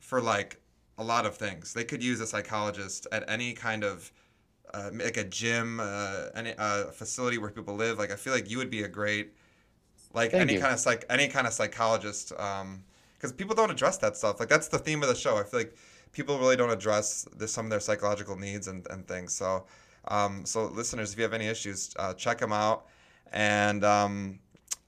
for 0.00 0.20
like 0.20 0.60
a 0.96 1.04
lot 1.04 1.26
of 1.26 1.36
things. 1.36 1.74
They 1.74 1.84
could 1.84 2.02
use 2.02 2.20
a 2.20 2.26
psychologist 2.26 3.06
at 3.12 3.28
any 3.28 3.52
kind 3.52 3.84
of 3.84 4.10
uh, 4.74 4.90
like 4.92 5.16
a 5.16 5.24
gym, 5.24 5.80
uh, 5.80 6.26
any 6.34 6.54
uh, 6.58 6.86
facility 6.86 7.38
where 7.38 7.50
people 7.50 7.74
live. 7.74 7.98
Like 7.98 8.10
I 8.10 8.16
feel 8.16 8.32
like 8.32 8.50
you 8.50 8.58
would 8.58 8.70
be 8.70 8.82
a 8.82 8.88
great 8.88 9.32
like 10.12 10.32
Thank 10.32 10.42
any 10.42 10.54
you. 10.54 10.60
kind 10.60 10.72
of 10.72 10.80
psych 10.80 11.04
any 11.08 11.28
kind 11.28 11.46
of 11.46 11.52
psychologist. 11.52 12.32
Um, 12.38 12.84
because 13.24 13.32
people 13.32 13.54
don't 13.54 13.70
address 13.70 13.96
that 13.98 14.18
stuff. 14.18 14.38
Like 14.38 14.50
that's 14.50 14.68
the 14.68 14.78
theme 14.78 15.02
of 15.02 15.08
the 15.08 15.14
show. 15.14 15.38
I 15.38 15.44
feel 15.44 15.60
like 15.60 15.74
people 16.12 16.38
really 16.38 16.56
don't 16.56 16.68
address 16.68 17.26
the, 17.34 17.48
some 17.48 17.64
of 17.64 17.70
their 17.70 17.80
psychological 17.80 18.36
needs 18.36 18.68
and, 18.68 18.86
and 18.90 19.08
things. 19.08 19.32
So, 19.32 19.64
um, 20.08 20.44
so 20.44 20.66
listeners, 20.66 21.12
if 21.12 21.18
you 21.18 21.22
have 21.22 21.32
any 21.32 21.46
issues, 21.46 21.94
uh, 21.98 22.12
check 22.12 22.36
them 22.36 22.52
out. 22.52 22.84
And 23.32 23.82
um, 23.82 24.40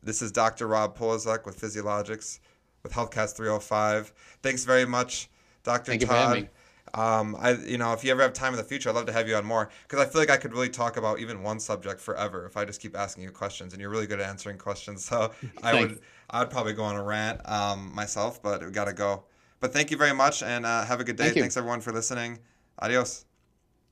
this 0.02 0.20
is 0.20 0.32
Dr. 0.32 0.66
Rob 0.66 0.98
Poliszuk 0.98 1.46
with 1.46 1.58
Physiologics 1.58 2.40
with 2.82 2.92
Healthcast 2.92 3.36
305. 3.36 4.12
Thanks 4.42 4.64
very 4.64 4.84
much, 4.84 5.30
Dr. 5.64 5.92
Thank 5.92 6.06
Todd. 6.06 6.50
Um, 6.96 7.36
I, 7.38 7.52
you 7.52 7.76
know, 7.76 7.92
if 7.92 8.02
you 8.02 8.10
ever 8.10 8.22
have 8.22 8.32
time 8.32 8.54
in 8.54 8.56
the 8.56 8.64
future, 8.64 8.88
I'd 8.88 8.94
love 8.94 9.04
to 9.06 9.12
have 9.12 9.28
you 9.28 9.36
on 9.36 9.44
more 9.44 9.68
because 9.86 10.04
I 10.04 10.08
feel 10.08 10.20
like 10.20 10.30
I 10.30 10.38
could 10.38 10.52
really 10.52 10.70
talk 10.70 10.96
about 10.96 11.18
even 11.20 11.42
one 11.42 11.60
subject 11.60 12.00
forever 12.00 12.46
if 12.46 12.56
I 12.56 12.64
just 12.64 12.80
keep 12.80 12.96
asking 12.96 13.22
you 13.22 13.30
questions, 13.30 13.74
and 13.74 13.80
you're 13.80 13.90
really 13.90 14.06
good 14.06 14.18
at 14.18 14.28
answering 14.28 14.58
questions. 14.58 15.04
So 15.16 15.30
I 15.62 15.78
would, 15.78 16.00
I 16.30 16.40
would 16.40 16.50
probably 16.50 16.72
go 16.72 16.82
on 16.82 16.96
a 16.96 17.02
rant 17.02 17.40
um, 17.48 17.94
myself, 17.94 18.42
but 18.42 18.64
we 18.64 18.70
gotta 18.70 18.92
go. 18.92 19.24
But 19.60 19.72
thank 19.72 19.90
you 19.90 19.96
very 19.96 20.14
much, 20.14 20.42
and 20.42 20.66
uh, 20.66 20.84
have 20.84 21.00
a 21.00 21.04
good 21.04 21.16
day. 21.16 21.24
Thank 21.24 21.38
Thanks 21.38 21.56
everyone 21.56 21.80
for 21.80 21.92
listening. 21.92 22.38
Adios. 22.80 23.24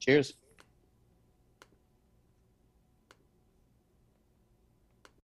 Cheers. 0.01 0.35